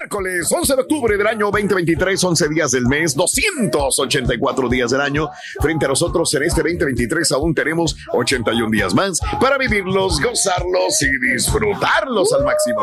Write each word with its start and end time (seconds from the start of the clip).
Miércoles 0.00 0.48
11 0.50 0.74
de 0.76 0.82
octubre 0.82 1.16
del 1.16 1.26
año 1.26 1.50
2023, 1.50 2.22
11 2.24 2.48
días 2.48 2.70
del 2.72 2.86
mes, 2.86 3.14
284 3.14 4.68
días 4.68 4.90
del 4.90 5.00
año. 5.00 5.28
Frente 5.60 5.84
a 5.86 5.88
nosotros 5.88 6.32
en 6.34 6.42
este 6.42 6.62
2023 6.62 7.30
aún 7.32 7.54
tenemos 7.54 7.96
81 8.12 8.70
días 8.70 8.92
más 8.94 9.20
para 9.40 9.56
vivirlos, 9.56 10.20
gozarlos 10.20 11.00
y 11.00 11.32
disfrutarlos 11.32 12.32
al 12.32 12.44
máximo. 12.44 12.80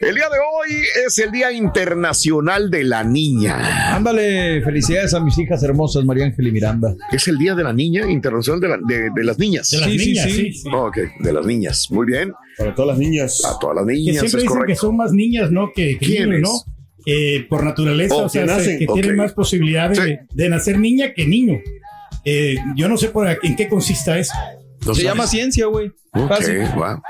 El 0.00 0.14
día 0.14 0.28
de 0.28 0.36
hoy 0.38 0.84
es 1.06 1.18
el 1.18 1.30
Día 1.32 1.50
Internacional 1.52 2.70
de 2.70 2.84
la 2.84 3.02
Niña. 3.02 3.94
Ándale, 3.96 4.60
felicidades 4.62 5.14
a 5.14 5.20
mis 5.20 5.38
hijas 5.38 5.62
hermosas, 5.62 6.04
María 6.04 6.26
Ángel 6.26 6.48
y 6.48 6.52
Miranda. 6.52 6.94
Es 7.10 7.26
el 7.28 7.38
Día 7.38 7.54
de 7.54 7.64
la 7.64 7.72
Niña, 7.72 8.08
Internacional 8.10 8.60
de, 8.60 8.68
la- 8.68 8.78
de- 8.86 9.10
de 9.14 9.24
las 9.24 9.38
Niñas. 9.38 9.70
De 9.70 9.78
las 9.78 9.88
Sí, 9.88 9.98
sí, 9.98 10.06
niñas, 10.08 10.24
sí. 10.24 10.32
sí. 10.32 10.52
sí. 10.52 10.68
Ok, 10.72 10.98
de 11.20 11.32
las 11.32 11.46
niñas. 11.46 11.86
Muy 11.90 12.06
bien. 12.06 12.32
Para 12.58 12.74
todas 12.74 12.88
las 12.88 12.98
niñas. 12.98 13.44
A 13.44 13.58
todas 13.58 13.76
las 13.76 13.86
Que 13.86 13.92
niñas, 13.92 14.18
siempre 14.20 14.38
es 14.40 14.48
dicen 14.48 14.62
que 14.66 14.74
son 14.76 14.96
más 14.96 15.12
niñas, 15.12 15.50
¿no? 15.50 15.72
Que, 15.74 15.98
que 15.98 16.06
¿Quiénes? 16.06 16.28
niños, 16.40 16.64
¿no? 16.66 16.72
Eh, 17.06 17.46
por 17.48 17.62
naturaleza, 17.64 18.14
Oh, 18.16 18.24
o 18.24 18.28
sea, 18.28 18.42
que 18.42 18.46
nacen. 18.48 18.78
que 18.78 18.86
tienen 18.86 19.16
más 19.16 19.32
posibilidad 19.32 19.88
de, 19.90 19.94
Sí. 19.96 20.16
de 20.34 20.48
nacer 20.48 20.78
niña 20.78 21.12
que 21.14 21.26
niño. 21.26 21.60
Eh, 22.24 22.56
yo 22.74 22.88
no 22.88 22.96
sé 22.96 23.08
por 23.10 23.28
en 23.42 23.54
qué 23.56 23.68
consista 23.68 24.18
eso. 24.18 24.32
¿No 24.84 24.94
Se 24.94 25.02
sabes? 25.02 25.04
llama 25.04 25.26
ciencia, 25.26 25.66
güey. 25.66 25.92
Ok, 26.24 26.74
wow. 26.76 27.02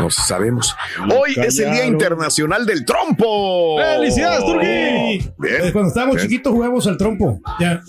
No 0.00 0.10
sabemos. 0.10 0.74
Hoy 1.14 1.34
es 1.36 1.58
el 1.58 1.72
Día. 1.72 1.86
Internacional 1.86 2.66
del 2.66 2.84
Trompo. 2.84 3.78
¡Felicidades, 3.78 4.44
Turquí! 4.44 4.66
Eh, 4.66 5.32
Bien. 5.38 5.72
Cuando 5.72 5.88
estábamos 5.88 6.16
Bien. 6.16 6.28
chiquitos 6.28 6.52
jugábamos 6.52 6.86
al 6.86 6.96
trompo. 6.96 7.40
Ya. 7.60 7.80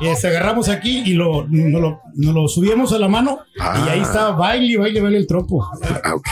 Eh, 0.00 0.16
se 0.16 0.28
agarramos 0.28 0.68
aquí 0.68 1.02
y 1.04 1.12
lo, 1.14 1.46
nos, 1.48 1.80
lo, 1.80 2.00
nos 2.14 2.34
lo 2.34 2.48
subíamos 2.48 2.92
a 2.92 2.98
la 2.98 3.08
mano 3.08 3.40
Ah. 3.60 3.84
y 3.86 3.90
ahí 3.90 4.00
estaba 4.00 4.32
baile, 4.32 4.76
baile, 4.78 5.00
baile 5.00 5.18
el 5.18 5.26
trompo. 5.26 5.68
Ah, 6.04 6.14
Ok. 6.14 6.28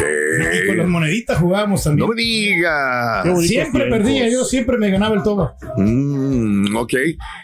Y 0.62 0.66
con 0.66 0.78
las 0.78 0.86
moneditas 0.88 1.38
jugábamos 1.38 1.84
también. 1.84 2.08
No 2.08 2.14
me 2.14 2.20
digas. 2.20 3.22
Siempre 3.46 3.80
tiempos. 3.84 3.98
perdía, 3.98 4.28
yo 4.28 4.44
siempre 4.44 4.78
me 4.78 4.90
ganaba 4.90 5.14
el 5.16 5.22
toba. 5.22 5.54
Mm, 5.76 6.74
ok, 6.76 6.92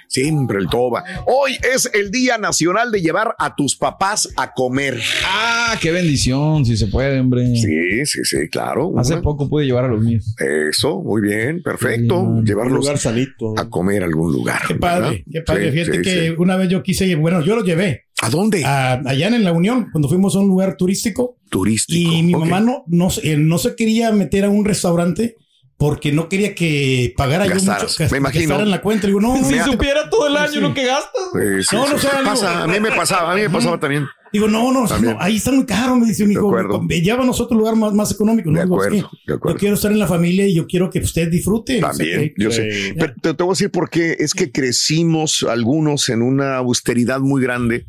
siempre 0.09 0.59
el 0.59 0.69
toba. 0.69 1.04
Hoy 1.27 1.59
es 1.75 1.91
el 1.93 2.10
Día 2.10 2.38
Nacional 2.38 2.91
de 2.91 3.00
llevar 3.03 3.34
a 3.38 3.54
tus 3.54 3.77
papás 3.77 4.28
a 4.37 4.53
comer. 4.53 4.98
Ah, 5.27 5.75
qué 5.81 5.91
bendición, 5.93 6.05
si 6.16 6.76
se 6.76 6.86
puede, 6.88 7.18
hombre. 7.20 7.46
Sí, 7.56 8.04
sí, 8.06 8.20
sí, 8.24 8.48
claro. 8.50 8.92
Hace 8.98 9.14
Una- 9.14 9.22
poco 9.22 9.48
pude 9.48 9.64
llevar 9.66 9.84
a 9.84 9.88
los 9.88 10.02
míos. 10.02 10.34
Eso, 10.70 11.00
muy 11.02 11.22
bien, 11.22 11.62
perfecto. 11.62 12.14
Sí, 12.20 12.26
Un 12.26 12.46
Llevarlos 12.46 12.78
lugar 12.80 12.98
sanito. 12.98 13.54
a 13.58 13.68
comer 13.68 14.02
a 14.02 14.06
algún 14.06 14.32
lugar. 14.32 14.60
Qué 14.68 14.74
padre, 14.74 15.00
¿verdad? 15.08 15.24
qué 15.32 15.40
padre. 15.42 15.64
Sí, 15.72 15.78
Fíjate 15.78 15.96
sí, 15.98 16.02
que 16.02 16.26
sí. 16.28 16.34
una 16.38 16.56
vez 16.56 16.68
yo 16.68 16.82
quise, 16.82 17.14
bueno, 17.16 17.40
yo 17.42 17.56
lo 17.56 17.64
llevé 17.64 18.04
¿A 18.22 18.30
dónde? 18.30 18.64
a- 18.64 19.00
allá 19.04 19.28
en 19.28 19.44
la 19.44 19.52
Unión, 19.52 19.88
cuando 19.92 20.08
fuimos 20.08 20.34
a 20.36 20.38
un 20.38 20.48
lugar 20.48 20.76
turístico 20.76 21.36
Turístico. 21.50 22.12
y 22.12 22.22
mi 22.22 22.32
mamá 22.32 22.60
no, 22.60 22.84
no, 22.86 23.10
se- 23.10 23.32
eh, 23.32 23.36
no 23.36 23.58
se 23.58 23.74
quería 23.74 24.12
meter 24.12 24.44
a 24.44 24.50
un 24.50 24.64
restaurante 24.64 25.36
porque 25.78 26.10
no 26.10 26.30
quería 26.30 26.54
que 26.54 27.12
pagara 27.18 27.44
yo 27.46 27.52
Gastaras, 27.52 27.82
mucho, 27.82 27.96
que 27.98 28.08
me 28.10 28.16
imagino. 28.16 28.42
gastara 28.44 28.62
en 28.62 28.70
la 28.70 28.80
cuenta. 28.80 29.06
Digo, 29.06 29.20
no, 29.20 29.36
no, 29.38 29.46
Si 29.46 29.58
supiera 29.58 30.08
todo 30.08 30.26
el 30.28 30.36
año 30.38 30.52
Sí, 30.52 30.60
lo 30.60 30.72
que 30.72 30.86
gastas. 30.86 31.22
Sí, 31.34 31.76
No, 31.76 31.86
sí, 31.98 32.06
no, 32.06 32.18
algo- 32.18 32.30
Pasa, 32.30 32.62
a 32.62 32.66
mí 32.66 32.80
me 32.80 32.90
pasaba, 32.92 33.32
a 33.32 33.34
mí 33.36 33.42
me 33.42 33.50
pasaba 33.50 33.78
también. 33.78 34.06
Digo, 34.32 34.48
no, 34.48 34.72
no, 34.72 34.87
no, 34.87 35.16
ahí 35.20 35.37
está 35.37 35.53
muy 35.53 35.64
caro, 35.64 35.97
me 35.97 36.06
dice 36.06 36.25
mi 36.26 36.34
De 36.34 36.41
hijo. 36.41 36.82
Llévanos 36.88 37.41
a 37.41 37.44
otro 37.44 37.56
lugar 37.56 37.76
más, 37.76 37.94
más 37.94 38.10
económico. 38.12 38.50
¿no? 38.50 38.60
Digo, 38.60 38.75
acuerdo, 38.75 38.97
"Es 38.97 39.03
que 39.04 39.09
de 39.26 39.34
acuerdo. 39.34 39.56
Yo 39.56 39.60
quiero 39.60 39.75
estar 39.76 39.92
en 39.92 39.98
la 39.98 40.06
familia 40.06 40.47
y 40.47 40.54
yo 40.54 40.66
quiero 40.66 40.91
que 40.91 40.98
usted 40.98 41.31
disfrute. 41.31 41.81
También, 41.81 42.32
yo 42.36 42.50
sé. 42.50 42.94
Pero 42.98 43.15
te, 43.20 43.34
te 43.34 43.42
voy 43.42 43.50
a 43.50 43.54
decir 43.54 43.70
por 43.70 43.88
qué. 43.88 44.16
Es 44.19 44.34
que 44.34 44.50
crecimos 44.53 45.44
algunos 45.48 46.09
en 46.09 46.22
una 46.22 46.56
austeridad 46.56 47.20
muy 47.20 47.41
grande, 47.42 47.86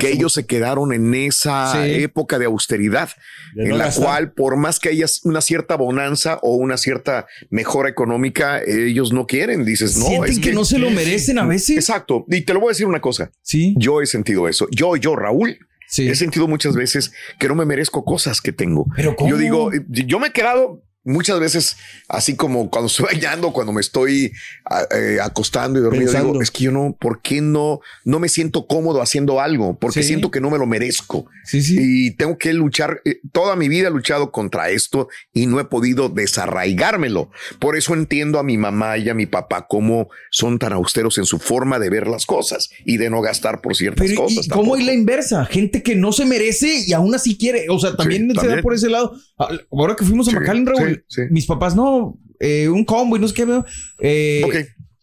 que 0.00 0.10
ellos 0.12 0.32
se 0.32 0.46
quedaron 0.46 0.92
en 0.92 1.14
esa 1.14 1.72
Sí. 1.84 2.02
época 2.04 2.38
de 2.38 2.46
austeridad, 2.46 3.10
de 3.54 3.64
en 3.64 3.68
no 3.70 3.76
la 3.76 3.86
gastar. 3.86 4.04
cual, 4.04 4.32
por 4.32 4.56
más 4.56 4.78
que 4.80 4.90
haya 4.90 5.06
una 5.24 5.40
cierta 5.40 5.76
bonanza 5.76 6.38
o 6.42 6.54
una 6.56 6.76
cierta 6.76 7.26
mejora 7.50 7.88
económica, 7.88 8.60
ellos 8.66 9.12
no 9.12 9.26
quieren. 9.26 9.64
Dices, 9.64 9.96
no, 9.96 10.06
Sienten 10.06 10.32
es 10.32 10.38
que, 10.38 10.52
no 10.52 10.64
se 10.64 10.78
lo 10.78 10.90
merecen 10.90 11.38
a 11.38 11.46
veces. 11.46 11.76
Exacto. 11.76 12.24
Y 12.28 12.42
te 12.42 12.54
lo 12.54 12.60
voy 12.60 12.68
a 12.68 12.72
decir 12.72 12.86
una 12.86 13.00
cosa. 13.00 13.30
Sí, 13.42 13.74
Yo 13.78 14.00
he 14.02 14.06
sentido 14.06 14.48
eso. 14.48 14.66
Yo, 14.70 14.96
yo, 14.96 15.16
Raúl, 15.16 15.58
sí. 15.88 16.08
he 16.08 16.14
sentido 16.14 16.48
muchas 16.48 16.74
veces 16.76 17.12
que 17.38 17.48
no 17.48 17.54
me 17.54 17.64
merezco 17.64 18.04
cosas 18.04 18.40
que 18.40 18.52
tengo. 18.52 18.86
Pero 18.96 19.16
¿cómo? 19.16 19.30
Yo 19.30 19.36
digo, 19.36 19.70
yo 19.88 20.18
me 20.18 20.28
he 20.28 20.32
quedado 20.32 20.82
muchas 21.04 21.38
veces 21.38 21.76
así 22.08 22.34
como 22.36 22.70
cuando 22.70 22.86
estoy 22.88 23.06
bañando, 23.12 23.52
cuando 23.52 23.72
me 23.72 23.80
estoy 23.80 24.32
a- 24.64 24.86
eh, 24.96 25.18
acostando 25.22 25.78
y 25.78 25.82
dormido, 25.82 26.04
Pensando. 26.06 26.32
digo, 26.32 26.42
es 26.42 26.50
que 26.50 26.64
yo 26.64 26.72
no, 26.72 26.96
¿por 26.98 27.20
qué 27.22 27.40
no, 27.40 27.80
no 28.04 28.18
me 28.18 28.28
siento 28.28 28.66
cómodo 28.66 29.02
haciendo 29.02 29.40
algo? 29.40 29.78
Porque 29.78 30.02
Sí. 30.02 30.08
siento 30.08 30.30
que 30.30 30.40
no 30.40 30.50
me 30.50 30.58
lo 30.58 30.66
merezco. 30.66 31.26
Sí, 31.44 31.62
sí. 31.62 31.76
Y 31.78 32.10
tengo 32.12 32.38
que 32.38 32.52
luchar, 32.54 33.00
eh, 33.04 33.20
toda 33.32 33.54
mi 33.56 33.68
vida 33.68 33.88
he 33.88 33.90
luchado 33.90 34.30
contra 34.32 34.70
esto 34.70 35.08
y 35.32 35.46
no 35.46 35.60
he 35.60 35.64
podido 35.64 36.08
desarraigármelo. 36.08 37.30
Por 37.58 37.76
eso 37.76 37.94
entiendo 37.94 38.38
a 38.38 38.42
mi 38.42 38.56
mamá 38.56 38.98
y 38.98 39.08
a 39.08 39.14
mi 39.14 39.26
papá 39.26 39.66
cómo 39.68 40.08
son 40.30 40.58
tan 40.58 40.72
austeros 40.72 41.18
en 41.18 41.24
su 41.26 41.38
forma 41.38 41.78
de 41.78 41.90
ver 41.90 42.06
las 42.06 42.26
cosas 42.26 42.70
y 42.84 42.96
de 42.96 43.10
no 43.10 43.20
gastar 43.20 43.60
por 43.60 43.74
ciertas 43.76 44.06
Pero, 44.08 44.22
cosas. 44.22 44.46
¿y 44.46 44.48
¿Cómo 44.48 44.74
hay 44.74 44.84
la 44.84 44.92
inversa? 44.94 45.44
Gente 45.46 45.82
que 45.82 45.94
no 45.96 46.12
se 46.12 46.24
merece 46.24 46.84
y 46.86 46.92
aún 46.92 47.14
así 47.14 47.36
quiere. 47.36 47.66
O 47.68 47.78
sea, 47.78 47.96
también 47.96 48.28
se 48.28 48.34
también. 48.34 48.56
da 48.56 48.62
por 48.62 48.74
ese 48.74 48.88
lado. 48.88 49.14
Ah, 49.38 49.48
Ahora 49.72 49.96
que 49.96 50.04
fuimos 50.04 50.28
a 50.28 50.30
Sí, 50.30 50.36
McAllen, 50.36 50.64
Sí, 51.08 51.22
mis 51.30 51.46
papás 51.46 51.74
no, 51.76 52.18
eh, 52.40 52.68
un 52.68 52.84
combo 52.84 53.16
y 53.16 53.20
no 53.20 53.28
sé 53.28 53.34
qué, 53.34 53.44
veo, 53.44 53.64
eh, 54.00 54.42
Ok. 54.44 54.54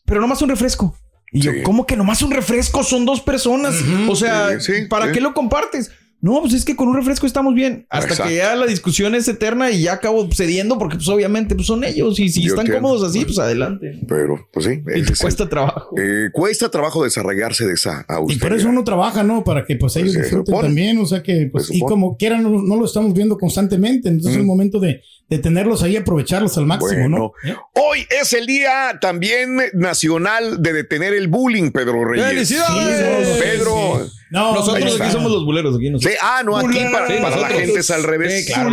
pero 0.06 0.22
nomás 0.22 0.42
un 0.42 0.50
refresco. 0.50 0.96
Y 1.34 1.40
yo. 1.40 1.52
¿cómo 1.64 1.86
que 1.86 1.96
nomás 1.96 2.22
un 2.24 2.32
refresco? 2.32 2.84
Son 2.84 3.06
dos 3.06 3.22
personas. 3.22 3.76
O 4.10 4.16
sea, 4.18 4.60
Sí, 4.60 4.74
sí, 4.74 4.86
¿para 4.88 5.12
qué 5.14 5.22
lo 5.22 5.34
compartes? 5.34 5.90
No, 6.22 6.40
pues 6.40 6.54
es 6.54 6.64
que 6.66 6.76
con 6.76 6.88
un 6.88 6.96
refresco 6.96 7.26
estamos 7.26 7.56
bien. 7.56 7.88
Hasta 7.90 8.10
Exacto. 8.10 8.30
que 8.30 8.38
ya 8.38 8.56
la 8.56 8.68
discusión 8.68 9.16
es 9.16 9.28
eterna 9.28 9.72
y 9.72 9.82
ya 9.82 9.94
acabo 9.94 10.30
cediendo 10.32 10.78
porque 10.78 10.98
pues 10.98 11.08
obviamente 11.08 11.56
pues 11.56 11.66
son 11.66 11.84
ellos 11.84 12.20
y 12.20 12.30
si 12.30 12.42
Yo 12.44 12.50
están 12.50 12.68
entiendo. 12.68 12.88
cómodos 12.88 13.10
así, 13.10 13.26
pues 13.26 13.40
adelante. 13.40 14.00
Pero, 14.08 14.48
pues 14.54 14.68
sí. 14.68 14.74
Y 14.82 14.84
te 14.84 15.14
el- 15.14 15.18
cuesta 15.18 15.50
trabajo. 15.50 15.96
eh, 15.98 16.30
cuesta 16.32 16.70
trabajo 16.70 17.04
desarraigarse 17.04 17.66
de 17.66 17.74
esa 17.74 18.06
Y 18.08 18.14
austeridad. 18.14 18.48
por 18.50 18.58
eso 18.58 18.70
uno 18.70 18.84
trabaja, 18.84 19.24
¿no? 19.24 19.44
Para 19.44 19.66
que 19.66 19.76
pues 19.78 19.96
ellos 19.96 20.14
se 20.14 20.22
disfruten 20.22 20.46
supone. 20.46 20.68
también, 20.68 21.00
o 21.00 21.06
sea 21.08 21.24
que 21.24 21.50
pues, 21.52 21.72
y 21.72 21.80
como 21.80 22.16
quieran 22.18 22.44
no, 22.44 22.62
no 22.62 22.76
lo 22.76 22.86
estamos 22.86 23.14
viendo 23.16 23.36
constantemente, 23.40 24.08
entonces 24.10 24.34
es 24.34 24.38
el 24.38 24.46
momento 24.46 24.80
de, 24.80 25.02
de 25.28 25.40
tenerlos 25.40 25.82
ahí, 25.82 25.96
aprovecharlos 25.98 26.56
al 26.58 26.68
máximo, 26.68 26.92
Bueno, 27.02 27.18
¿no? 27.44 27.54
hoy 27.82 28.06
es 28.22 28.32
el 28.34 28.46
día 28.46 29.00
también 29.02 29.58
nacional 29.74 30.62
de 30.62 30.74
detener 30.74 31.14
el 31.16 31.28
bullying, 31.30 31.72
Pedro 31.72 32.06
Reyes. 32.06 32.28
¡Felicidades! 32.28 33.28
Sí, 33.38 33.42
Pedro. 33.42 34.02
sí. 34.06 34.12
No, 34.32 34.56
Nosotros 34.56 35.00
aquí 35.00 35.12
somos 35.12 35.32
los 35.32 35.44
buleros. 35.46 35.76
Aquí 35.76 35.86
Sí, 35.86 35.92
nosotros. 35.92 36.18
ah, 36.22 36.42
no, 36.46 36.58
aquí 36.58 36.80
para, 36.92 37.08
Sí, 37.08 37.14
para 37.22 37.36
la 37.38 37.48
gente 37.50 37.80
es 37.80 37.92
al 37.92 38.04
revés. 38.04 38.46
Sí, 38.46 38.54
claro. 38.54 38.72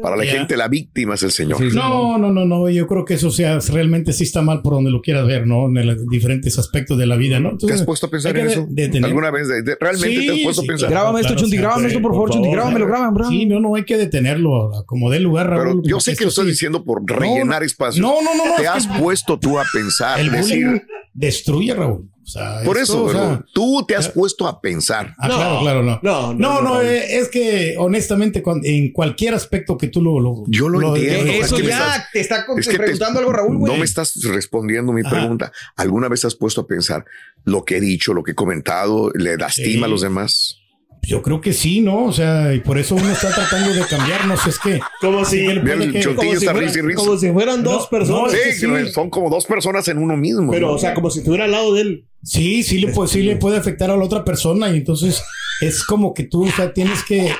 Para 0.00 0.16
la 0.16 0.24
Ya. 0.24 0.32
gente, 0.32 0.56
la 0.56 0.68
víctima 0.68 1.14
es 1.14 1.22
el 1.22 1.30
Señor. 1.32 1.58
Sí, 1.58 1.70
sí. 1.70 1.76
No, 1.76 2.18
no, 2.18 2.32
no, 2.32 2.44
no, 2.44 2.68
yo 2.68 2.86
creo 2.86 3.04
que 3.04 3.14
eso 3.14 3.30
sea 3.30 3.58
realmente 3.72 4.12
sí 4.12 4.24
está 4.24 4.42
mal 4.42 4.62
por 4.62 4.74
donde 4.74 4.90
lo 4.90 5.00
quieras 5.00 5.26
ver, 5.26 5.46
¿no? 5.46 5.66
En 5.66 5.86
los 5.86 6.08
diferentes 6.08 6.58
aspectos 6.58 6.98
de 6.98 7.06
la 7.06 7.16
vida, 7.16 7.38
¿no? 7.40 7.56
¿Te 7.56 7.72
has 7.72 7.82
puesto 7.84 8.06
a 8.06 8.10
pensar 8.10 8.36
en 8.36 8.46
eso? 8.46 8.66
detener- 8.68 9.06
¿Alguna 9.06 9.30
vez? 9.30 9.48
De- 9.48 9.62
de- 9.62 9.76
¿Realmente 9.80 10.20
Sí, 10.20 10.26
te 10.26 10.32
has 10.32 10.38
puesto 10.40 10.62
sí, 10.62 10.66
a 10.66 10.70
pensar? 10.70 10.88
claro. 10.88 11.02
Grábame 11.04 11.20
esto, 11.20 11.34
Chunti, 11.36 11.56
grábame 11.56 11.86
esto, 11.88 12.02
por 12.02 12.10
favor, 12.12 12.28
por 12.28 12.36
Chunti, 12.36 12.50
grábame, 12.52 12.80
grábame. 12.86 13.24
Sí, 13.28 13.46
no, 13.46 13.60
no, 13.60 13.74
hay 13.76 13.84
que 13.84 13.96
detenerlo, 13.96 14.70
como 14.86 15.10
dé 15.10 15.20
lugar, 15.20 15.48
Pero 15.50 15.64
Raúl. 15.64 15.82
yo 15.84 15.96
porque 15.96 16.10
sé 16.12 16.16
que 16.16 16.24
lo 16.24 16.30
sí- 16.30 16.44
diciendo 16.44 16.84
por 16.84 17.02
rellenar 17.04 17.62
espacios. 17.62 18.00
No, 18.00 18.22
no, 18.22 18.34
no, 18.36 18.46
no, 18.50 18.56
Te 18.56 18.66
has 18.68 18.86
puesto 18.86 19.38
tú 19.38 19.58
a 19.58 19.64
pensar, 19.72 20.30
decir. 20.30 20.82
destruye, 21.14 21.74
Raúl. 21.74 22.08
Sea, 22.32 22.62
Por 22.64 22.78
esto, 22.78 22.94
eso, 22.94 23.04
o 23.04 23.10
sea, 23.12 23.20
Raúl, 23.20 23.46
tú 23.52 23.84
te 23.86 23.94
has 23.96 24.08
puesto 24.08 24.46
a 24.48 24.60
pensar. 24.60 25.14
Ah, 25.18 25.26
claro, 25.28 25.60
claro, 25.60 25.82
no. 25.82 26.00
No, 26.02 26.32
no, 26.32 26.34
No, 26.34 26.54
no, 26.54 26.62
no, 26.62 26.74
Raúl. 26.76 26.86
eh, 26.86 27.18
es 27.18 27.28
que 27.28 27.74
honestamente 27.78 28.42
en 28.64 28.92
cualquier 28.92 29.34
aspecto 29.34 29.76
que 29.76 29.88
tú 29.88 30.00
lo... 30.00 30.18
lo- 30.20 30.44
Yo 30.48 30.68
lo 30.68 30.94
entiendo. 30.96 31.24
Que 31.24 31.38
Eso 31.40 31.56
Es 31.56 31.60
que 31.62 31.68
me 31.68 31.74
ya 31.74 31.78
estás- 31.78 32.06
te 32.12 32.20
está 32.20 32.46
Es 32.56 32.66
que 32.66 32.72
te- 32.72 32.78
preguntando 32.78 33.18
algo, 33.18 33.32
Raúl, 33.32 33.56
güey. 33.58 33.72
No 33.72 33.78
me 33.78 33.84
estás 33.84 34.14
respondiendo 34.24 34.92
mi 34.92 35.02
Ajá. 35.02 35.10
pregunta. 35.10 35.52
¿Alguna 35.76 36.08
vez 36.08 36.24
has 36.24 36.34
puesto 36.34 36.62
a 36.62 36.66
pensar 36.66 37.04
lo 37.44 37.64
que 37.64 37.76
he 37.76 37.80
dicho, 37.80 38.14
lo 38.14 38.22
que 38.22 38.30
he 38.32 38.34
comentado, 38.34 39.10
le 39.14 39.36
lastima 39.36 39.78
Sí. 39.78 39.84
a 39.84 39.88
los 39.88 40.00
demás? 40.00 40.58
Yo 41.04 41.20
creo 41.20 41.40
que 41.40 41.52
sí, 41.52 41.80
¿no? 41.80 42.04
O 42.04 42.12
sea, 42.12 42.54
y 42.54 42.60
por 42.60 42.78
eso 42.78 42.94
uno 42.94 43.10
está 43.10 43.34
tratando 43.34 43.74
de 43.74 43.84
cambiarnos. 43.86 44.46
Es 44.46 44.58
que... 44.60 44.80
Como 45.00 45.24
si, 45.24 45.44
el 45.46 45.60
que- 45.64 46.00
Chontillo 46.00 46.14
como 46.14 46.30
si 46.30 46.36
está 46.36 46.52
fuera- 46.52 46.66
risa 46.68 46.78
y 46.78 46.82
risa. 46.82 46.96
como 47.00 47.18
si 47.18 47.32
fueran 47.32 47.62
No, 47.64 47.72
dos 47.72 47.86
personas. 47.88 48.32
no, 48.32 48.38
Sí, 48.86 48.92
son 48.92 49.10
como 49.10 49.28
dos 49.28 49.44
personas 49.44 49.88
en 49.88 49.98
uno 49.98 50.16
mismo. 50.16 50.52
Pero, 50.52 50.68
¿no? 50.68 50.74
o 50.74 50.78
sea, 50.78 50.94
como 50.94 51.10
si 51.10 51.18
estuviera 51.18 51.46
al 51.46 51.50
lado 51.50 51.74
de 51.74 51.80
él. 51.80 52.08
Sí, 52.22 52.62
sí 52.62 52.78
le, 52.78 52.92
puede, 52.92 53.08
sí 53.08 53.22
le 53.22 53.36
puede 53.36 53.56
afectar 53.58 53.90
a 53.90 53.96
la 53.96 54.04
otra 54.04 54.24
persona 54.24 54.70
y 54.70 54.76
entonces 54.76 55.22
es 55.60 55.82
como 55.82 56.14
que 56.14 56.24
tú 56.24 56.46
o 56.46 56.50
sea, 56.50 56.72
tienes 56.72 57.02
que, 57.02 57.32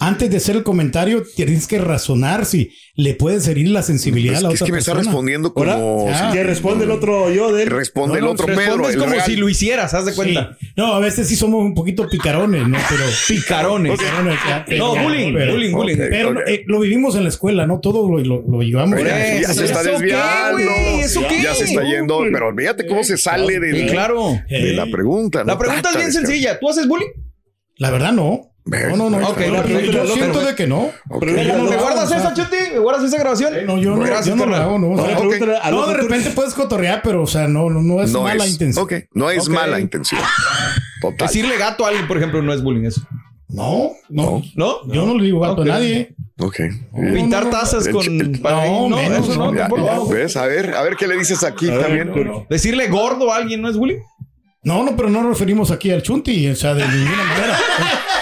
antes 0.00 0.30
de 0.30 0.36
hacer 0.36 0.56
el 0.56 0.62
comentario, 0.62 1.24
tienes 1.34 1.66
que 1.66 1.78
razonar 1.78 2.46
si 2.46 2.70
le 2.94 3.14
puedes 3.14 3.46
herir 3.48 3.68
la 3.70 3.82
sensibilidad 3.82 4.34
es, 4.34 4.38
a 4.40 4.42
la 4.42 4.48
que- 4.50 4.54
otra 4.54 4.64
es 4.64 4.68
que 4.68 4.72
me 4.72 4.78
está 4.78 4.92
persona. 4.92 5.10
respondiendo 5.10 5.52
como 5.54 5.70
Ahora, 5.70 6.30
si- 6.30 6.36
Que 6.36 6.44
responde 6.44 6.84
el 6.84 6.90
otro 6.90 7.30
yo 7.32 7.52
de 7.52 7.62
él. 7.64 7.70
responde 7.70 8.20
No, 8.20 8.26
el 8.26 8.32
otro 8.32 8.46
Pedro. 8.46 8.88
El 8.88 8.98
como 8.98 9.12
real. 9.12 9.24
si 9.26 9.36
lo 9.36 9.48
hicieras, 9.48 9.94
haz 9.94 10.04
de 10.06 10.12
Sí. 10.12 10.16
cuenta. 10.16 10.56
No, 10.76 10.94
a 10.94 10.98
veces 11.00 11.26
sí 11.28 11.36
somos 11.36 11.62
un 11.64 11.74
poquito 11.74 12.08
picarones, 12.08 12.66
¿no? 12.68 12.78
Pero 12.88 13.02
Picarones. 13.28 13.98
picarones, 13.98 14.38
ya, 14.48 14.64
No, 14.76 14.96
bullying, 14.96 15.32
pero- 15.34 15.52
bullying, 15.52 15.72
bullying. 15.72 15.94
Ok. 15.96 16.06
Pero 16.10 16.46
eh, 16.46 16.64
lo 16.66 16.80
vivimos 16.80 17.16
en 17.16 17.22
la 17.24 17.28
escuela, 17.28 17.66
¿no? 17.66 17.80
Todo 17.80 18.08
lo, 18.10 18.18
lo, 18.24 18.42
lo 18.48 18.62
llevamos. 18.62 18.98
Ya. 19.02 19.40
ya 19.40 19.52
se 19.54 19.64
está 19.64 19.80
¿Eso 19.80 19.90
qué, 19.98 20.04
desviando. 20.04 20.58
qué? 21.28 21.42
Ya 21.42 21.54
se 21.54 21.64
está 21.64 21.82
yendo, 21.84 22.20
pero 22.32 22.54
fíjate 22.56 22.86
cómo 22.86 23.04
se 23.04 23.16
sale 23.16 23.58
de, 23.60 23.80
Sí, 23.80 23.86
claro. 23.86 24.38
de 24.48 24.72
la 24.74 24.86
pregunta. 24.86 25.40
¿no? 25.40 25.46
La 25.46 25.58
pregunta 25.58 25.90
es 25.90 25.96
bien 25.96 26.12
sencilla. 26.12 26.58
¿Tú 26.58 26.68
haces 26.68 26.86
bullying? 26.88 27.08
La 27.76 27.90
verdad, 27.90 28.12
no. 28.12 28.47
No, 28.68 28.96
no, 28.96 29.10
no. 29.10 29.28
Ok, 29.28 29.40
yo, 29.40 29.52
la 29.52 29.62
pregunta- 29.62 29.86
yo 29.92 30.04
la 30.04 30.12
siento 30.14 30.40
de 30.44 30.54
que 30.54 30.66
no. 30.66 30.90
Ok. 31.08 31.20
Pero 31.20 31.42
yo 31.42 31.56
no 31.58 31.64
¿Me 31.70 31.76
guardas 31.76 32.10
esa, 32.10 32.34
Chuti? 32.34 32.56
¿Me 32.72 32.78
guardas 32.78 33.04
esa 33.04 33.18
grabación? 33.18 33.54
No, 33.66 33.78
yo 33.78 33.96
no, 33.96 34.02
Gracias, 34.02 34.26
yo 34.26 34.36
no 34.36 34.44
lo 34.46 34.52
carnal. 34.52 34.68
hago, 34.68 34.78
no. 34.78 34.90
O 34.90 35.06
sea, 35.06 35.70
no, 35.70 35.86
de 35.86 35.94
repente 35.94 36.30
puedes 36.30 36.54
cotorrear, 36.54 37.00
pero, 37.02 37.22
o 37.22 37.26
sea, 37.26 37.48
no, 37.48 37.70
no, 37.70 37.80
no 37.82 38.02
es 38.02 38.12
No 38.12 38.22
mala 38.22 38.44
es, 38.44 38.52
intención. 38.52 38.84
ok, 38.84 38.92
no 39.14 39.30
es 39.30 39.48
mala 39.48 39.80
intención. 39.80 40.20
Total. 41.00 41.28
Decirle 41.28 41.56
gato 41.56 41.84
a 41.84 41.88
alguien, 41.88 42.06
por 42.06 42.16
ejemplo, 42.18 42.42
no 42.42 42.52
es 42.52 42.62
bullying 42.62 42.84
eso. 42.84 43.02
No, 43.48 43.92
no. 44.10 44.42
¿No? 44.56 44.86
Yo 44.92 45.06
no 45.06 45.16
le 45.16 45.24
digo 45.24 45.40
gato 45.40 45.62
a 45.62 45.64
nadie. 45.64 46.14
Ok. 46.38 46.56
Pintar 47.14 47.44
no, 47.44 47.50
no. 47.50 47.56
tazas 47.58 47.88
con... 47.88 48.04
No, 48.42 48.88
no, 48.90 48.96
menos, 48.96 49.28
eso 49.28 49.38
no, 49.38 49.46
no, 49.46 49.54
Ya, 49.54 49.68
tampoco. 49.68 50.08
ya, 50.08 50.14
¿Ves? 50.14 50.36
A 50.36 50.46
ver, 50.46 50.74
a 50.74 50.82
ver 50.82 50.96
qué 50.96 51.08
le 51.08 51.16
dices 51.16 51.42
aquí 51.42 51.66
también. 51.68 52.08
no, 52.14 52.22
no. 52.24 52.46
Decirle 52.50 52.88
gordo 52.88 53.32
a 53.32 53.36
alguien 53.36 53.62
no 53.62 53.68
es 53.70 53.76
bullying. 53.76 54.00
No, 54.64 54.82
no, 54.84 54.96
pero 54.96 55.08
no 55.08 55.22
nos 55.22 55.30
referimos 55.38 55.70
aquí 55.70 55.90
al 55.92 56.02
chunti, 56.02 56.48
o 56.48 56.56
sea, 56.56 56.74
de 56.74 56.86
ninguna 56.86 57.24
manera. 57.24 57.58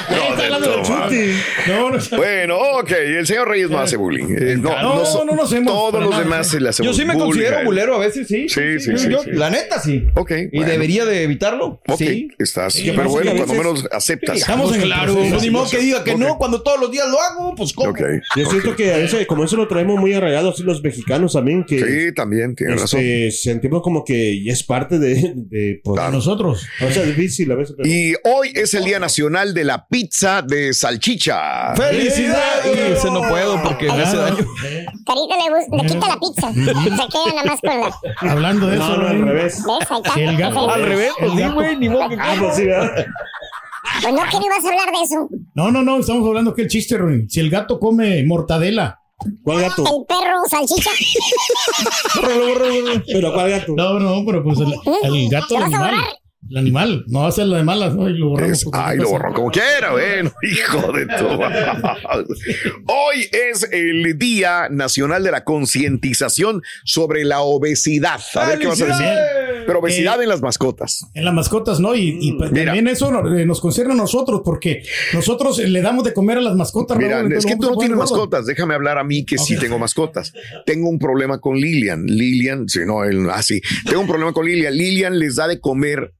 No, 0.08 0.36
del 0.36 0.50
madre. 0.88 1.34
No, 1.66 1.90
no, 1.90 1.96
o 1.96 2.00
sea, 2.00 2.16
Bueno, 2.16 2.56
ok, 2.78 2.92
el 2.92 3.26
señor 3.26 3.48
Reyes 3.48 3.68
no 3.70 3.80
hace 3.80 3.96
bullying. 3.96 4.26
Eh, 4.38 4.56
no, 4.56 4.70
No, 4.80 5.24
no, 5.24 5.34
no 5.34 5.42
hacemos 5.42 5.72
Todos 5.72 6.00
los 6.00 6.10
nada. 6.12 6.22
demás 6.22 6.46
se 6.48 6.60
le 6.60 6.68
hacemos 6.68 6.92
Yo 6.92 6.96
sí 6.96 7.04
me 7.04 7.14
bullying 7.14 7.26
considero 7.32 7.64
bulero 7.64 7.94
a 7.96 7.98
veces, 7.98 8.28
sí. 8.28 8.48
Sí, 8.48 8.78
sí, 8.78 8.96
sí, 8.98 9.08
Yo- 9.10 9.24
sí. 9.24 9.30
La 9.32 9.50
neta, 9.50 9.80
sí. 9.80 10.04
Ok. 10.14 10.30
Y 10.52 10.58
bueno. 10.58 10.70
debería 10.70 11.04
de 11.06 11.24
evitarlo. 11.24 11.80
Ok, 11.88 11.98
Sí. 11.98 12.28
estás 12.38 12.74
Sí, 12.74 12.86
súper 12.88 13.06
sí, 13.06 13.10
bueno, 13.10 13.32
cuando 13.34 13.54
menos 13.54 13.88
aceptas. 13.90 14.36
Estamos 14.38 14.72
en 14.76 14.82
el 14.82 14.86
Claro, 14.86 15.14
proceso. 15.14 15.40
ni 15.40 15.50
modo 15.50 15.70
que 15.70 15.78
diga 15.78 16.04
que 16.04 16.14
no 16.14 16.38
cuando 16.38 16.62
todos 16.62 16.78
los 16.80 16.92
días 16.92 17.06
lo 17.10 17.20
hago, 17.20 17.54
pues 17.56 17.72
¿cómo? 17.72 17.90
Ok. 17.90 18.00
Yo 18.36 18.44
ok. 18.44 18.50
siento 18.52 18.76
que 18.76 18.94
a 18.94 18.98
veces, 18.98 19.26
como 19.26 19.42
eso 19.42 19.56
lo 19.56 19.66
traemos 19.66 19.98
muy 19.98 20.12
arraigado 20.12 20.50
así 20.50 20.62
los 20.62 20.84
mexicanos 20.84 21.32
también, 21.32 21.64
que 21.64 21.80
Sí, 21.80 22.14
también, 22.14 22.54
razón. 22.56 23.00
este, 23.00 23.32
sentimos 23.32 23.82
como 23.82 24.04
que 24.04 24.40
ya 24.44 24.52
es 24.52 24.62
parte 24.62 25.00
de, 25.00 25.32
de 25.34 25.80
pues, 25.82 25.96
Claro. 25.98 26.12
Nosotros. 26.36 26.66
o 26.86 26.90
sea, 26.92 27.02
difícil 27.04 27.50
a 27.52 27.54
veces. 27.54 27.74
pero- 27.76 27.88
Y 27.88 28.14
hoy 28.24 28.52
es 28.54 28.74
el 28.74 28.84
Día 28.84 28.98
Nacional 28.98 29.54
de 29.54 29.64
la 29.64 29.86
Pizza 29.86 30.42
de 30.42 30.72
Salchicha. 30.74 31.74
¡Felicidades! 31.74 32.98
Ese 32.98 33.10
no 33.10 33.22
puedo 33.28 33.62
porque 33.62 33.86
me 33.86 34.02
hace 34.02 34.16
daño. 34.16 34.46
eh, 34.64 34.86
Carita 35.06 35.34
le, 35.36 35.76
le 35.82 35.88
quita 35.88 36.08
la 36.08 36.18
pizza. 36.18 36.52
Se 36.52 36.62
queda 37.08 37.34
nada 37.34 37.44
más 37.44 37.60
con 37.60 37.80
la. 37.80 38.30
Hablando 38.32 38.66
de 38.66 38.76
eso, 38.76 38.88
no, 38.88 38.96
no, 38.98 39.08
al 39.08 39.20
¿no? 39.20 39.26
revés. 39.26 39.62
Sí, 40.14 40.20
el 40.20 40.36
gato. 40.36 40.70
Al 40.70 40.82
revés, 40.84 41.12
pues 41.18 41.30
El 41.30 41.36
sí, 41.36 41.42
gato. 41.42 41.54
güey, 41.54 41.76
ni 41.76 41.88
modo 41.88 42.08
que 42.08 42.16
Ah, 42.18 42.34
pues. 42.38 42.54
Pues 44.02 44.12
no, 44.14 44.22
que 44.30 44.36
no 44.38 44.46
ibas 44.46 44.64
a 44.64 44.68
hablar 44.68 44.88
de 44.92 45.02
eso. 45.04 45.28
No, 45.54 45.70
no, 45.70 45.82
no, 45.82 45.98
estamos 46.00 46.26
hablando 46.26 46.52
que 46.54 46.62
el 46.62 46.68
chiste, 46.68 46.96
Ronin. 46.98 47.30
Si 47.30 47.40
el 47.40 47.50
gato 47.50 47.78
come 47.78 48.24
mortadela. 48.26 49.00
¿Cuál 49.42 49.62
gato? 49.62 49.82
El 49.82 50.04
perro 50.06 50.42
salchicha. 50.50 50.90
¿Pero 53.06 53.32
cuál 53.32 53.50
gato? 53.50 53.72
No, 53.76 53.98
no, 53.98 54.24
pero 54.26 54.42
pues 54.44 54.58
el, 54.60 54.74
el 55.02 55.28
gato, 55.30 55.46
¿Te 55.48 55.54
el 55.56 55.60
vas 55.62 55.72
a 55.72 55.88
animal. 55.88 56.04
El 56.50 56.56
animal. 56.58 57.04
No 57.08 57.20
va 57.22 57.28
a 57.28 57.32
ser 57.32 57.46
la 57.46 57.58
de 57.58 57.64
malas, 57.64 57.94
¿no? 57.94 58.08
Y 58.08 58.16
lo 58.16 58.28
borramos. 58.30 58.62
Es- 58.62 58.68
ay, 58.72 58.98
lo 58.98 59.08
borró 59.10 59.32
como 59.34 59.50
quiera, 59.50 59.92
bueno, 59.92 60.30
hijo 60.42 60.92
de 60.92 61.06
tu. 61.06 61.26
Hoy 62.86 63.28
es 63.32 63.68
el 63.72 64.18
Día 64.18 64.68
Nacional 64.70 65.22
de 65.24 65.30
la 65.30 65.44
Concientización 65.44 66.62
sobre 66.84 67.24
la 67.24 67.40
obesidad. 67.40 68.20
A 68.34 68.46
ver 68.46 68.58
qué 68.58 68.66
vas 68.66 68.80
a 68.82 68.86
decir. 68.86 69.06
Pero 69.66 69.80
obesidad 69.80 70.22
en 70.22 70.28
las 70.28 70.40
mascotas. 70.42 71.04
En 71.14 71.24
las 71.24 71.34
mascotas, 71.34 71.80
¿no? 71.80 71.94
Y, 71.96 72.16
y 72.20 72.32
pues, 72.34 72.52
Mira. 72.52 72.66
también 72.66 72.86
eso 72.86 73.10
eh, 73.36 73.44
nos 73.44 73.60
concierne 73.60 73.94
a 73.94 73.96
nosotros, 73.96 74.42
porque 74.44 74.82
nosotros 75.12 75.58
eh, 75.58 75.66
le 75.68 75.82
damos 75.82 76.04
de 76.04 76.12
comer 76.14 76.38
a 76.38 76.40
las 76.40 76.54
mascotas. 76.54 76.96
Mira, 76.96 77.18
Raúl, 77.22 77.32
es 77.32 77.44
que 77.44 77.56
tú 77.56 77.70
no 77.70 77.76
tienes 77.76 77.96
mascotas. 77.96 78.46
Déjame 78.46 78.74
hablar 78.74 78.98
a 78.98 79.04
mí 79.04 79.24
que 79.24 79.38
sí 79.38 79.56
tengo 79.58 79.78
mascotas. 79.78 80.32
Tengo 80.64 80.88
un 80.88 80.98
problema 81.00 81.40
con 81.40 81.56
Lilian. 81.56 82.04
Lilian, 82.06 82.68
sí, 82.68 82.80
no, 82.86 83.02
él, 83.04 83.26
ah, 83.30 83.42
sí. 83.42 83.60
Tengo 83.84 84.00
un 84.02 84.06
problema 84.06 84.32
con 84.32 84.46
Lilian. 84.46 84.74
Lilian 84.74 85.18
les 85.18 85.36
da 85.36 85.48
de 85.48 85.60
comer 85.60 86.12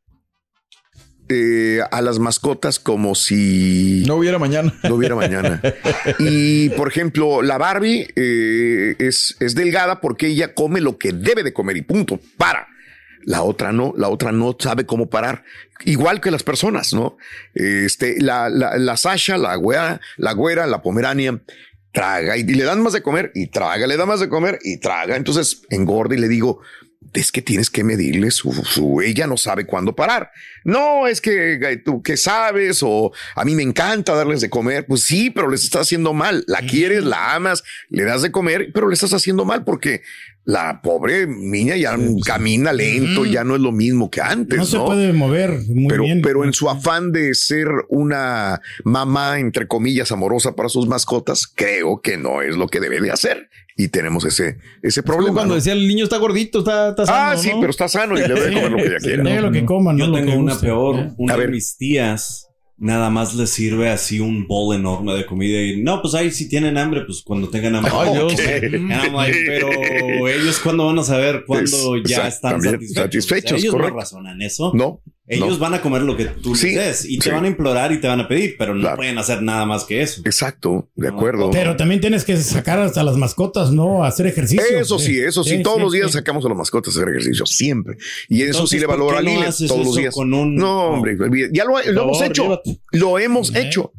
eh, 1.28 1.80
a 1.90 2.00
las 2.02 2.18
mascotas 2.18 2.78
como 2.78 3.14
si 3.14 4.04
No 4.06 4.16
hubiera 4.16 4.38
mañana. 4.38 4.72
no 4.84 4.94
hubiera 4.94 5.14
mañana. 5.14 5.60
Y 6.18 6.68
por 6.70 6.88
ejemplo, 6.88 7.42
la 7.42 7.58
Barbie 7.58 8.08
eh, 8.16 8.94
es, 8.98 9.36
es 9.40 9.54
delgada 9.54 10.00
porque 10.00 10.28
ella 10.28 10.54
come 10.54 10.80
lo 10.80 10.98
que 10.98 11.12
debe 11.12 11.42
de 11.42 11.52
comer 11.52 11.76
y 11.76 11.82
punto. 11.82 12.20
Para. 12.36 12.68
La 13.24 13.42
otra 13.42 13.72
no, 13.72 13.92
la 13.96 14.08
otra 14.08 14.30
no 14.30 14.56
sabe 14.58 14.86
cómo 14.86 15.10
parar. 15.10 15.42
Igual 15.84 16.20
que 16.20 16.30
las 16.30 16.44
personas, 16.44 16.92
¿no? 16.92 17.16
Este, 17.54 18.20
la, 18.20 18.48
la, 18.48 18.76
la 18.78 18.96
Sasha, 18.96 19.36
la 19.36 19.56
güera, 19.56 20.00
la 20.16 20.32
güera, 20.32 20.66
la 20.68 20.80
Pomerania, 20.80 21.40
traga 21.92 22.36
y, 22.36 22.42
y 22.42 22.54
le 22.54 22.64
dan 22.64 22.82
más 22.82 22.92
de 22.92 23.02
comer 23.02 23.32
y 23.34 23.48
traga, 23.48 23.86
le 23.86 23.96
da 23.96 24.06
más 24.06 24.20
de 24.20 24.28
comer 24.28 24.58
y 24.62 24.78
traga. 24.78 25.16
Entonces 25.16 25.62
engorda 25.70 26.14
y 26.14 26.18
le 26.18 26.28
digo, 26.28 26.60
es 27.12 27.32
que 27.32 27.43
tienes 27.43 27.70
que 27.70 27.84
medirle 27.84 28.31
su, 28.31 28.53
su, 28.53 29.00
ella 29.00 29.26
no 29.26 29.36
sabe 29.36 29.67
cuándo 29.67 29.94
parar. 29.94 30.31
No, 30.65 31.06
es 31.06 31.20
que 31.20 31.55
eh, 31.55 31.76
tú 31.79 32.03
qué 32.03 32.17
sabes 32.17 32.82
o 32.82 33.12
a 33.34 33.44
mí 33.44 33.55
me 33.55 33.62
encanta 33.62 34.15
darles 34.15 34.41
de 34.41 34.50
comer. 34.50 34.86
Pues 34.86 35.05
sí, 35.05 35.31
pero 35.31 35.48
les 35.48 35.65
estás 35.65 35.82
haciendo 35.82 36.12
mal. 36.12 36.44
La 36.46 36.60
quieres, 36.60 37.05
la 37.05 37.34
amas, 37.34 37.62
le 37.88 38.05
das 38.05 38.22
de 38.22 38.32
comer, 38.32 38.70
pero 38.74 38.88
le 38.88 38.94
estás 38.94 39.12
haciendo 39.12 39.44
mal 39.44 39.65
porque 39.65 40.03
la 40.48 40.81
pobre 40.81 41.26
niña 41.26 41.76
ya 41.76 41.98
camina 42.24 42.72
lento, 42.72 43.24
ya 43.26 43.43
no 43.44 43.56
es 43.56 43.60
lo 43.60 43.72
mismo 43.72 44.08
que 44.10 44.20
antes. 44.20 44.56
No 44.56 44.65
No, 44.65 44.70
se 44.70 44.79
puede 44.79 45.12
mover 45.12 45.58
muy 45.69 45.88
pero, 45.88 46.05
bien. 46.05 46.22
pero 46.22 46.44
en 46.44 46.53
su 46.53 46.70
afán 46.70 47.10
de 47.12 47.34
ser 47.34 47.67
una 47.88 48.60
mamá, 48.84 49.41
entre 49.41 49.67
comillas, 49.67 50.12
amorosa 50.12 50.55
para 50.55 50.69
sus 50.69 50.86
mascotas, 50.86 51.46
creo 51.53 52.00
que 52.00 52.17
no 52.17 52.43
es 52.43 52.56
lo 52.56 52.69
que 52.69 52.79
debe 52.81 53.00
de 53.00 53.10
hacer. 53.10 53.48
Y 53.76 53.88
tenemos 53.88 54.24
ese, 54.24 54.56
ese 54.82 55.03
Como 55.03 55.17
problema. 55.17 55.34
cuando 55.34 55.55
¿no? 55.55 55.56
decía 55.56 55.72
el 55.74 55.86
niño 55.86 56.05
está 56.05 56.17
gordito, 56.17 56.60
está, 56.60 56.91
está 56.91 57.05
sano, 57.06 57.19
Ah, 57.32 57.36
sí, 57.36 57.50
¿no? 57.50 57.58
pero 57.60 57.70
está 57.70 57.88
sano 57.88 58.17
y 58.17 58.22
le 58.22 58.29
debe 58.29 58.53
comer 58.55 58.70
lo 58.70 58.76
que 58.79 58.86
ella 58.86 58.98
quiera. 59.00 59.41
Lo 59.43 59.50
que 59.53 59.65
coman, 59.67 59.98
Yo 59.98 60.10
tengo 60.12 60.31
que 60.32 60.36
una 60.38 60.58
peor. 60.58 61.08
Una 61.19 61.34
A 61.34 61.36
de 61.36 61.43
ver. 61.43 61.50
mis 61.50 61.76
tías 61.76 62.45
nada 62.78 63.10
más 63.10 63.34
les 63.34 63.50
sirve 63.50 63.88
así 63.88 64.20
un 64.20 64.46
bowl 64.46 64.74
enorme 64.74 65.14
de 65.14 65.24
comida 65.26 65.62
y 65.62 65.82
no, 65.82 66.02
pues 66.02 66.14
ahí 66.14 66.30
si 66.30 66.48
tienen 66.48 66.76
hambre, 66.76 67.02
pues 67.06 67.22
cuando 67.22 67.48
tengan 67.48 67.76
hambre. 67.76 67.92
Like, 67.92 69.44
pero 69.46 70.28
ellos 70.28 70.58
cuando 70.60 70.86
van 70.86 70.98
a 70.98 71.04
saber 71.04 71.44
cuando 71.46 71.96
ya 72.04 72.28
están 72.28 72.60
satisfechos. 72.60 72.94
satisfechos, 72.94 73.52
O 73.52 73.54
sea, 73.54 73.58
ellos 73.58 73.72
correcto. 73.72 73.94
no 73.94 74.00
razonan 74.00 74.42
eso. 74.42 74.72
No. 74.74 75.00
Ellos 75.28 75.50
no. 75.54 75.58
van 75.58 75.74
a 75.74 75.82
comer 75.82 76.02
lo 76.02 76.16
que 76.16 76.26
tú 76.26 76.54
Sí, 76.54 76.68
les 76.68 77.02
des 77.02 77.04
y 77.10 77.18
te 77.18 77.32
van 77.32 77.44
a 77.44 77.48
implorar 77.48 77.90
y 77.90 78.00
te 78.00 78.06
van 78.06 78.20
a 78.20 78.28
pedir, 78.28 78.54
pero 78.56 78.74
no 78.74 78.80
Claro. 78.82 78.96
pueden 78.96 79.18
hacer 79.18 79.42
nada 79.42 79.66
más 79.66 79.84
que 79.84 80.00
eso. 80.00 80.22
Exacto, 80.24 80.88
de 80.94 81.08
acuerdo. 81.08 81.50
Pero 81.50 81.74
también 81.76 82.00
tienes 82.00 82.24
que 82.24 82.36
sacar 82.36 82.78
hasta 82.78 83.02
las 83.02 83.16
mascotas, 83.16 83.72
¿no? 83.72 84.04
A 84.04 84.08
hacer 84.08 84.26
ejercicio. 84.28 84.62
Eso 84.78 84.98
sí, 85.00 85.18
eso 85.18 85.42
sí, 85.42 85.56
Sí, 85.56 85.62
todos 85.64 85.78
sí, 85.78 85.82
los 85.82 85.92
días 85.92 86.06
sí. 86.08 86.12
sacamos 86.12 86.44
a 86.44 86.48
las 86.48 86.56
mascotas 86.58 86.94
a 86.96 87.00
hacer 87.00 87.08
ejercicio, 87.10 87.44
siempre. 87.44 87.96
Y 88.28 88.42
eso 88.42 88.50
Entonces, 88.52 88.70
sí 88.70 88.78
le 88.78 88.86
¿por 88.86 88.98
valora 88.98 89.18
a 89.18 89.22
no 89.22 89.40
haces 89.42 89.68
todos 89.68 89.84
los 89.86 89.96
días. 89.96 90.14
con 90.14 90.32
un- 90.32 90.54
No, 90.54 90.90
hombre, 90.90 91.16
ya 91.52 91.64
lo, 91.64 91.72
lo 91.92 92.02
hemos 92.04 92.22
hecho. 92.22 92.42
llévate. 92.44 92.80
Lo 92.92 93.18
hemos 93.18 93.54
hecho. 93.56 93.92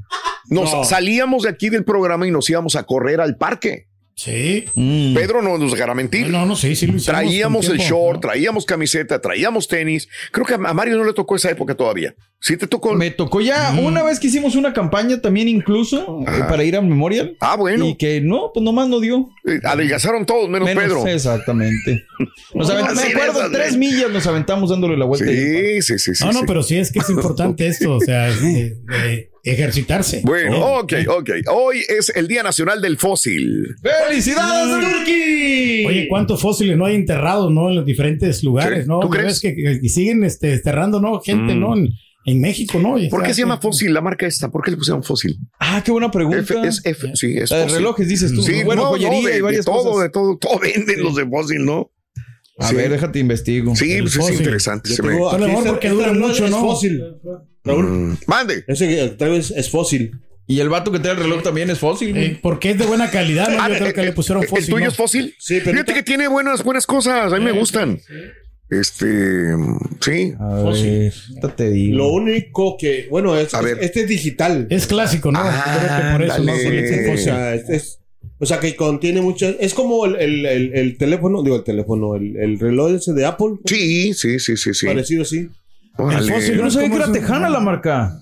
Nos 0.50 0.72
No. 0.72 0.84
salíamos 0.86 1.43
de 1.43 1.50
aquí 1.50 1.69
del 1.69 1.84
programa 1.84 2.25
y 2.25 2.31
nos 2.31 2.50
íbamos 2.50 2.77
a 2.77 2.84
correr 2.84 3.19
al 3.19 3.36
parque. 3.36 3.88
Sí. 4.18 4.66
Pedro 5.14 5.44
no 5.44 5.60
nos 5.60 5.72
dejará 5.72 5.94
mentir. 5.94 6.28
No, 6.30 6.44
no, 6.48 6.56
sí, 6.56 6.76
sí 6.76 6.88
lo 6.88 6.98
hicimos 6.98 7.06
Traíamos 7.06 7.70
el 7.70 7.78
tiempo, 7.78 7.96
short, 7.96 8.16
¿no? 8.16 8.20
traíamos 8.22 8.66
camiseta, 8.66 9.22
traíamos 9.22 9.68
tenis. 9.68 10.10
Creo 10.32 10.44
que 10.44 10.56
a 10.56 10.58
Mario 10.58 10.98
no 10.98 11.04
le 11.04 11.14
tocó 11.14 11.36
esa 11.36 11.52
época 11.52 11.76
todavía. 11.76 12.16
Sí 12.40 12.58
te 12.58 12.66
tocó. 12.66 12.96
Me 12.96 13.12
tocó 13.12 13.42
ya 13.42 13.72
Mm. 13.74 13.80
una 13.80 14.02
vez 14.02 14.20
que 14.20 14.26
hicimos 14.28 14.56
una 14.56 14.74
campaña 14.74 15.22
también 15.22 15.48
incluso 15.48 16.22
eh, 16.28 16.44
para 16.50 16.64
ir 16.64 16.76
al 16.76 16.86
Memorial. 16.88 17.38
Ah, 17.40 17.56
bueno. 17.58 17.86
Y 17.86 17.96
que 17.96 18.20
no, 18.20 18.50
pues 18.54 18.64
nomás 18.64 18.90
no 18.90 19.00
dio. 19.00 19.30
Eh, 19.46 19.60
Adelgazaron 19.64 20.26
todos, 20.26 20.50
menos, 20.50 20.68
Menos, 20.68 20.84
Pedro. 20.84 21.06
Exactamente. 21.08 22.04
Nos 22.56 22.68
me 22.74 22.74
acuerdo, 22.82 23.40
esas, 23.40 23.52
tres 23.52 23.74
¿eh? 23.76 23.78
millas 23.78 24.10
nos 24.12 24.26
aventamos 24.26 24.72
dándole 24.72 24.98
la 24.98 25.06
vuelta. 25.06 25.28
Sí, 25.28 25.82
sí, 25.84 26.00
sí, 26.00 26.16
sí. 26.16 26.26
No, 26.26 26.32
no, 26.32 26.42
pero 26.48 26.64
sí 26.64 26.78
es 26.78 26.92
que 26.92 27.00
es 27.00 27.10
importante 27.12 27.68
esto, 27.68 27.98
o 27.98 28.02
sea, 28.02 28.32
de, 28.32 28.78
de 28.84 29.30
ejercitarse. 29.51 30.22
Bueno, 30.24 30.58
Oh, 30.60 30.80
ok, 30.82 30.94
ok. 31.10 31.30
Hoy 31.51 31.82
es 31.88 32.10
el 32.16 32.27
Día 32.27 32.44
Nacional 32.44 32.82
del 32.82 32.98
Fósil. 32.98 33.75
¡Felicidades, 34.08 34.86
Turki! 34.89 35.86
Oye, 35.86 36.08
¿cuántos 36.10 36.42
fósiles 36.42 36.77
no 36.77 36.86
hay 36.86 36.96
enterrados, 36.96 37.51
no? 37.51 37.70
En 37.70 37.75
los 37.75 37.86
diferentes 37.86 38.44
lugares, 38.44 38.88
¿no? 38.88 39.00
¿tú 39.00 39.10
crees? 39.10 39.39
que, 39.39 39.56
que 39.56 39.89
siguen 39.89 40.24
este, 40.24 40.54
enterrando, 40.54 41.00
¿no? 41.00 41.20
Gente, 41.22 41.56
Mm. 41.56 41.60
¿no? 41.60 41.75
En, 41.75 41.89
en 42.25 42.42
México, 42.42 42.77
¿no? 42.80 42.98
Y 43.00 43.08
¿Por 43.10 43.24
qué 43.24 43.34
se 43.34 43.42
llama 43.42 43.58
fósil 43.62 43.94
la 43.94 44.01
marca 44.01 44.25
esta? 44.27 44.50
¿Por 44.51 44.62
qué 44.63 44.72
le 44.72 44.77
pusieron 44.77 45.01
fósil? 45.04 45.38
Ah, 45.60 45.82
qué 45.86 45.92
buena 45.92 46.12
pregunta. 46.12 46.39
F, 46.39 46.68
es 46.68 46.82
F, 46.84 47.12
sí, 47.16 47.38
es 47.38 47.51
La 47.51 47.58
de 47.58 47.63
fósil. 47.63 47.77
relojes, 47.77 48.08
dices 48.10 48.34
tú. 48.34 48.42
Sí, 48.44 48.63
Bueno, 48.66 48.84
no, 48.84 48.88
joyería 48.89 49.22
no, 49.22 49.27
de, 49.30 49.38
y 49.38 49.42
varias 49.42 49.66
de 49.66 49.72
todo, 49.72 49.92
cosas. 49.92 50.04
de 50.04 50.10
todo. 50.10 50.38
Todo 50.38 50.60
venden 50.60 51.01
los 51.04 51.16
de 51.16 51.25
fósil, 51.25 51.63
¿no? 51.66 51.92
A 52.60 52.70
Sí. 52.70 52.75
ver, 52.75 52.89
déjate 52.92 53.20
investigo. 53.20 53.75
Sí, 53.75 53.98
pues 54.01 54.16
es 54.18 54.32
interesante. 54.39 54.89
Se 54.89 55.04
me- 55.04 55.13
A 55.13 55.38
lo 55.38 55.48
mejor 55.48 55.68
porque 55.68 55.89
dura 55.89 56.12
mucho, 56.12 56.48
¿no? 56.50 56.60
fósil. 56.60 57.01
Raúl, 57.68 57.86
Mm, 57.86 58.18
Mande. 58.28 58.64
ese 58.68 58.88
que 58.88 59.08
traigo 59.18 59.36
es, 59.36 59.52
es 59.52 59.70
fósil. 59.70 60.12
Y 60.50 60.60
el 60.62 60.70
vato 60.70 60.92
que 60.94 61.00
trae 61.00 61.14
el 61.14 61.20
reloj 61.20 61.44
también 61.44 61.70
es 61.70 61.78
fósil. 61.80 62.16
Eh, 62.16 62.40
porque 62.42 62.72
es 62.72 62.78
de 62.78 62.86
buena 62.86 63.12
calidad, 63.12 63.50
¿no? 63.50 63.62
Ah, 63.62 63.68
Yo 63.68 63.76
eh, 63.76 63.78
creo 63.80 63.94
que 63.94 64.02
eh, 64.02 64.06
le 64.06 64.12
pusieron 64.14 64.44
¿El 64.44 64.50
fósil. 64.50 64.66
tuyo 64.70 64.86
¿no? 64.86 64.92
es 64.92 64.96
fósil? 64.96 65.36
Sí, 65.38 65.60
pero 65.60 65.72
Fíjate 65.74 65.94
que 65.94 66.04
tiene 66.04 66.28
buenas, 66.30 66.64
buenas 66.64 66.86
cosas. 66.86 67.34
A 67.34 67.38
mí 67.38 67.44
me 67.44 67.52
gustan. 67.52 68.00
Este, 68.70 69.54
sí. 70.02 70.34
A 70.40 70.48
ver, 70.56 70.66
ahorita 70.66 71.56
te 71.56 71.70
digo. 71.70 71.98
Lo 71.98 72.08
único 72.10 72.78
que, 72.78 73.08
bueno, 73.10 73.38
es, 73.38 73.54
A 73.54 73.60
es- 73.60 73.66
ver. 73.66 73.78
este 73.82 74.02
es 74.02 74.08
digital. 74.08 74.68
Es 74.70 74.88
clásico, 74.88 75.32
¿no? 75.32 75.40
Ah, 75.42 75.78
creo 75.80 75.98
que 75.98 76.12
por 76.12 76.24
eso, 76.24 76.44
¿no? 77.08 77.14
o 77.14 77.18
sea, 77.18 77.56
es, 77.56 77.70
es- 77.70 78.00
o 78.40 78.46
sea, 78.46 78.60
que 78.60 78.76
contiene 78.76 79.22
muchas. 79.22 79.56
Es 79.60 79.74
como 79.74 80.06
el, 80.06 80.16
el, 80.18 80.46
el, 80.46 80.72
el 80.76 80.98
teléfono, 80.98 81.44
digo 81.44 81.56
el 81.56 81.64
teléfono, 81.64 82.16
el, 82.16 82.36
el 82.38 82.60
reloj 82.60 82.92
ese 82.92 83.14
de 83.14 83.26
Apple. 83.26 83.56
Sí, 83.66 84.14
sí, 84.14 84.38
sí, 84.40 84.58
sí, 84.58 84.74
sí. 84.74 84.86
Parecido 84.86 85.24
así. 85.24 85.50
Órale. 85.98 86.32
fósil, 86.32 86.58
Yo 86.58 86.63
no 86.63 86.72
sabía 86.72 86.88
que 86.89 86.94
¿Cómo 86.94 87.04
era 87.06 87.13
tejana 87.13 87.50
la 87.50 87.60
marca. 87.60 88.20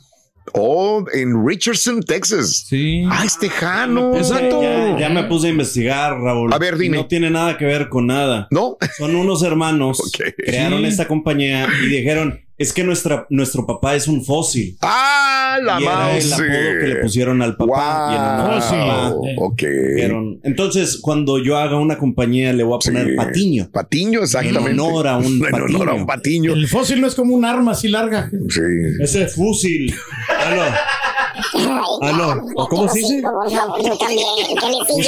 Oh, 0.53 1.03
en 1.11 1.45
Richardson, 1.45 2.01
Texas. 2.03 2.65
Sí. 2.69 3.03
Ah, 3.09 3.23
es 3.25 3.37
tejano. 3.39 4.15
Exacto. 4.15 4.61
Ya, 4.61 4.99
ya 4.99 5.09
me 5.09 5.23
puse 5.23 5.47
a 5.47 5.49
investigar, 5.49 6.19
Raúl. 6.19 6.53
A 6.53 6.57
ver, 6.59 6.77
dime. 6.77 6.97
No 6.97 7.07
tiene 7.07 7.31
nada 7.31 7.57
que 7.57 7.65
ver 7.65 7.89
con 7.89 8.05
nada. 8.05 8.47
No. 8.51 8.77
Son 8.97 9.15
unos 9.15 9.41
hermanos, 9.41 9.99
Ok. 10.05 10.35
crearon 10.37 10.81
Sí. 10.81 10.85
esta 10.87 11.07
compañía 11.07 11.67
y 11.83 11.87
dijeron, 11.87 12.44
es 12.57 12.71
que 12.73 12.83
nuestra, 12.83 13.25
nuestro 13.29 13.65
papá 13.65 13.95
es 13.95 14.07
un 14.07 14.23
fósil. 14.23 14.77
Ah, 14.81 15.57
la 15.61 15.79
y 15.79 15.83
era 15.83 16.17
el 16.17 16.33
apodo 16.33 16.47
que 16.47 16.87
le 16.87 16.95
pusieron 16.97 17.41
al 17.41 17.55
papá. 17.57 18.09
y 18.11 18.15
en 18.15 18.21
honor 18.21 18.53
al 18.53 18.61
Fósil. 18.61 18.77
papá. 18.79 19.09
Wow. 19.09 19.25
Ok. 19.45 19.61
Dijeron, 19.95 20.39
Entonces, 20.43 20.99
cuando 21.01 21.37
yo 21.43 21.57
haga 21.57 21.77
una 21.77 21.97
compañía, 21.97 22.53
le 22.53 22.63
voy 22.63 22.75
a 22.75 22.79
poner 22.79 23.07
Sí. 23.09 23.15
patiño. 23.15 23.69
Patiño, 23.71 24.21
exactamente. 24.23 24.71
En 24.71 24.79
honor 24.79 25.07
a 25.07 25.17
un 25.17 25.45
En 25.45 25.53
honor 25.53 25.89
a 25.89 25.93
un 25.93 26.05
patiño. 26.05 26.53
El 26.53 26.67
fósil 26.67 27.01
no 27.01 27.07
es 27.07 27.15
como 27.15 27.35
un 27.35 27.43
arma 27.45 27.71
así 27.73 27.87
larga. 27.87 28.29
Sí. 28.49 28.61
Ese 29.01 29.23
es 29.23 29.35
fósil. 29.35 29.93
No. 31.55 32.45
¿O 32.55 32.67
cómo 32.69 32.87
se 32.87 32.99
dice? 32.99 33.21
Por 33.21 33.51
favor, 33.51 33.81
tú 33.81 33.97
también. 33.97 34.27
¿Qué 34.47 34.67
le 34.67 34.77
Pues 34.87 35.07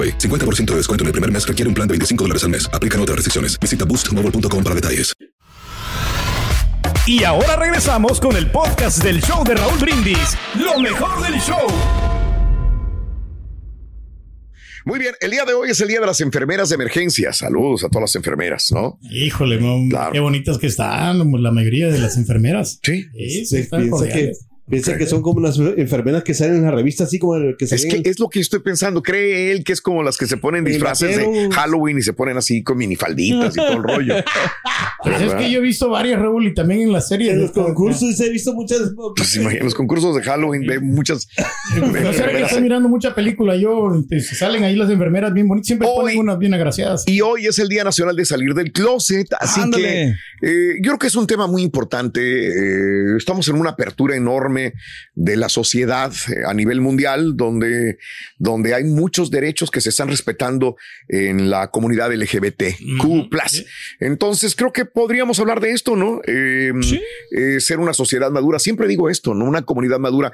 AroPay. 0.00 0.18
50% 0.18 0.64
de 0.66 0.76
descuento 0.76 1.04
en 1.04 1.06
el 1.06 1.12
primer 1.12 1.30
mes 1.32 1.46
requiere 1.46 1.68
un 1.68 1.74
plan 1.74 1.86
de 1.88 1.92
25 1.92 2.24
dólares 2.24 2.44
al 2.44 2.50
mes. 2.50 2.68
Aplican 2.72 3.00
otras 3.00 3.16
restricciones. 3.16 3.58
Visita 3.58 3.84
boostmobile.com 3.84 4.62
para 4.64 4.74
detalles. 4.74 5.12
Y 7.06 7.24
ahora 7.24 7.56
regresamos 7.56 8.20
con 8.20 8.36
el 8.36 8.50
podcast 8.50 9.02
del 9.02 9.20
show 9.22 9.42
de 9.44 9.54
Raúl 9.54 9.78
Brindis. 9.80 10.36
Lo 10.54 10.78
mejor 10.80 11.22
del 11.22 11.40
show. 11.40 11.66
Muy 14.84 14.98
bien, 14.98 15.14
el 15.20 15.30
día 15.30 15.44
de 15.44 15.52
hoy 15.52 15.70
es 15.70 15.80
el 15.80 15.88
día 15.88 16.00
de 16.00 16.06
las 16.06 16.20
enfermeras 16.20 16.68
de 16.70 16.74
emergencia. 16.76 17.32
Saludos 17.32 17.84
a 17.84 17.88
todas 17.88 18.02
las 18.02 18.16
enfermeras, 18.16 18.70
¿no? 18.72 18.98
Híjole, 19.10 19.60
no, 19.60 19.76
Claro. 19.90 20.12
qué 20.12 20.20
bonitas 20.20 20.56
que 20.58 20.68
están 20.68 21.18
la 21.42 21.50
mayoría 21.50 21.88
de 21.90 21.98
las 21.98 22.16
enfermeras. 22.16 22.80
Sí. 22.82 23.04
Sí, 23.12 23.30
sí, 23.30 23.46
Se 23.46 23.60
están 23.60 23.82
piensa 23.82 24.08
que. 24.08 24.32
Piensa 24.70 24.96
que 24.96 25.06
son 25.06 25.20
como 25.22 25.38
unas 25.40 25.58
enfermeras 25.58 26.22
que 26.24 26.32
salen 26.32 26.56
en 26.56 26.62
la 26.64 26.70
revista, 26.70 27.04
así 27.04 27.18
como 27.18 27.34
el 27.36 27.56
que 27.58 27.64
Es 27.66 27.70
salían- 27.72 28.02
que 28.02 28.08
es 28.10 28.18
lo 28.18 28.28
que 28.28 28.40
estoy 28.40 28.60
pensando. 28.60 29.02
Cree 29.02 29.50
él 29.52 29.64
que 29.64 29.72
es 29.72 29.80
como 29.80 30.02
las 30.02 30.16
que 30.16 30.26
se 30.26 30.36
ponen 30.36 30.64
disfraces 30.64 31.16
de. 31.16 31.48
Halloween 31.52 31.98
y 31.98 32.02
se 32.02 32.12
ponen 32.12 32.36
así 32.38 32.62
con 32.62 32.78
minifalditas 32.78 33.54
y 33.54 33.60
todo 33.60 33.72
el 33.72 33.82
rollo. 33.82 34.14
Pues 35.02 35.22
es 35.22 35.32
que 35.34 35.50
yo 35.50 35.60
he 35.60 35.62
visto 35.62 35.88
varias, 35.88 36.20
Raúl, 36.20 36.46
y 36.46 36.52
también 36.54 36.82
en 36.82 36.92
las 36.92 37.08
series. 37.08 37.30
en 37.30 37.36
de 37.38 37.42
los 37.44 37.52
concursos 37.52 38.20
he 38.20 38.28
visto 38.28 38.52
muchas. 38.52 38.92
Pues 39.16 39.34
imagínate, 39.36 39.64
los 39.64 39.74
concursos 39.74 40.14
de 40.14 40.22
Halloween 40.22 40.66
ve 40.66 40.78
muchas 40.78 41.26
No 41.78 41.86
sé, 41.86 41.92
que 41.92 41.98
enfermeras. 42.08 42.50
estoy 42.50 42.62
mirando 42.62 42.86
mucha 42.90 43.14
película. 43.14 43.56
Yo, 43.56 43.94
este, 43.98 44.20
se 44.20 44.34
salen 44.34 44.62
ahí 44.62 44.76
las 44.76 44.90
enfermeras 44.90 45.32
bien 45.32 45.48
bonitas. 45.48 45.68
Siempre 45.68 45.88
Hoy- 45.88 45.96
ponen 46.02 46.18
unas 46.18 46.38
bien 46.38 46.52
agraciadas. 46.52 47.04
Y 47.08 47.22
hoy 47.22 47.46
es 47.46 47.58
el 47.58 47.68
Día 47.68 47.82
Nacional 47.82 48.14
de 48.14 48.26
Salir 48.26 48.52
del 48.52 48.72
Closet, 48.72 49.26
así 49.40 49.62
Ándale. 49.62 50.16
que 50.42 50.46
eh, 50.46 50.74
yo 50.82 50.90
creo 50.90 50.98
que 50.98 51.06
es 51.06 51.16
un 51.16 51.26
tema 51.26 51.46
muy 51.46 51.62
importante. 51.62 52.20
Eh, 52.20 53.16
estamos 53.16 53.48
en 53.48 53.56
una 53.56 53.70
apertura 53.70 54.16
enorme 54.16 54.59
de 55.14 55.36
la 55.36 55.48
sociedad 55.48 56.12
eh, 56.28 56.42
a 56.46 56.54
nivel 56.54 56.80
mundial, 56.80 57.36
donde, 57.36 57.98
donde 58.38 58.74
hay 58.74 58.84
muchos 58.84 59.30
derechos 59.30 59.70
que 59.70 59.80
se 59.80 59.90
están 59.90 60.08
respetando 60.08 60.76
en 61.08 61.50
la 61.50 61.70
comunidad 61.70 62.12
LGBTQ+. 62.12 63.30
Entonces 64.00 64.54
creo 64.54 64.72
que 64.72 64.84
podríamos 64.84 65.38
hablar 65.40 65.60
de 65.60 65.72
esto, 65.72 65.96
¿no? 65.96 66.20
Eh, 66.26 66.72
eh, 67.36 67.60
ser 67.60 67.78
una 67.78 67.94
sociedad 67.94 68.30
madura. 68.30 68.58
Siempre 68.58 68.88
digo 68.88 69.08
esto, 69.08 69.34
¿no? 69.34 69.44
Una 69.44 69.62
comunidad 69.62 69.98
madura. 69.98 70.32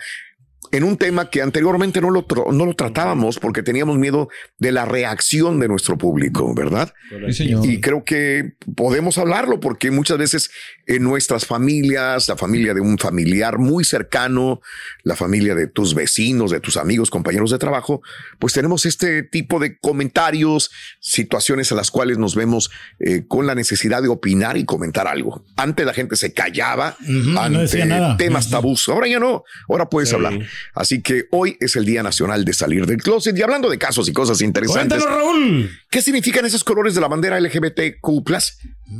En 0.73 0.85
un 0.85 0.96
tema 0.96 1.30
que 1.30 1.42
anteriormente 1.42 2.00
no 2.00 2.11
lo, 2.11 2.26
no 2.52 2.66
lo 2.66 2.75
tratábamos 2.75 3.38
porque 3.38 3.62
teníamos 3.62 3.99
miedo 3.99 4.28
de 4.58 4.73
la 4.73 4.85
reacción 4.85 5.58
de 5.61 5.68
nuestro 5.68 5.96
público, 5.99 6.54
¿verdad? 6.54 6.92
Sí. 7.30 7.54
Y 7.62 7.80
creo 7.80 8.04
que 8.04 8.52
podemos 8.75 9.18
hablarlo 9.18 9.61
porque 9.61 9.90
muchas 9.90 10.18
veces 10.18 10.50
en 10.87 11.02
nuestras 11.02 11.46
familias, 11.46 12.28
la 12.28 12.37
familia 12.37 12.75
de 12.75 12.80
un 12.80 12.99
familiar 12.99 13.58
muy 13.58 13.85
cercano, 13.85 14.61
la 15.02 15.16
familia 15.16 15.54
de 15.54 15.66
tus 15.66 15.94
vecinos, 15.94 16.50
de 16.50 16.61
tus 16.61 16.76
amigos, 16.76 17.11
compañeros 17.11 17.50
de 17.50 17.58
trabajo, 17.58 18.02
pues 18.38 18.52
tenemos 18.52 18.87
este 18.87 19.23
tipo 19.23 19.58
de 19.58 19.78
comentarios, 19.78 20.70
situaciones 21.00 21.70
en 21.70 21.76
las 21.76 21.90
cuales 21.90 22.18
nos 22.18 22.35
vemos 22.35 22.70
eh, 22.99 23.25
con 23.26 23.46
la 23.46 23.54
necesidad 23.54 24.02
de 24.02 24.08
opinar 24.08 24.56
y 24.56 24.64
comentar 24.64 25.06
algo. 25.06 25.44
Antes 25.56 25.87
la 25.87 25.94
gente 25.94 26.16
se 26.16 26.32
callaba 26.32 26.96
Ujú, 27.00 27.30
no 27.30 27.40
ante 27.40 27.58
decía 27.61 27.85
nada. 27.87 28.16
temas 28.16 28.50
tabús. 28.50 28.88
Ahora 28.88 29.08
ya 29.08 29.18
no, 29.18 29.44
ahora 29.68 29.88
puedes 29.88 30.12
hablar. 30.12 30.38
Así 30.75 31.02
que 31.02 31.26
hoy 31.30 31.56
es 31.60 31.76
el 31.76 31.84
Día 31.84 32.02
Nacional 32.02 32.44
de 32.44 32.52
Salir 32.52 32.86
del 32.86 33.02
Closet 33.02 33.36
y 33.36 33.42
hablando 33.42 33.70
de 33.70 33.78
casos 33.78 34.08
y 34.08 34.12
cosas 34.12 34.40
interesantes. 34.40 35.02
Cuéntanos, 35.02 35.25
Raúl. 35.25 35.70
¿Qué 35.90 36.02
significan 36.02 36.44
esos 36.44 36.64
colores 36.64 36.94
de 36.94 37.00
la 37.00 37.08
bandera 37.08 37.40
LGBTQ+. 37.40 38.02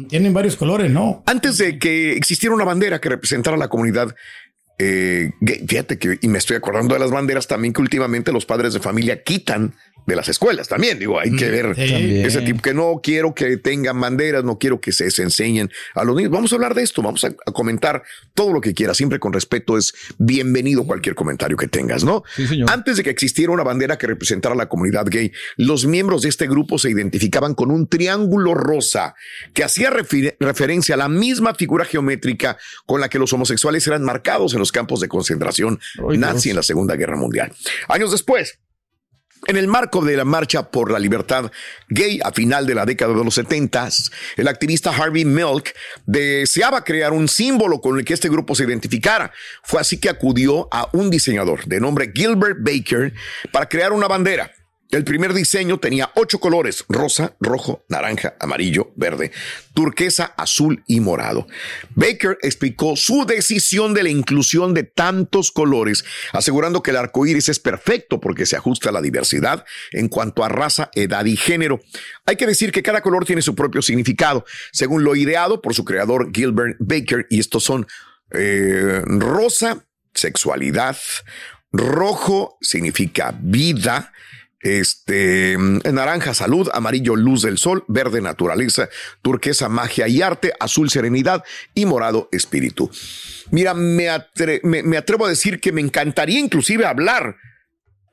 Tienen 0.09 0.33
varios 0.35 0.57
colores, 0.57 0.91
¿no? 0.91 1.23
Antes 1.27 1.59
de 1.59 1.79
que 1.79 2.13
existiera 2.13 2.55
una 2.55 2.65
bandera 2.65 3.01
que 3.01 3.09
representara 3.09 3.57
a 3.57 3.59
la 3.59 3.69
comunidad 3.69 4.15
eh, 4.79 5.33
fíjate 5.69 5.99
que, 5.99 6.19
y 6.21 6.29
me 6.29 6.39
estoy 6.39 6.57
acordando 6.57 6.95
de 6.95 7.01
las 7.01 7.11
banderas 7.11 7.47
también 7.47 7.73
que 7.73 7.81
últimamente 7.81 8.33
los 8.33 8.47
padres 8.47 8.75
de 8.75 8.81
familia 8.81 9.23
quitan 9.23 9.75
de 10.07 10.17
las 10.17 10.29
escuelas 10.29 10.69
también. 10.69 10.99
Digo, 10.99 11.19
hay 11.19 11.35
que 11.35 11.51
ver 11.51 11.75
sí. 11.75 11.93
También. 11.93 12.27
ese 12.27 12.41
tipo 12.43 12.63
que 12.63 12.73
no 12.73 13.01
quiero 13.03 13.35
que 13.35 13.57
tengan 13.57 14.01
banderas, 14.01 14.45
no 14.45 14.59
quiero 14.59 14.81
que 14.81 14.93
se, 14.93 15.11
se 15.11 15.23
enseñen 15.23 15.71
a 15.95 16.05
los 16.05 16.17
niños. 16.17 16.31
Vamos 16.31 16.53
a 16.53 16.55
hablar 16.55 16.75
de 16.75 16.83
esto, 16.83 17.03
vamos 17.03 17.25
a, 17.25 17.29
a 17.29 17.53
comentar 17.53 18.05
todo 18.35 18.53
lo 18.53 18.61
que 18.61 18.73
quieras, 18.73 18.97
siempre 18.97 19.19
con 19.19 19.33
respeto. 19.33 19.77
Es 19.77 19.93
bienvenido 20.19 20.87
cualquier 20.87 21.15
comentario 21.15 21.57
que 21.57 21.67
tengas, 21.67 22.05
¿no? 22.05 22.23
Sí, 22.37 22.47
señor. 22.47 22.71
Antes 22.71 22.97
de 22.97 23.03
que 23.03 23.11
existiera 23.11 23.53
una 23.53 23.65
bandera 23.65 23.99
que 23.99 24.07
representara 24.07 24.55
a 24.55 24.59
la 24.59 24.69
comunidad 24.69 25.07
gay, 25.11 25.33
los 25.57 25.87
miembros 25.87 26.23
de 26.23 26.29
este 26.29 26.47
grupo 26.47 26.79
se 26.79 26.91
identificaban 26.91 27.55
con 27.55 27.71
un 27.71 27.89
triángulo 27.89 28.55
rosa 28.55 29.17
que 29.55 29.65
hacía 29.65 29.91
referencia 29.91 30.95
a 30.95 30.99
la 30.99 31.09
misma 31.09 31.55
figura 31.55 31.85
geométrica 31.85 32.59
con 32.87 33.01
la 33.01 33.09
que 33.09 33.19
los 33.19 33.33
homosexuales 33.33 33.87
eran 33.87 34.05
marcados 34.05 34.53
en 34.53 34.61
los 34.61 34.66
campos 34.73 35.01
de 35.01 35.09
concentración 35.09 35.79
Ay, 36.09 36.19
nazi 36.19 36.35
Dios. 36.35 36.47
en 36.47 36.57
la 36.57 36.63
Segunda 36.63 36.97
Guerra 36.97 37.17
Mundial. 37.17 37.53
Años 37.89 38.11
después, 38.13 38.59
en 39.47 39.57
el 39.57 39.69
marco 39.69 40.05
de 40.05 40.17
la 40.17 40.25
marcha 40.25 40.71
por 40.71 40.91
la 40.91 40.99
libertad 40.99 41.53
gay 41.89 42.19
a 42.25 42.33
final 42.33 42.67
de 42.67 42.75
la 42.75 42.85
década 42.85 43.15
de 43.15 43.23
los 43.23 43.35
70, 43.35 43.89
el 44.37 44.49
activista 44.49 44.91
Harvey 44.91 45.25
Milk 45.25 45.73
deseaba 46.05 46.83
crear 46.83 47.13
un 47.13 47.29
símbolo 47.29 47.81
con 47.81 47.99
el 47.99 48.05
que 48.05 48.15
este 48.15 48.29
grupo 48.29 48.55
se 48.55 48.65
identificara. 48.65 49.33
Fue 49.63 49.81
así 49.81 49.99
que 49.99 50.09
acudió 50.09 50.69
a 50.73 50.89
un 50.93 51.11
diseñador 51.11 51.65
de 51.67 51.81
nombre 51.81 52.11
Gilbert 52.15 52.59
Baker 52.61 53.13
para 53.53 53.69
crear 53.69 53.93
una 53.93 54.09
bandera. 54.09 54.53
El 54.91 55.03
primer 55.03 55.35
diseño 55.35 55.79
tenía 55.79 56.13
ocho 56.15 56.39
colores, 56.39 56.85
rosa, 56.89 57.35
rojo, 57.41 57.85
naranja, 57.89 58.37
amarillo, 58.39 58.93
verde, 58.95 59.33
turquesa, 59.75 60.33
azul 60.37 60.85
y 60.87 61.01
morado. 61.01 61.49
Baker 61.97 62.39
explicó 62.43 62.95
su 62.95 63.27
decisión 63.27 63.95
de 63.95 64.05
la 64.05 64.11
inclusión 64.11 64.75
de 64.75 64.85
tantos 64.85 65.51
colores, 65.51 66.05
asegurando 66.33 66.83
que 66.83 66.93
el 66.93 66.99
arco 66.99 67.27
iris 67.27 67.49
es 67.49 67.59
perfecto 67.59 68.21
porque 68.21 68.47
se 68.47 68.57
ajusta 68.57 68.91
a 68.91 68.93
la 68.93 69.03
diversidad 69.03 69.65
en 69.91 70.09
cuanto 70.09 70.45
a 70.45 70.49
raza, 70.49 70.91
edad 70.95 71.25
y 71.25 71.37
género. 71.37 71.81
Hay 72.25 72.37
que 72.37 72.47
decir 72.47 72.71
que 72.71 72.85
cada 72.85 73.01
color 73.01 73.25
tiene 73.25 73.43
su 73.43 73.57
propio 73.57 73.83
significado, 73.83 74.45
según 74.73 75.03
lo 75.03 75.17
ideado 75.17 75.63
por 75.63 75.75
su 75.75 75.85
creador 75.85 76.31
Gilbert 76.33 76.77
Baker, 76.79 77.27
y 77.29 77.41
estos 77.41 77.65
son 77.65 77.89
eh, 78.31 79.03
rosa, 79.05 79.85
sexualidad, 80.15 80.97
rojo 81.73 82.57
significa 82.61 83.37
vida, 83.41 84.13
este 84.67 85.57
naranja 85.93 86.35
salud, 86.35 86.69
amarillo 86.73 87.17
luz 87.17 87.43
del 87.43 87.59
sol, 87.59 87.85
verde 87.89 88.21
naturaleza, 88.21 88.89
turquesa 89.23 89.69
magia 89.69 90.09
y 90.09 90.23
arte, 90.23 90.53
azul 90.61 90.91
serenidad 90.91 91.45
y 91.75 91.87
morado 91.87 92.29
espíritu. 92.33 92.91
Mira, 93.51 93.75
me, 93.75 94.09
atre- 94.09 94.61
me- 94.63 94.83
me 94.83 94.97
atrevo 94.97 95.27
a 95.27 95.29
decir 95.29 95.61
que 95.61 95.73
me 95.73 95.81
encantaría 95.81 96.39
inclusive 96.41 96.85
hablar 96.85 97.37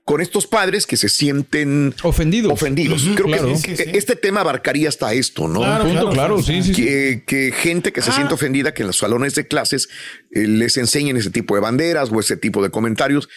con 0.05 0.19
estos 0.19 0.47
padres 0.47 0.85
que 0.85 0.97
se 0.97 1.07
sienten 1.07 1.95
ofendidos. 2.03 2.51
Ofendidos. 2.51 3.03
Creo 3.15 3.27
claro. 3.27 3.53
que 3.63 3.91
este 3.93 4.17
tema 4.17 4.41
abarcaría 4.41 4.89
hasta 4.89 5.13
esto, 5.13 5.47
¿no? 5.47 5.61
Claro, 5.61 5.85
Punto, 5.85 5.99
claro, 6.09 6.11
claro, 6.13 6.43
sí, 6.43 6.61
sí. 6.61 6.73
Que, 6.73 7.23
que 7.25 7.53
gente 7.53 7.93
que 7.93 8.01
se 8.01 8.11
siente 8.11 8.33
ofendida 8.33 8.73
que 8.73 8.81
en 8.83 8.87
los 8.87 8.97
salones 8.97 9.33
de 9.35 9.47
clases 9.47 9.87
eh, 10.31 10.45
les 10.45 10.75
enseñen 10.75 11.15
ese 11.15 11.29
tipo 11.29 11.55
de 11.55 11.61
banderas 11.61 12.09
o 12.11 12.19
ese 12.19 12.35
tipo 12.35 12.61
de 12.61 12.69
comentarios. 12.69 13.29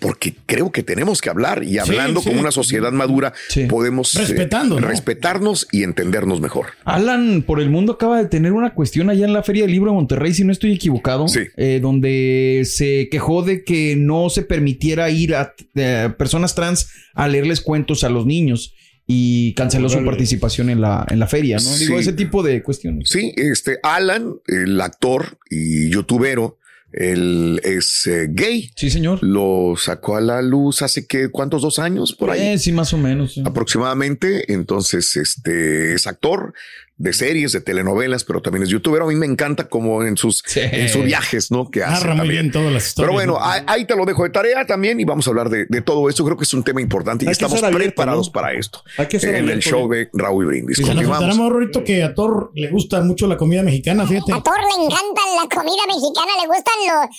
Porque 0.00 0.34
creo 0.44 0.70
que 0.70 0.82
tenemos 0.82 1.22
que 1.22 1.30
hablar 1.30 1.64
y 1.64 1.78
hablando 1.78 2.20
sí. 2.20 2.28
como 2.28 2.40
una 2.42 2.50
sociedad 2.50 2.92
madura 2.92 3.32
podemos 3.70 4.14
eh, 4.14 4.18
Respetando, 4.18 4.78
¿no? 4.78 4.86
respetarnos 4.86 5.66
y 5.72 5.82
entendernos 5.82 6.42
mejor. 6.42 6.66
Alan 6.84 7.42
por 7.46 7.58
el 7.58 7.70
mundo 7.70 7.94
acaba 7.94 8.18
de 8.22 8.28
tener 8.28 8.52
una 8.52 8.74
cuestión 8.74 9.08
allá 9.08 9.24
en 9.24 9.32
la 9.32 9.42
Feria 9.42 9.62
del 9.62 9.72
Libro 9.72 9.90
de 9.90 9.94
Monterrey, 9.96 10.34
si 10.34 10.44
no 10.44 10.52
estoy 10.52 10.72
equivocado, 10.74 11.24
eh, 11.56 11.78
donde 11.80 12.62
se 12.66 13.08
quejó 13.10 13.42
de 13.42 13.64
que 13.64 13.96
no 13.96 14.28
se 14.28 14.42
permitiera 14.42 15.08
ir 15.08 15.34
a 15.34 15.54
eh, 15.74 16.10
personas 16.18 16.54
trans 16.54 16.90
a 17.14 17.26
leerles 17.26 17.62
cuentos 17.62 18.04
a 18.04 18.10
los 18.10 18.26
niños 18.26 18.74
y 19.10 19.54
canceló 19.54 19.88
su 19.88 20.04
participación 20.04 20.68
en 20.68 20.82
la, 20.82 21.06
en 21.08 21.18
la 21.18 21.26
feria, 21.26 21.56
¿no? 21.56 21.76
Digo, 21.78 21.94
Sí. 21.94 22.00
ese 22.02 22.12
tipo 22.12 22.42
de 22.42 22.62
cuestiones. 22.62 23.08
Sí, 23.08 23.32
este 23.36 23.78
Alan, 23.82 24.34
el 24.46 24.78
actor 24.82 25.38
y 25.48 25.88
youtubero, 25.88 26.57
él 26.92 27.60
es 27.64 28.06
eh, 28.06 28.28
gay. 28.30 28.70
Sí, 28.74 28.90
señor. 28.90 29.22
Lo 29.22 29.74
sacó 29.76 30.16
a 30.16 30.20
la 30.20 30.42
luz 30.42 30.82
hace 30.82 31.06
que, 31.06 31.28
¿cuántos? 31.28 31.62
Dos 31.62 31.78
años 31.78 32.14
por 32.14 32.30
ahí. 32.30 32.54
Eh, 32.54 32.58
sí, 32.58 32.72
más 32.72 32.92
o 32.92 32.98
menos. 32.98 33.34
sí. 33.34 33.42
aproximadamente. 33.44 34.52
Entonces, 34.52 35.16
este 35.16 35.94
es 35.94 36.06
actor 36.06 36.54
de 36.98 37.12
series, 37.12 37.52
de 37.52 37.60
telenovelas, 37.60 38.24
pero 38.24 38.42
también 38.42 38.64
es 38.64 38.68
youtuber. 38.68 39.02
A 39.02 39.06
mí 39.06 39.14
me 39.14 39.24
encanta 39.26 39.68
como 39.68 40.02
en 40.02 40.16
sus, 40.16 40.42
en 40.56 40.88
sus 40.88 41.04
viajes, 41.04 41.50
¿no? 41.50 41.70
Que 41.70 41.82
hace 41.84 41.92
Narra 42.04 42.10
muy 42.14 42.18
también. 42.26 42.42
bien 42.42 42.52
todas 42.52 42.72
las 42.72 42.88
historias. 42.88 43.06
Pero 43.08 43.12
bueno, 43.12 43.32
¿no? 43.38 43.44
ahí, 43.48 43.62
ahí 43.66 43.84
te 43.86 43.94
lo 43.96 44.04
dejo 44.04 44.24
de 44.24 44.30
tarea 44.30 44.66
también 44.66 44.98
y 45.00 45.04
vamos 45.04 45.26
a 45.26 45.30
hablar 45.30 45.48
de, 45.48 45.66
de 45.68 45.80
todo 45.80 46.08
esto. 46.08 46.24
Creo 46.24 46.36
que 46.36 46.44
es 46.44 46.52
un 46.54 46.64
tema 46.64 46.80
importante 46.80 47.24
y 47.24 47.28
estamos 47.28 47.62
abierto, 47.62 47.84
preparados 47.86 48.26
¿no? 48.26 48.32
para 48.32 48.52
esto. 48.52 48.82
Hay 48.98 49.06
que 49.06 49.20
ser 49.20 49.36
en 49.36 49.48
el 49.48 49.60
show 49.60 49.88
de 49.88 50.10
Raúl 50.12 50.46
Brindis. 50.46 50.80
Y 50.80 50.82
Continuamos. 50.82 51.38
ahorita 51.38 51.84
que 51.84 52.02
a 52.02 52.14
Thor 52.14 52.50
le 52.54 52.68
gusta 52.70 53.00
mucho 53.02 53.26
la 53.28 53.36
comida 53.36 53.62
mexicana, 53.62 54.06
fíjate. 54.06 54.32
A 54.32 54.42
Thor 54.42 54.56
le 54.58 54.84
encanta 54.84 55.22
la 55.40 55.48
comida 55.56 55.82
mexicana, 55.86 56.32
le 56.42 56.46
gustan 56.48 56.74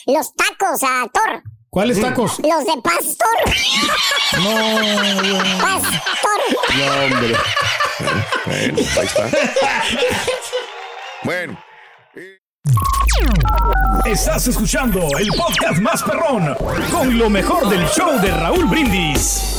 lo- 0.07 0.13
los 0.19 0.33
tacos 0.35 0.83
a 0.83 1.07
Thor. 1.13 1.41
¿Cuáles 1.69 2.01
tacos? 2.01 2.39
Los 2.39 2.65
de 2.65 2.81
pastor. 2.81 3.27
No, 4.41 5.61
Pastor. 5.61 6.39
No, 6.75 7.05
hombre. 7.05 7.35
Bueno, 8.45 8.77
ahí 8.99 9.05
está. 9.05 9.29
Bueno. 11.23 11.57
Estás 14.05 14.47
escuchando 14.47 15.07
el 15.19 15.27
podcast 15.29 15.79
más 15.79 16.01
perrón 16.01 16.55
con 16.91 17.17
lo 17.17 17.29
mejor 17.29 17.69
del 17.69 17.85
show 17.89 18.19
de 18.19 18.31
Raúl 18.31 18.65
Brindis. 18.65 19.58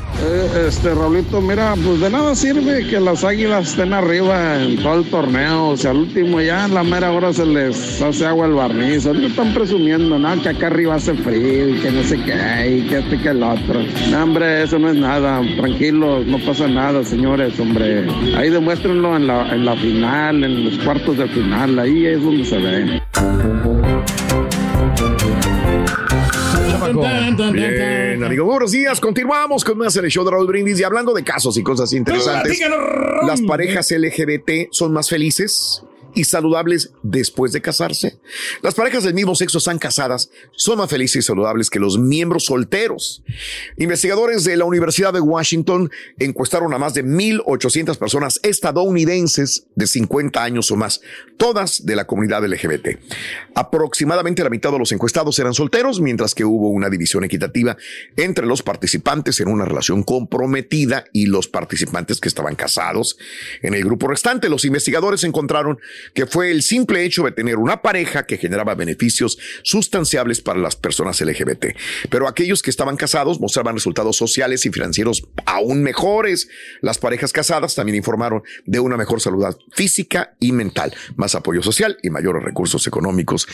Eh, 0.00 0.66
este, 0.68 0.94
Raulito, 0.94 1.40
mira, 1.40 1.74
pues 1.82 2.00
de 2.00 2.10
nada 2.10 2.34
sirve 2.34 2.86
que 2.86 2.98
las 2.98 3.24
águilas 3.24 3.70
estén 3.70 3.92
arriba 3.92 4.62
en 4.62 4.82
todo 4.82 5.00
el 5.00 5.04
torneo. 5.10 5.68
O 5.68 5.76
sea, 5.76 5.90
al 5.92 5.98
último 5.98 6.40
ya 6.40 6.66
en 6.66 6.74
la 6.74 6.82
mera 6.82 7.12
hora 7.12 7.32
se 7.32 7.46
les 7.46 8.00
hace 8.02 8.26
agua 8.26 8.46
el 8.46 8.54
barniz. 8.54 9.06
Ahorita 9.06 9.26
están 9.26 9.54
presumiendo, 9.54 10.18
¿no? 10.18 10.42
Que 10.42 10.50
acá 10.50 10.66
arriba 10.68 10.96
hace 10.96 11.14
frío 11.14 11.68
y 11.68 11.74
que 11.80 11.90
no 11.90 12.02
sé 12.02 12.18
qué, 12.24 12.76
y 12.76 12.88
que 12.88 12.98
este 12.98 13.18
que 13.18 13.28
el 13.28 13.42
otro. 13.42 13.80
No, 14.10 14.22
hombre, 14.22 14.62
eso 14.62 14.78
no 14.78 14.90
es 14.90 14.96
nada. 14.96 15.40
Tranquilos, 15.56 16.26
no 16.26 16.38
pasa 16.38 16.66
nada, 16.66 17.04
señores, 17.04 17.58
hombre. 17.60 18.06
Ahí 18.36 18.50
demuéstrenlo 18.50 19.16
en 19.16 19.26
la, 19.26 19.54
en 19.54 19.64
la 19.64 19.76
final, 19.76 20.44
en 20.44 20.64
los 20.64 20.78
cuartos 20.78 21.18
de 21.18 21.28
final. 21.28 21.78
Ahí 21.78 22.06
es 22.06 22.22
donde 22.22 22.44
se 22.44 22.58
ve. 22.58 23.02
Bien, 27.52 28.18
buenos 28.44 28.72
días. 28.72 29.00
Continuamos 29.00 29.64
con 29.64 29.78
más 29.78 29.96
en 29.96 30.04
el 30.04 30.10
show 30.10 30.24
de 30.24 30.30
Raúl 30.30 30.46
Brindis 30.46 30.80
y 30.80 30.84
hablando 30.84 31.12
de 31.12 31.24
casos 31.24 31.56
y 31.56 31.62
cosas 31.62 31.92
interesantes. 31.92 32.60
Las 33.26 33.42
parejas 33.42 33.90
LGBT 33.90 34.68
son 34.70 34.92
más 34.92 35.08
felices 35.08 35.82
y 36.16 36.24
saludables 36.24 36.92
después 37.02 37.52
de 37.52 37.60
casarse. 37.60 38.18
Las 38.62 38.74
parejas 38.74 39.04
del 39.04 39.14
mismo 39.14 39.34
sexo 39.34 39.58
están 39.58 39.78
casadas, 39.78 40.30
son 40.52 40.78
más 40.78 40.90
felices 40.90 41.16
y 41.16 41.26
saludables 41.26 41.68
que 41.68 41.78
los 41.78 41.98
miembros 41.98 42.46
solteros. 42.46 43.22
Investigadores 43.76 44.42
de 44.44 44.56
la 44.56 44.64
Universidad 44.64 45.12
de 45.12 45.20
Washington 45.20 45.90
encuestaron 46.18 46.72
a 46.72 46.78
más 46.78 46.94
de 46.94 47.04
1.800 47.04 47.98
personas 47.98 48.40
estadounidenses 48.42 49.66
de 49.74 49.86
50 49.86 50.42
años 50.42 50.70
o 50.70 50.76
más, 50.76 51.02
todas 51.36 51.84
de 51.84 51.96
la 51.96 52.06
comunidad 52.06 52.44
LGBT. 52.44 52.98
Aproximadamente 53.54 54.42
la 54.42 54.50
mitad 54.50 54.72
de 54.72 54.78
los 54.78 54.92
encuestados 54.92 55.38
eran 55.38 55.52
solteros, 55.52 56.00
mientras 56.00 56.34
que 56.34 56.46
hubo 56.46 56.70
una 56.70 56.88
división 56.88 57.24
equitativa 57.24 57.76
entre 58.16 58.46
los 58.46 58.62
participantes 58.62 59.38
en 59.40 59.48
una 59.48 59.66
relación 59.66 60.02
comprometida 60.02 61.04
y 61.12 61.26
los 61.26 61.46
participantes 61.46 62.20
que 62.20 62.28
estaban 62.28 62.54
casados. 62.54 63.18
En 63.60 63.74
el 63.74 63.84
grupo 63.84 64.08
restante, 64.08 64.48
los 64.48 64.64
investigadores 64.64 65.24
encontraron 65.24 65.78
que 66.14 66.26
fue 66.26 66.50
el 66.50 66.62
simple 66.62 67.04
hecho 67.04 67.24
de 67.24 67.32
tener 67.32 67.56
una 67.56 67.82
pareja 67.82 68.26
que 68.26 68.36
generaba 68.36 68.74
beneficios 68.74 69.38
sustanciables 69.62 70.40
para 70.40 70.58
las 70.58 70.76
personas 70.76 71.20
LGBT. 71.20 71.66
Pero 72.10 72.28
aquellos 72.28 72.62
que 72.62 72.70
estaban 72.70 72.96
casados 72.96 73.40
mostraban 73.40 73.74
resultados 73.74 74.16
sociales 74.16 74.64
y 74.66 74.70
financieros 74.70 75.24
aún 75.44 75.82
mejores. 75.82 76.48
Las 76.80 76.98
parejas 76.98 77.32
casadas 77.32 77.74
también 77.74 77.96
informaron 77.96 78.42
de 78.64 78.80
una 78.80 78.96
mejor 78.96 79.20
salud 79.20 79.44
física 79.72 80.34
y 80.40 80.52
mental, 80.52 80.94
más 81.16 81.34
apoyo 81.34 81.62
social 81.62 81.96
y 82.02 82.10
mayores 82.10 82.42
recursos 82.42 82.86
económicos 82.86 83.46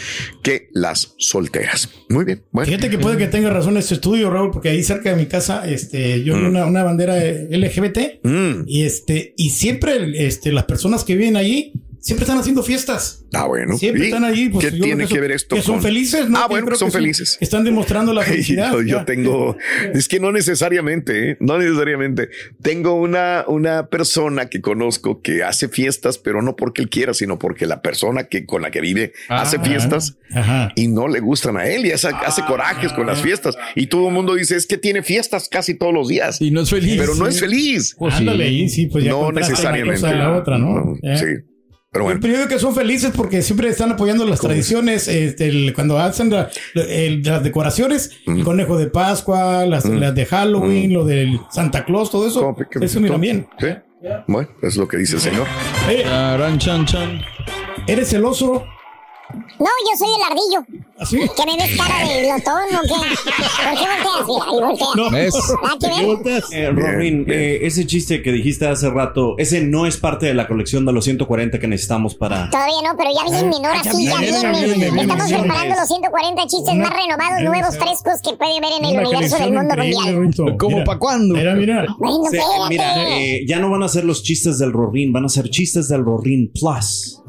que 0.43 0.69
las 0.73 1.15
solteras. 1.19 1.89
Muy 2.09 2.25
bien. 2.25 2.45
Bueno. 2.53 2.67
Fíjate 2.67 2.91
que 2.91 2.99
puede 2.99 3.17
que 3.19 3.27
tenga 3.27 3.51
razón 3.51 3.77
este 3.77 3.95
estudio, 3.95 4.31
Raúl, 4.31 4.51
porque 4.51 4.69
ahí 4.69 4.83
cerca 4.83 5.11
de 5.11 5.17
mi 5.17 5.27
casa, 5.27 5.69
este, 5.69 6.23
yo 6.23 6.35
vi 6.37 6.43
Mm. 6.43 6.47
una, 6.49 6.67
una 6.67 6.83
bandera 6.83 7.17
LGBT 7.17 8.21
y 8.67 8.85
este, 8.85 9.35
y 9.37 9.51
siempre, 9.51 10.27
este, 10.27 10.53
las 10.53 10.65
personas 10.65 11.05
que 11.05 11.15
viven 11.17 11.37
allí 11.37 11.73
siempre 12.03 12.25
están 12.25 12.37
haciendo 12.39 12.63
fiestas. 12.63 13.25
Ah, 13.33 13.47
bueno. 13.47 13.79
Siempre 13.79 14.03
¿Y 14.03 14.07
están 14.09 14.25
allí. 14.25 14.49
Pues, 14.51 14.67
¿Qué 14.67 14.73
tiene 14.73 15.05
eso- 15.05 15.15
que 15.15 15.21
ver 15.21 15.31
esto? 15.31 15.57
Que 15.57 15.63
son 15.63 15.77
con- 15.77 15.85
felices, 15.85 16.29
¿no? 16.29 16.39
Ah, 16.39 16.47
bueno, 16.49 16.67
creo 16.67 16.79
son 16.79 16.89
que 16.91 16.99
felices. 16.99 17.39
están 17.41 17.65
demostrando 17.65 18.13
la 18.13 18.21
Ay, 18.27 18.27
felicidad. 18.29 18.75
yo, 18.85 19.05
tengo, 19.07 19.57
es 19.95 20.09
que 20.09 20.21
no 20.21 20.33
necesariamente, 20.33 21.31
¿eh? 21.31 21.37
no 21.41 21.57
necesariamente. 21.59 22.29
Tengo 22.61 22.95
una, 22.95 23.45
una 23.47 23.87
persona 23.87 24.47
que 24.51 24.61
conozco 24.61 25.23
que 25.23 25.45
hace 25.45 25.69
fiestas, 25.69 26.19
pero 26.19 26.43
no 26.43 26.57
porque 26.57 26.83
él 26.83 26.91
quiera, 26.91 27.15
sino 27.15 27.39
porque 27.39 27.67
la 27.67 27.81
persona 27.81 28.25
que 28.25 28.45
con 28.45 28.61
la 28.63 28.71
que 28.71 28.81
vive 28.81 29.13
hace 29.29 29.57
Ah, 29.57 29.65
fiestas 29.65 30.19
ajá. 30.35 30.73
y 30.75 30.89
no 30.89 31.09
le 31.09 31.21
gustan 31.21 31.57
a 31.57 31.67
él 31.69 31.87
y 31.87 31.93
hace, 31.93 32.09
hace 32.09 32.43
corajes 32.45 32.93
con 32.93 33.07
las 33.07 33.21
fiestas. 33.23 33.57
Y 33.77 33.87
todo 33.87 34.09
el 34.09 34.15
mundo 34.15 34.35
dice 34.35 34.57
es 34.57 34.67
que 34.67 34.77
tiene 34.77 35.03
fiestas 35.03 35.49
casi 35.49 35.75
todos 35.75 35.95
los 35.95 36.09
días. 36.09 36.41
Y 36.41 36.51
no 36.51 36.61
es 36.63 36.71
feliz. 36.71 36.97
Pero 36.99 37.15
no 37.15 37.27
es 37.29 37.39
feliz. 37.41 37.95
Pues 37.99 38.15
sí. 38.15 38.21
Ándale, 38.21 38.45
ahí 38.45 38.69
sí, 38.69 38.87
pues 38.87 39.05
ya 39.05 39.13
no 39.13 39.31
necesariamente. 39.33 40.01
cosa 40.01 40.11
a 40.11 40.15
la 40.17 40.37
otra, 40.37 40.59
¿no? 40.59 40.97
Eh. 41.03 41.17
Sí. 41.17 41.52
Pero 41.93 42.05
bueno. 42.07 42.21
Yo 42.21 42.29
digo 42.29 42.49
que 42.49 42.59
son 42.59 42.75
felices 42.75 43.13
porque 43.15 43.43
siempre 43.43 43.69
están 43.69 43.93
apoyando 43.93 44.25
las 44.25 44.41
tradiciones. 44.41 45.09
este, 45.09 45.47
el- 45.49 45.75
cuando 45.75 45.99
hacen 45.99 46.31
la- 46.31 46.49
el- 46.75 47.23
las 47.23 47.43
decoraciones, 47.45 48.13
el 48.27 48.43
conejo 48.45 48.79
de 48.79 48.87
Pascua, 48.87 49.67
las, 49.67 49.85
Mm. 49.85 49.99
las 49.99 50.15
de 50.15 50.25
Halloween, 50.27 50.93
lo 50.95 51.05
del 51.05 51.39
Santa 51.51 51.85
Claus, 51.85 52.11
todo 52.11 52.27
eso. 52.27 52.57
Eso 52.81 53.01
mira 53.01 53.17
bien. 53.19 53.47
Sí. 53.61 53.67
Bueno, 54.27 54.49
es 54.63 54.77
lo 54.77 54.89
que 54.89 54.97
dice 54.97 55.17
el 55.17 55.21
señor. 55.21 55.47
Eh, 55.91 56.03
Charan, 56.05 56.59
chan, 56.59 56.87
chan. 56.87 57.21
¿Eres 57.87 58.09
celoso? 58.09 58.65
No, 59.59 59.67
yo 59.67 59.97
soy 59.99 60.09
el 60.17 60.23
ardillo. 60.23 60.83
¿Así? 60.99 61.17
¿Que 61.19 61.47
me 61.47 61.57
ves 61.57 61.77
cara 61.77 62.07
de 62.07 62.23
glotón 62.23 62.63
o 62.77 62.83
qué? 62.83 62.95
¿Por 63.65 63.79
qué 63.79 63.87
volteas? 64.05 64.27
Mira, 64.29 64.45
ahí 64.47 64.61
voltea. 64.61 65.11
¿Ves? 65.11 65.35
Ah, 65.65 65.77
¿qué 65.81 65.89
ves? 66.23 66.45
Eh, 66.53 66.71
Robin, 66.71 67.25
eh, 67.29 67.61
ese 67.63 67.87
chiste 67.87 68.23
que 68.23 68.31
dijiste 68.31 68.69
hace 68.69 68.91
rato, 68.91 69.35
ese 69.39 69.63
no 69.63 69.87
es 69.87 69.97
parte 69.97 70.27
de 70.27 70.35
la 70.35 70.47
colección 70.47 70.85
de 70.85 70.93
los 70.93 71.05
140 71.05 71.59
que 71.59 71.67
necesitamos 71.67 72.15
para... 72.15 72.51
Todavía 72.51 72.77
no, 72.85 72.97
pero 72.97 73.11
ya 73.11 73.25
viene, 73.25 73.57
no, 73.61 73.69
ahora 73.69 73.83
sí, 73.83 74.05
ya 74.05 74.19
viene, 74.19 75.01
Estamos 75.01 75.33
preparando 75.33 75.75
los 75.77 75.89
140 75.89 76.47
chistes 76.47 76.75
más 76.77 76.91
renovados, 76.91 77.43
nuevos, 77.43 77.79
frescos 77.79 78.21
que 78.23 78.37
puede 78.37 78.61
ver 78.61 78.73
en 78.79 78.85
el 78.85 79.07
universo 79.07 79.39
del 79.39 79.53
mundo 79.53 79.75
mundial. 79.77 80.57
¿Cómo 80.59 80.77
Mira. 80.77 80.85
pa' 80.85 80.99
cuándo? 80.99 81.35
Mira, 81.35 81.55
mira. 81.55 81.87
Bueno, 81.99 82.19
mira, 82.69 83.19
eh, 83.19 83.45
ya 83.47 83.59
no 83.59 83.71
van 83.71 83.83
a 83.83 83.89
ser 83.89 84.05
los 84.05 84.23
chistes 84.23 84.59
del 84.59 84.73
Rorin, 84.73 85.13
van 85.13 85.25
a 85.25 85.29
ser 85.29 85.49
chistes 85.51 85.89
del 85.89 86.05
Rorin 86.05 86.53
Plus. 86.53 87.22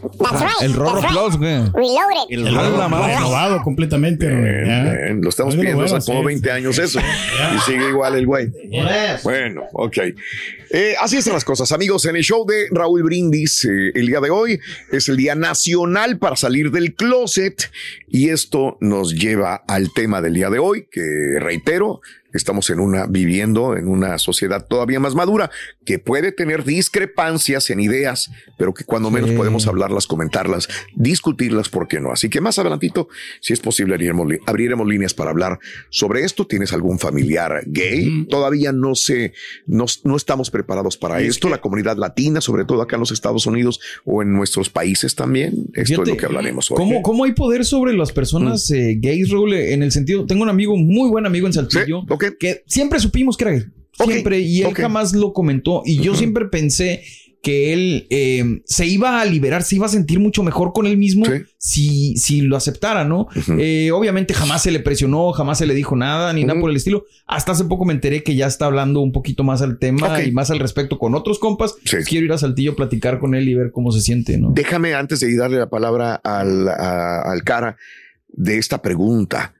That's 0.00 0.40
right. 0.40 0.62
El 0.62 0.74
Rorro 0.74 1.00
right. 1.00 1.10
Plus, 1.10 1.36
¿qué? 1.38 1.64
Reloaded. 1.74 2.26
El 2.30 2.46
El 2.46 2.54
Rorro 2.54 2.70
Rorro 2.70 2.88
Plus. 2.88 3.06
renovado 3.06 3.62
completamente. 3.62 4.28
Bien, 4.28 4.64
ya. 4.66 4.92
bien, 4.92 5.20
Lo 5.22 5.28
estamos 5.28 5.56
Muy 5.56 5.64
pidiendo 5.64 5.84
hace 5.84 6.06
como 6.06 6.20
sí. 6.20 6.26
20 6.26 6.50
años 6.52 6.78
eso. 6.78 7.00
Y 7.00 7.70
sigue 7.70 7.88
igual 7.88 8.14
el 8.14 8.26
güey. 8.26 8.52
Bueno, 9.24 9.62
ok. 9.72 9.98
Eh, 10.70 10.94
así 11.00 11.16
están 11.16 11.34
las 11.34 11.44
cosas, 11.44 11.72
amigos. 11.72 12.04
En 12.04 12.16
el 12.16 12.22
show 12.22 12.46
de 12.46 12.66
Raúl 12.70 13.02
Brindis, 13.02 13.64
eh, 13.64 13.92
el 13.94 14.06
día 14.06 14.20
de 14.20 14.30
hoy 14.30 14.60
es 14.92 15.08
el 15.08 15.16
Día 15.16 15.34
Nacional 15.34 16.18
para 16.18 16.36
salir 16.36 16.70
del 16.70 16.94
closet. 16.94 17.70
Y 18.06 18.28
esto 18.28 18.76
nos 18.80 19.14
lleva 19.14 19.64
al 19.66 19.92
tema 19.92 20.20
del 20.20 20.34
día 20.34 20.50
de 20.50 20.58
hoy, 20.58 20.86
que 20.90 21.36
reitero, 21.40 22.00
estamos 22.32 22.70
en 22.70 22.80
una, 22.80 23.06
viviendo 23.06 23.76
en 23.76 23.88
una 23.88 24.18
sociedad 24.18 24.66
todavía 24.66 25.00
más 25.00 25.14
madura, 25.14 25.50
que 25.84 25.98
puede 25.98 26.32
tener 26.32 26.64
discrepancias 26.64 27.70
en 27.70 27.80
ideas, 27.80 28.30
pero 28.58 28.74
que 28.74 28.84
cuando 28.84 29.10
menos 29.10 29.30
podemos 29.30 29.66
hablarlas, 29.66 30.06
comentarlas, 30.06 30.68
discutirlas, 30.94 31.68
¿por 31.68 31.88
qué 31.88 32.00
no? 32.00 32.12
Así 32.12 32.28
que 32.28 32.40
más 32.40 32.58
adelantito, 32.58 33.08
si 33.40 33.52
es 33.52 33.60
posible, 33.60 33.94
abriremos, 33.94 34.28
abriremos 34.46 34.86
líneas 34.86 35.14
para 35.14 35.30
hablar 35.30 35.58
sobre 35.90 36.24
esto. 36.24 36.46
¿Tienes 36.46 36.72
algún 36.72 36.98
familiar 36.98 37.62
gay? 37.66 38.26
Todavía 38.28 38.72
no 38.72 38.94
sé, 38.94 39.32
no, 39.66 39.86
no 40.04 40.16
estamos 40.16 40.50
preparados 40.50 40.96
para 40.96 41.20
esto. 41.20 41.48
La 41.48 41.60
comunidad 41.60 41.96
latina, 41.96 42.40
sobre 42.40 42.64
todo 42.64 42.82
acá 42.82 42.96
en 42.96 43.00
los 43.00 43.12
Estados 43.12 43.46
Unidos 43.46 43.80
o 44.04 44.22
en 44.22 44.32
nuestros 44.32 44.70
países 44.70 45.14
también. 45.14 45.68
Esto 45.74 46.02
es 46.02 46.08
lo 46.08 46.16
que 46.16 46.26
hablaremos 46.26 46.70
hoy. 46.70 46.76
¿Cómo, 46.76 47.02
¿Cómo 47.02 47.24
hay 47.24 47.32
poder 47.32 47.64
sobre 47.64 47.94
las 47.94 48.12
personas 48.12 48.70
eh, 48.70 48.96
gays, 49.00 49.30
Raúl? 49.30 49.54
En 49.54 49.82
el 49.82 49.92
sentido, 49.92 50.26
tengo 50.26 50.42
un 50.42 50.48
amigo, 50.48 50.76
muy 50.76 51.08
buen 51.08 51.26
amigo 51.26 51.46
en 51.46 51.52
Saltillo, 51.52 52.04
que 52.38 52.62
siempre 52.66 53.00
supimos 53.00 53.36
que 53.36 53.44
era 53.44 53.52
gay. 53.52 53.64
Siempre, 54.12 54.38
y 54.40 54.58
él 54.62 54.68
jamás 54.82 55.12
lo 55.12 55.32
comentó. 55.32 55.82
Y 55.84 56.00
yo 56.00 56.14
siempre 56.14 56.46
pensé 56.46 57.02
que 57.42 57.72
él 57.72 58.06
eh, 58.10 58.62
se 58.64 58.84
iba 58.86 59.20
a 59.20 59.24
liberar, 59.24 59.62
se 59.62 59.76
iba 59.76 59.86
a 59.86 59.88
sentir 59.88 60.18
mucho 60.18 60.42
mejor 60.42 60.72
con 60.72 60.86
él 60.86 60.96
mismo 60.96 61.24
si, 61.56 62.16
si 62.16 62.40
lo 62.40 62.56
aceptara, 62.56 63.04
¿no? 63.04 63.28
Eh, 63.60 63.90
obviamente 63.92 64.34
jamás 64.34 64.62
se 64.64 64.72
le 64.72 64.80
presionó, 64.80 65.30
jamás 65.32 65.58
se 65.58 65.66
le 65.66 65.74
dijo 65.74 65.94
nada, 65.96 66.32
ni 66.32 66.42
nada 66.44 66.54
por 66.60 66.70
el 66.70 66.76
estilo. 66.76 67.04
Hasta 67.26 67.52
hace 67.52 67.64
poco 67.64 67.84
me 67.84 67.92
enteré 67.92 68.24
que 68.24 68.34
ya 68.34 68.46
está 68.48 68.66
hablando 68.66 69.00
un 69.00 69.12
poquito 69.12 69.44
más 69.44 69.62
al 69.62 69.78
tema 69.78 70.08
y 70.28 70.32
más 70.32 70.50
al 70.50 70.58
respecto 70.58 70.98
con 70.98 71.14
otros 71.14 71.38
compas. 71.38 71.76
Quiero 72.08 72.26
ir 72.26 72.32
a 72.32 72.38
Saltillo 72.38 72.72
a 72.72 72.76
platicar 72.76 73.18
con 73.20 73.34
él 73.36 73.48
y 73.48 73.54
ver 73.54 73.70
cómo 73.72 73.92
se 73.92 74.00
siente, 74.00 74.36
¿no? 74.36 74.50
Déjame 74.52 74.94
antes 74.94 75.20
de 75.20 75.34
darle 75.36 75.58
la 75.58 75.70
palabra 75.70 76.16
al, 76.16 76.68
a- 76.68 77.22
al 77.22 77.44
cara 77.44 77.76
de 78.28 78.58
esta 78.58 78.82
pregunta. 78.82 79.54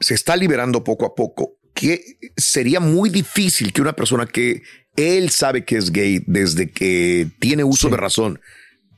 Se 0.00 0.14
está 0.14 0.36
liberando 0.36 0.84
poco 0.84 1.06
a 1.06 1.14
poco. 1.14 1.58
Que 1.74 2.16
sería 2.36 2.80
muy 2.80 3.10
difícil 3.10 3.72
que 3.72 3.82
una 3.82 3.92
persona 3.92 4.26
que 4.26 4.62
él 4.96 5.28
sabe 5.28 5.66
que 5.66 5.76
es 5.76 5.92
gay 5.92 6.22
desde 6.26 6.70
que 6.70 7.28
tiene 7.38 7.64
uso 7.64 7.90
de 7.90 7.98
razón 7.98 8.40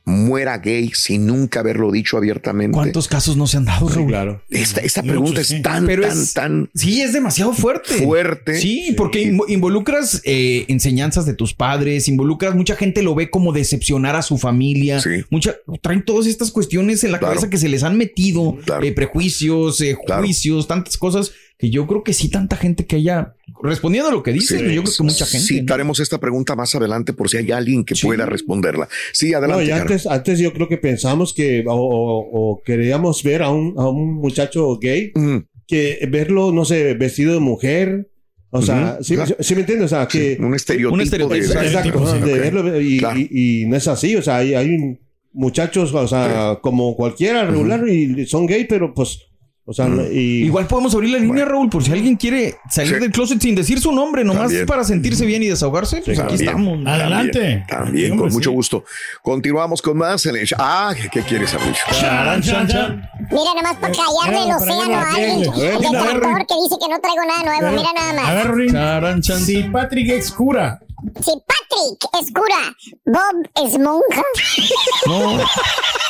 muera 0.09 0.57
gay 0.57 0.91
sin 0.93 1.25
nunca 1.27 1.61
haberlo 1.61 1.91
dicho 1.91 2.17
abiertamente. 2.17 2.73
¿Cuántos 2.73 3.07
casos 3.07 3.37
no 3.37 3.47
se 3.47 3.57
han 3.57 3.65
dado, 3.65 3.87
Raúl? 3.87 4.07
Claro. 4.07 4.41
Esta, 4.49 4.81
esta 4.81 5.01
pregunta 5.03 5.39
es 5.41 5.61
tan, 5.61 5.85
Pero 5.85 6.01
tan, 6.07 6.21
es- 6.21 6.33
tan 6.33 6.69
Sí, 6.75 7.01
es 7.01 7.13
demasiado 7.13 7.53
fuerte. 7.53 7.93
fuerte. 8.03 8.59
Sí, 8.59 8.93
porque 8.97 9.31
invo- 9.31 9.45
involucras 9.47 10.21
eh, 10.25 10.65
enseñanzas 10.67 11.25
de 11.25 11.33
tus 11.33 11.53
padres, 11.53 12.07
involucras, 12.07 12.55
mucha 12.55 12.75
gente 12.75 13.01
lo 13.01 13.15
ve 13.15 13.29
como 13.29 13.53
decepcionar 13.53 14.15
a 14.15 14.21
su 14.21 14.37
familia. 14.37 15.01
Mucha, 15.29 15.55
traen 15.81 16.03
todas 16.03 16.25
estas 16.27 16.51
cuestiones 16.51 17.03
en 17.03 17.11
la 17.11 17.19
Claro. 17.19 17.35
cabeza 17.35 17.49
que 17.49 17.57
se 17.57 17.69
les 17.69 17.83
han 17.83 17.97
metido, 17.97 18.57
eh, 18.81 18.91
prejuicios, 18.91 19.79
eh, 19.81 19.97
Claro. 20.05 20.23
juicios, 20.23 20.67
tantas 20.67 20.97
cosas 20.97 21.31
que 21.59 21.69
yo 21.69 21.85
creo 21.87 22.03
que 22.05 22.13
sí, 22.13 22.29
tanta 22.29 22.55
gente 22.55 22.85
que 22.85 22.95
haya, 22.95 23.35
respondiendo 23.61 24.09
a 24.09 24.13
lo 24.13 24.23
que 24.23 24.31
dices, 24.31 24.61
Sí, 24.61 24.73
yo 24.73 24.81
creo 24.81 24.93
que 24.97 25.03
mucha 25.03 25.25
gente. 25.25 25.53
¿no? 25.53 25.59
Citaremos 25.59 25.99
esta 25.99 26.17
pregunta 26.17 26.55
más 26.55 26.73
adelante 26.73 27.11
por 27.11 27.29
si 27.29 27.35
hay 27.35 27.51
alguien 27.51 27.83
que 27.83 27.95
pueda 28.01 28.25
responderla. 28.25 28.87
Sí, 29.11 29.31
No, 29.31 29.37
adelante. 29.39 29.73
antes, 29.73 30.07
antes 30.07 30.39
yo 30.39 30.53
creo 30.53 30.69
que 30.69 30.77
pensamos 30.77 31.33
que 31.33 31.65
o, 31.67 31.73
o- 31.73 32.51
o 32.53 32.61
queríamos 32.63 33.21
ver 33.23 33.43
a 33.43 33.49
un, 33.51 33.73
a 33.77 33.89
un 33.89 34.13
muchacho 34.15 34.77
gay 34.79 35.11
que 35.67 35.99
verlo, 36.09 36.53
no 36.53 36.63
sé, 36.63 36.93
vestido 36.93 37.33
de 37.33 37.39
mujer. 37.41 38.09
O 38.51 38.61
sea, 38.61 38.93
Ujú, 38.95 39.03
¿sí, 39.03 39.15
claro. 39.15 39.35
sí 39.41 39.53
me 39.53 39.59
entiendes? 39.61 39.85
O 39.87 39.89
sea, 39.95 40.07
que... 40.07 40.37
un 40.39 40.55
estereotipo 40.55 40.95
Un 40.95 41.01
estereotipo. 41.01 41.53
de- 41.53 41.67
Exacto, 41.67 42.07
sí, 42.15 42.19
de 42.21 42.39
verlo 42.39 42.81
y, 42.81 42.97
Claro. 42.99 43.19
y- 43.19 43.27
y 43.63 43.65
no 43.65 43.75
es 43.75 43.87
así. 43.89 44.15
O 44.15 44.21
sea, 44.21 44.37
hay, 44.37 44.53
hay 44.55 44.97
muchachos, 45.33 45.93
o 45.93 46.07
sea, 46.07 46.57
como 46.61 46.95
cualquiera 46.95 47.43
regular 47.45 47.87
y 47.87 48.25
son 48.27 48.45
gay, 48.47 48.63
pero 48.65 48.93
pues... 48.93 49.25
O 49.69 49.73
sea, 49.73 49.87
y... 50.11 50.45
Igual 50.45 50.65
podemos 50.65 50.95
abrir 50.95 51.11
la 51.11 51.19
línea, 51.19 51.45
Raúl, 51.45 51.69
por 51.69 51.83
si 51.83 51.91
alguien 51.91 52.15
quiere 52.15 52.55
salir 52.71 52.95
Sí. 52.95 52.99
del 53.01 53.11
closet 53.11 53.39
sin 53.39 53.53
decir 53.53 53.79
su 53.79 53.91
nombre, 53.91 54.23
nomás 54.23 54.45
También. 54.45 54.65
para 54.65 54.83
sentirse 54.83 55.27
bien 55.27 55.43
y 55.43 55.45
desahogarse. 55.49 56.01
Pues 56.03 56.17
aquí 56.17 56.43
También, 56.43 56.49
estamos. 56.49 56.83
También, 56.83 57.65
también, 57.67 58.17
con 58.17 58.31
mucho 58.31 58.49
gusto. 58.49 58.83
Continuamos 59.21 59.83
con 59.83 59.95
más 59.95 60.25
en 60.25 60.37
el... 60.37 60.47
Ah, 60.57 60.95
¿qué, 61.11 61.21
quieres? 61.21 61.55
Charan, 61.91 62.41
chan, 62.41 62.67
chan. 62.67 63.09
Mira, 63.29 63.53
nomás 63.55 63.75
para 63.75 63.93
callarle 63.93 64.49
el 64.49 64.55
océano 64.55 64.95
a 64.95 65.13
alguien. 65.13 65.53
El 65.53 65.81
detractor 65.81 66.47
que 66.47 66.55
dice 66.63 66.75
que 66.81 66.89
no 66.89 66.99
traigo 66.99 67.25
nada 67.27 67.59
nuevo. 67.59 67.77
Mira 67.77 67.93
nada 67.93 68.13
más. 68.13 68.27
A 68.27 68.33
ver, 68.33 68.55
Rin. 68.55 69.23
Si 69.23 69.63
Patrick 69.65 70.09
es 70.09 70.31
cura. 70.31 70.79
Si 71.21 71.31
Patrick 71.45 72.09
es 72.19 72.33
cura, 72.33 72.75
Bob 73.05 73.67
es 73.67 73.77
monja. 73.77 74.23
No. 75.05 75.37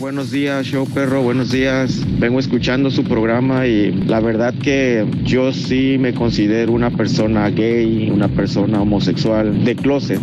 Buenos 0.00 0.32
días, 0.32 0.66
show 0.66 0.84
perro, 0.84 1.22
buenos 1.22 1.52
días. 1.52 2.04
Vengo 2.18 2.40
escuchando 2.40 2.90
su 2.90 3.04
programa 3.04 3.68
y 3.68 3.92
la 3.92 4.18
verdad 4.18 4.52
que 4.52 5.06
yo 5.22 5.52
sí 5.52 5.96
me 5.96 6.12
considero 6.12 6.72
una 6.72 6.90
persona 6.90 7.48
gay, 7.50 8.10
una 8.10 8.26
persona 8.26 8.82
homosexual 8.82 9.64
de 9.64 9.76
closet. 9.76 10.20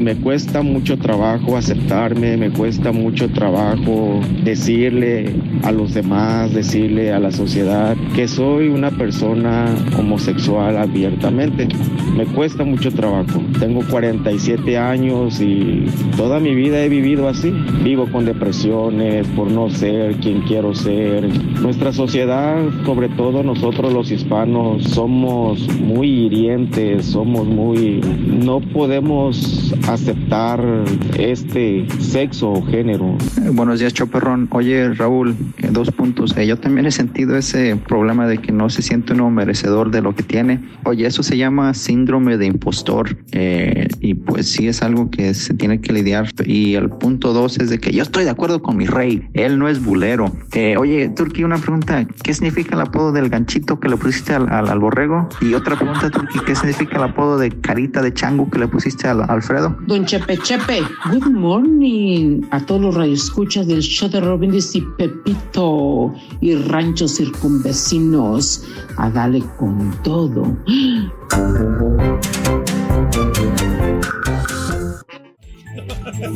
Me 0.00 0.16
cuesta 0.16 0.62
mucho 0.62 0.98
trabajo 0.98 1.56
aceptarme, 1.56 2.36
me 2.36 2.50
cuesta 2.50 2.90
mucho 2.90 3.28
trabajo 3.28 4.20
decirle 4.42 5.32
a 5.62 5.70
los 5.70 5.94
demás, 5.94 6.52
decirle 6.52 7.12
a 7.12 7.20
la 7.20 7.30
sociedad 7.30 7.96
que 8.16 8.26
soy 8.26 8.68
una 8.68 8.90
persona 8.90 9.76
homosexual 9.96 10.76
abiertamente. 10.76 11.68
Me 12.16 12.26
cuesta 12.26 12.64
mucho 12.64 12.90
trabajo. 12.90 13.40
Tengo 13.60 13.82
47 13.88 14.76
años 14.76 15.40
y 15.40 15.84
toda 16.16 16.40
mi 16.40 16.54
vida 16.56 16.82
he 16.82 16.88
vivido 16.88 17.28
así. 17.28 17.52
Vivo 17.84 18.10
con 18.10 18.24
por 19.36 19.50
no 19.50 19.68
ser 19.68 20.16
quien 20.16 20.40
quiero 20.42 20.74
ser. 20.74 21.28
Nuestra 21.60 21.92
sociedad, 21.92 22.56
sobre 22.86 23.10
todo 23.10 23.42
nosotros 23.42 23.92
los 23.92 24.10
hispanos, 24.10 24.82
somos 24.84 25.68
muy 25.78 26.08
hirientes, 26.08 27.04
somos 27.04 27.46
muy... 27.46 28.00
No 28.00 28.60
podemos 28.60 29.74
aceptar 29.86 30.64
este 31.18 31.86
sexo 31.98 32.52
o 32.52 32.62
género. 32.64 33.14
Eh, 33.44 33.50
buenos 33.52 33.78
días, 33.78 33.92
Choperrón. 33.92 34.48
Oye, 34.52 34.94
Raúl, 34.94 35.36
eh, 35.58 35.68
dos 35.70 35.90
puntos. 35.90 36.34
Eh, 36.38 36.46
yo 36.46 36.56
también 36.56 36.86
he 36.86 36.90
sentido 36.90 37.36
ese 37.36 37.76
problema 37.76 38.26
de 38.26 38.38
que 38.38 38.52
no 38.52 38.70
se 38.70 38.80
siente 38.80 39.12
uno 39.12 39.30
merecedor 39.30 39.90
de 39.90 40.00
lo 40.00 40.14
que 40.14 40.22
tiene. 40.22 40.60
Oye, 40.84 41.06
eso 41.06 41.22
se 41.22 41.36
llama 41.36 41.74
síndrome 41.74 42.38
de 42.38 42.46
impostor 42.46 43.18
y 44.00 44.14
pues 44.14 44.50
sí 44.50 44.66
es 44.68 44.82
algo 44.82 45.10
que 45.10 45.34
se 45.34 45.52
tiene 45.52 45.80
que 45.82 45.92
lidiar. 45.92 46.30
Y 46.46 46.74
el 46.74 46.88
punto 46.88 47.34
dos 47.34 47.58
es 47.58 47.68
de 47.68 47.78
que 47.78 47.92
yo 47.92 48.02
estoy 48.02 48.24
de 48.24 48.30
acuerdo 48.30 48.62
con 48.62 48.77
mi 48.78 48.86
rey. 48.86 49.28
Él 49.34 49.58
no 49.58 49.68
es 49.68 49.84
bulero. 49.84 50.32
oye, 50.78 51.08
Turki, 51.10 51.44
una 51.44 51.58
pregunta. 51.58 52.06
¿Qué 52.22 52.32
significa 52.32 52.76
el 52.76 52.80
apodo 52.80 53.12
del 53.12 53.28
ganchito 53.28 53.80
que 53.80 53.88
le 53.88 53.96
pusiste 53.96 54.32
al, 54.32 54.48
al, 54.48 54.78
borrego? 54.78 55.28
Y 55.40 55.54
otra 55.54 55.76
pregunta, 55.76 56.08
Turki, 56.10 56.38
¿qué 56.46 56.54
significa 56.54 56.96
el 56.96 57.02
apodo 57.02 57.38
de 57.38 57.50
carita 57.50 58.00
de 58.00 58.14
chango 58.14 58.48
que 58.48 58.58
le 58.58 58.68
pusiste 58.68 59.08
al 59.08 59.28
Alfredo? 59.28 59.76
Don 59.86 60.06
Chepe 60.06 60.38
Chepe, 60.38 60.82
good 61.10 61.30
morning 61.30 62.42
a 62.50 62.60
todos 62.60 62.80
los 62.80 62.94
radioescuchas 62.94 63.66
del 63.66 63.80
show 63.80 64.08
de 64.08 64.20
Robin 64.20 64.54
y 64.54 64.80
Pepito 64.96 66.14
y 66.40 66.54
ranchos 66.54 67.16
circunvecinos. 67.16 68.64
A 68.96 69.10
darle 69.10 69.42
con 69.58 69.92
todo. 70.02 70.56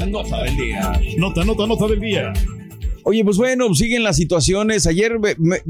Nota 0.09 0.43
del 0.43 0.57
día. 0.57 0.93
Nota, 1.19 1.45
nota, 1.45 1.67
nota 1.67 1.87
del 1.87 2.01
día. 2.01 2.33
Oye, 3.05 3.25
pues 3.25 3.37
bueno, 3.37 3.75
siguen 3.75 4.05
las 4.05 4.17
situaciones. 4.17 4.87
Ayer 4.87 5.19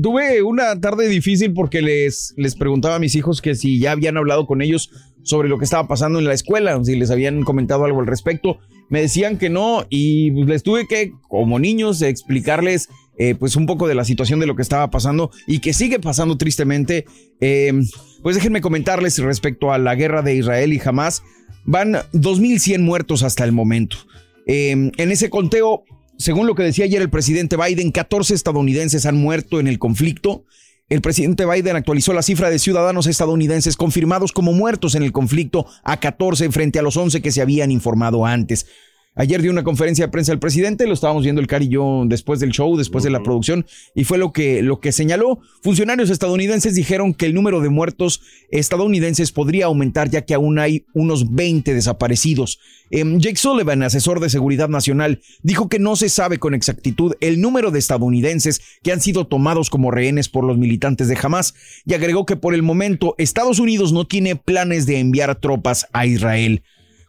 tuve 0.00 0.42
una 0.42 0.78
tarde 0.80 1.08
difícil 1.08 1.54
porque 1.54 1.80
les, 1.80 2.34
les 2.36 2.54
preguntaba 2.54 2.96
a 2.96 2.98
mis 2.98 3.14
hijos 3.14 3.40
que 3.40 3.54
si 3.54 3.78
ya 3.78 3.92
habían 3.92 4.18
hablado 4.18 4.46
con 4.46 4.60
ellos 4.60 4.90
sobre 5.22 5.48
lo 5.48 5.58
que 5.58 5.64
estaba 5.64 5.88
pasando 5.88 6.18
en 6.18 6.26
la 6.26 6.34
escuela, 6.34 6.78
si 6.84 6.96
les 6.96 7.10
habían 7.10 7.42
comentado 7.42 7.84
algo 7.84 8.00
al 8.00 8.06
respecto. 8.06 8.58
Me 8.90 9.00
decían 9.00 9.38
que 9.38 9.48
no 9.48 9.86
y 9.88 10.30
pues 10.32 10.46
les 10.46 10.62
tuve 10.62 10.86
que, 10.86 11.12
como 11.28 11.58
niños, 11.58 12.02
explicarles 12.02 12.90
eh, 13.18 13.34
pues 13.34 13.56
un 13.56 13.66
poco 13.66 13.86
de 13.88 13.94
la 13.94 14.04
situación 14.04 14.40
de 14.40 14.46
lo 14.46 14.56
que 14.56 14.62
estaba 14.62 14.90
pasando 14.90 15.30
y 15.46 15.58
que 15.58 15.74
sigue 15.74 15.98
pasando 15.98 16.36
tristemente. 16.38 17.04
Em, 17.40 17.86
pues 18.22 18.36
déjenme 18.36 18.60
comentarles 18.60 19.18
respecto 19.18 19.72
a 19.72 19.78
la 19.78 19.94
guerra 19.94 20.22
de 20.22 20.34
Israel 20.34 20.72
y 20.72 20.80
Hamas. 20.84 21.22
Van 21.64 21.92
2.100 22.12 22.80
muertos 22.80 23.22
hasta 23.22 23.44
el 23.44 23.52
momento. 23.52 23.98
Em, 24.46 24.90
en 24.96 25.10
ese 25.12 25.30
conteo, 25.30 25.84
según 26.18 26.46
lo 26.46 26.54
que 26.54 26.62
decía 26.62 26.84
ayer 26.84 27.02
el 27.02 27.10
presidente 27.10 27.56
Biden, 27.56 27.92
14 27.92 28.34
estadounidenses 28.34 29.06
han 29.06 29.16
muerto 29.16 29.60
en 29.60 29.68
el 29.68 29.78
conflicto. 29.78 30.44
El 30.88 31.00
presidente 31.00 31.46
Biden 31.46 31.76
actualizó 31.76 32.12
la 32.12 32.22
cifra 32.22 32.50
de 32.50 32.58
ciudadanos 32.58 33.06
estadounidenses 33.06 33.76
confirmados 33.76 34.32
como 34.32 34.52
muertos 34.52 34.94
en 34.94 35.02
el 35.02 35.12
conflicto 35.12 35.66
a 35.84 35.98
14 36.00 36.50
frente 36.50 36.78
a 36.78 36.82
los 36.82 36.96
11 36.96 37.22
que 37.22 37.32
se 37.32 37.40
habían 37.40 37.70
informado 37.70 38.26
antes. 38.26 38.66
Ayer 39.14 39.42
dio 39.42 39.50
una 39.50 39.62
conferencia 39.62 40.06
de 40.06 40.10
prensa 40.10 40.32
el 40.32 40.38
presidente, 40.38 40.86
lo 40.86 40.94
estábamos 40.94 41.24
viendo 41.24 41.42
el 41.42 41.46
Cari 41.46 41.66
y 41.66 41.68
yo 41.68 42.04
después 42.06 42.40
del 42.40 42.50
show, 42.50 42.78
después 42.78 43.04
de 43.04 43.10
la 43.10 43.22
producción, 43.22 43.66
y 43.94 44.04
fue 44.04 44.16
lo 44.16 44.32
que, 44.32 44.62
lo 44.62 44.80
que 44.80 44.90
señaló. 44.90 45.40
Funcionarios 45.62 46.08
estadounidenses 46.08 46.74
dijeron 46.74 47.12
que 47.12 47.26
el 47.26 47.34
número 47.34 47.60
de 47.60 47.68
muertos 47.68 48.22
estadounidenses 48.50 49.30
podría 49.30 49.66
aumentar 49.66 50.08
ya 50.08 50.22
que 50.22 50.32
aún 50.32 50.58
hay 50.58 50.86
unos 50.94 51.34
20 51.34 51.74
desaparecidos. 51.74 52.58
Em, 52.90 53.18
Jake 53.18 53.36
Sullivan, 53.36 53.82
asesor 53.82 54.18
de 54.18 54.30
seguridad 54.30 54.70
nacional, 54.70 55.20
dijo 55.42 55.68
que 55.68 55.78
no 55.78 55.94
se 55.94 56.08
sabe 56.08 56.38
con 56.38 56.54
exactitud 56.54 57.12
el 57.20 57.38
número 57.38 57.70
de 57.70 57.80
estadounidenses 57.80 58.62
que 58.82 58.92
han 58.92 59.02
sido 59.02 59.26
tomados 59.26 59.68
como 59.68 59.90
rehenes 59.90 60.30
por 60.30 60.44
los 60.44 60.56
militantes 60.56 61.08
de 61.08 61.18
Hamas 61.22 61.52
y 61.84 61.92
agregó 61.92 62.24
que 62.24 62.36
por 62.36 62.54
el 62.54 62.62
momento 62.62 63.14
Estados 63.18 63.58
Unidos 63.58 63.92
no 63.92 64.06
tiene 64.06 64.36
planes 64.36 64.86
de 64.86 65.00
enviar 65.00 65.38
tropas 65.38 65.86
a 65.92 66.06
Israel. 66.06 66.62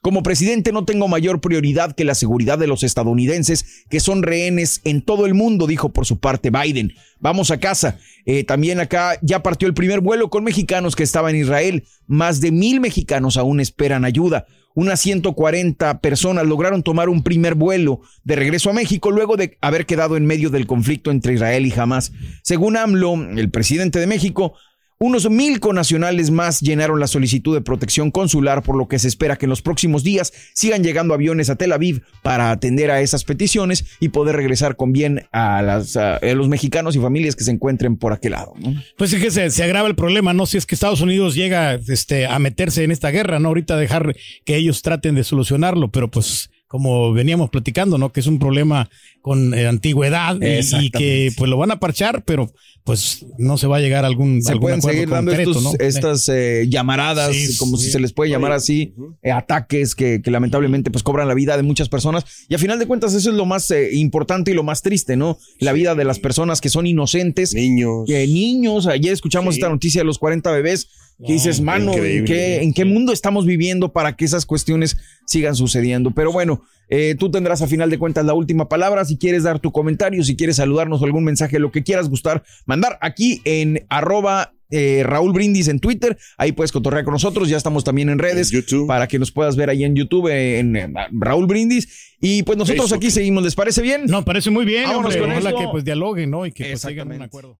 Como 0.03 0.21
presidente 0.21 0.73
no 0.73 0.83
tengo 0.83 1.07
mayor 1.07 1.39
prioridad 1.39 1.95
que 1.95 2.03
la 2.03 2.13
seguridad 2.13 2.59
de 2.59 2.67
los 2.67 2.83
estadounidenses 2.83 3.85
que 3.89 4.01
son 4.01 4.21
rehenes 4.21 4.81
en 4.83 5.01
todo 5.01 5.25
el 5.25 5.33
mundo, 5.33 5.65
dijo 5.65 5.93
por 5.93 6.05
su 6.05 6.19
parte 6.19 6.49
Biden. 6.49 6.91
Vamos 7.21 7.51
a 7.51 7.61
casa. 7.61 7.97
Eh, 8.25 8.43
también 8.43 8.81
acá 8.81 9.17
ya 9.21 9.41
partió 9.41 9.65
el 9.65 9.73
primer 9.73 10.01
vuelo 10.01 10.29
con 10.29 10.43
mexicanos 10.43 10.97
que 10.97 11.03
estaban 11.03 11.35
en 11.35 11.43
Israel. 11.43 11.85
Más 12.05 12.41
de 12.41 12.51
mil 12.51 12.81
mexicanos 12.81 13.37
aún 13.37 13.61
esperan 13.61 14.03
ayuda. 14.03 14.45
Unas 14.75 14.99
140 14.99 16.01
personas 16.01 16.45
lograron 16.45 16.83
tomar 16.83 17.07
un 17.07 17.23
primer 17.23 17.55
vuelo 17.55 18.01
de 18.25 18.35
regreso 18.35 18.71
a 18.71 18.73
México 18.73 19.09
luego 19.09 19.37
de 19.37 19.57
haber 19.61 19.85
quedado 19.85 20.17
en 20.17 20.25
medio 20.25 20.49
del 20.49 20.67
conflicto 20.67 21.11
entre 21.11 21.35
Israel 21.35 21.65
y 21.65 21.73
Hamas. 21.79 22.11
Según 22.41 22.75
AMLO, 22.75 23.13
el 23.37 23.49
presidente 23.51 23.99
de 23.99 24.07
México, 24.07 24.53
unos 25.03 25.29
mil 25.29 25.59
conacionales 25.59 26.31
más 26.31 26.61
llenaron 26.61 26.97
la 26.97 27.07
solicitud 27.07 27.53
de 27.53 27.59
protección 27.59 28.09
consular, 28.09 28.63
por 28.63 28.77
lo 28.77 28.87
que 28.87 28.99
se 28.99 29.09
espera 29.09 29.35
que 29.35 29.47
en 29.47 29.49
los 29.49 29.61
próximos 29.61 30.01
días 30.01 30.31
sigan 30.53 30.81
llegando 30.81 31.13
aviones 31.13 31.49
a 31.49 31.57
Tel 31.57 31.73
Aviv 31.73 32.03
para 32.21 32.51
atender 32.51 32.89
a 32.89 33.01
esas 33.01 33.25
peticiones 33.25 33.83
y 33.99 34.09
poder 34.09 34.37
regresar 34.37 34.77
con 34.77 34.93
bien 34.93 35.27
a, 35.33 35.61
los 35.61 36.47
mexicanos 36.47 36.95
y 36.95 36.99
familias 36.99 37.35
que 37.35 37.43
se 37.43 37.51
encuentren 37.51 37.97
por 37.97 38.13
aquel 38.13 38.31
lado. 38.31 38.53
Pues 38.97 39.11
es 39.11 39.21
que 39.21 39.49
se, 39.49 39.63
agrava 39.63 39.89
el 39.89 39.95
problema, 39.95 40.33
¿no? 40.33 40.45
Si 40.45 40.57
es 40.57 40.65
que 40.65 40.73
Estados 40.73 41.01
Unidos 41.01 41.35
llega 41.35 41.73
este, 41.73 42.25
a 42.25 42.39
meterse 42.39 42.85
en 42.85 42.91
esta 42.91 43.11
guerra, 43.11 43.39
¿no? 43.39 43.49
Ahorita 43.49 43.75
dejar 43.75 44.15
que 44.45 44.55
ellos 44.55 44.83
traten 44.83 45.15
de 45.15 45.25
solucionarlo, 45.25 45.91
pero 45.91 46.09
pues 46.09 46.49
como 46.73 47.13
veníamos 47.13 47.51
platicando, 47.51 47.99
¿no? 47.99 48.11
Que 48.11 48.19
es 48.19 48.25
un 48.25 48.39
problema 48.39 48.89
con 49.21 49.53
eh, 49.53 49.67
antigüedad 49.67 50.35
y, 50.41 50.89
que 50.89 51.31
pues 51.37 51.47
lo 51.47 51.55
van 51.55 51.69
a 51.69 51.79
parchar, 51.79 52.23
pero 52.25 52.51
pues 52.83 53.27
no 53.37 53.59
se 53.59 53.67
va 53.67 53.77
a 53.77 53.79
llegar 53.79 54.05
a 54.05 54.07
algún 54.07 54.41
Se 54.41 54.55
pueden 54.55 54.81
seguir 54.81 55.07
dando 55.07 55.31
estas 55.77 56.27
eh, 56.29 56.65
llamaradas, 56.67 57.35
como 57.59 57.77
si 57.77 57.91
se 57.91 57.99
les 57.99 58.11
puede 58.11 58.31
llamar 58.31 58.53
así, 58.53 58.95
eh, 59.21 59.29
ataques 59.29 59.93
que, 59.93 60.19
lamentablemente 60.25 60.89
pues 60.89 61.03
cobran 61.03 61.27
la 61.27 61.35
vida 61.35 61.57
de 61.57 61.61
muchas 61.61 61.89
personas. 61.89 62.25
Y 62.49 62.55
a 62.55 62.57
final 62.57 62.79
de 62.79 62.87
cuentas 62.87 63.13
eso 63.13 63.29
es 63.29 63.35
lo 63.35 63.45
más 63.45 63.71
importante 63.91 64.49
y 64.49 64.55
lo 64.55 64.63
más 64.63 64.81
triste, 64.81 65.15
¿no? 65.15 65.37
La 65.59 65.73
vida 65.73 65.93
de 65.93 66.05
las 66.05 66.17
personas 66.17 66.59
que 66.59 66.69
son 66.69 66.87
inocentes. 66.87 67.53
Niños. 67.53 68.05
Que 68.07 68.25
niños, 68.25 68.87
ayer 68.87 69.13
escuchamos 69.13 69.53
esta 69.53 69.69
noticia 69.69 70.01
de 70.01 70.05
los 70.05 70.17
40 70.17 70.51
bebés 70.51 70.87
que 71.25 71.33
dices, 71.33 71.61
mano, 71.61 71.93
¿en 71.93 72.25
qué, 72.25 72.61
¿en 72.61 72.73
qué, 72.73 72.85
mundo 72.85 73.13
estamos 73.13 73.45
viviendo 73.45 73.93
para 73.93 74.15
que 74.15 74.25
esas 74.25 74.45
cuestiones 74.45 74.97
sigan 75.25 75.55
sucediendo? 75.55 76.11
Pero 76.11 76.31
bueno, 76.31 76.63
eh, 76.89 77.15
tú 77.17 77.31
tendrás 77.31 77.61
a 77.61 77.67
final 77.67 77.89
de 77.89 77.97
cuentas 77.97 78.25
la 78.25 78.33
última 78.33 78.69
palabra. 78.69 79.05
Si 79.05 79.17
quieres 79.17 79.43
dar 79.43 79.59
tu 79.59 79.71
comentario, 79.71 80.23
si 80.23 80.35
quieres 80.35 80.57
saludarnos 80.57 81.01
o 81.01 81.05
algún 81.05 81.23
mensaje, 81.23 81.59
lo 81.59 81.71
que 81.71 81.83
quieras 81.83 82.09
gustar, 82.09 82.43
mandar 82.65 82.97
aquí 83.01 83.41
en 83.45 83.85
arroba 83.89 84.53
eh, 84.69 85.03
Raúl 85.03 85.33
Brindis 85.33 85.67
en 85.67 85.79
Twitter. 85.79 86.17
Ahí 86.37 86.51
puedes 86.51 86.71
cotorrear 86.71 87.03
con 87.03 87.13
nosotros. 87.13 87.47
Ya 87.47 87.57
estamos 87.57 87.83
también 87.83 88.09
en 88.09 88.19
redes 88.19 88.51
para 88.87 89.07
que 89.07 89.19
nos 89.19 89.31
puedas 89.31 89.55
ver 89.55 89.69
ahí 89.69 89.83
en 89.83 89.95
YouTube 89.95 90.27
en, 90.27 90.95
Raúl 91.11 91.47
Brindis. 91.47 92.15
Y 92.19 92.43
pues 92.43 92.57
nosotros 92.57 92.91
aquí 92.91 93.11
seguimos. 93.11 93.43
¿Les 93.43 93.55
parece 93.55 93.81
bien? 93.81 94.05
No, 94.05 94.25
parece 94.25 94.49
muy 94.49 94.65
bien. 94.65 94.85
Vámonos 94.85 95.15
con 95.15 95.31
Ojalá 95.31 95.51
que 95.51 95.67
pues 95.71 95.83
dialoguen, 95.83 96.31
¿no? 96.31 96.45
Y 96.45 96.51
que 96.51 96.65
pues, 96.71 96.85
un 96.85 97.21
acuerdo. 97.21 97.59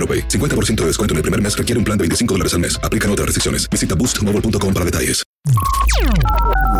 AroPay. 0.01 0.27
50% 0.27 0.81
de 0.81 0.87
descuento 0.87 1.13
en 1.13 1.17
el 1.17 1.21
primer 1.21 1.41
mes 1.41 1.55
requiere 1.55 1.77
un 1.77 1.85
plan 1.85 1.97
de 1.97 2.03
25 2.03 2.33
dólares 2.33 2.53
al 2.55 2.61
mes. 2.61 2.79
Aplican 2.83 3.11
otras 3.11 3.27
restricciones. 3.27 3.69
Visita 3.69 3.95
boostmobile.com 3.95 4.73
para 4.73 4.85
detalles. 4.85 5.23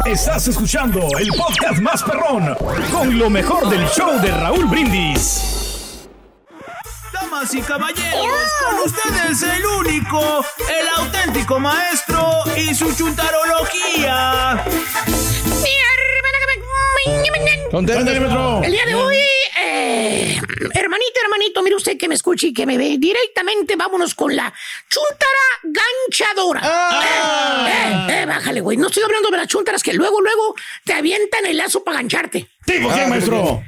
Estás 0.06 0.48
escuchando 0.48 1.00
el 1.20 1.28
podcast 1.30 1.80
más 1.80 2.02
perrón 2.04 2.56
con 2.92 3.18
lo 3.20 3.30
mejor 3.30 3.70
del 3.70 3.86
show 3.90 4.20
de 4.22 4.32
Raúl 4.32 4.66
Brindis. 4.66 6.08
Damas 7.14 7.54
y 7.54 7.62
caballeros, 7.62 8.52
con 8.66 8.80
ustedes 8.86 9.44
el 9.44 9.66
único, 9.66 10.44
el 10.60 11.04
auténtico 11.04 11.60
maestro 11.60 12.44
y 12.58 12.74
su 12.74 12.92
chuntarología. 12.96 14.64
El 18.64 18.72
día 18.72 18.86
de 18.86 18.94
hoy, 18.94 19.16
eh, 19.60 20.40
hermanito, 20.74 21.20
hermanito, 21.24 21.64
mire 21.64 21.76
usted 21.76 21.98
que 21.98 22.08
me 22.08 22.16
escuche 22.16 22.48
y 22.48 22.54
que 22.54 22.66
me 22.66 22.78
ve 22.78 22.98
directamente, 23.00 23.76
vámonos 23.76 24.14
con 24.14 24.36
la 24.36 24.54
chuntara 24.90 25.40
ganchadora. 25.64 26.62
Eh, 26.62 28.12
eh, 28.12 28.22
eh, 28.22 28.26
bájale, 28.26 28.62
güey. 28.62 28.78
No 28.78 28.88
estoy 28.88 29.04
hablando 29.04 29.30
de 29.30 29.38
las 29.38 29.48
chuntaras 29.48 29.82
que 29.82 29.94
luego, 29.94 30.22
luego 30.22 30.56
te 30.84 30.94
avientan 30.94 31.46
el 31.46 31.58
lazo 31.58 31.84
para 31.84 31.98
gancharte. 31.98 32.48
¿Tipo 32.66 32.94
qué, 32.94 33.08
maestro? 33.08 33.64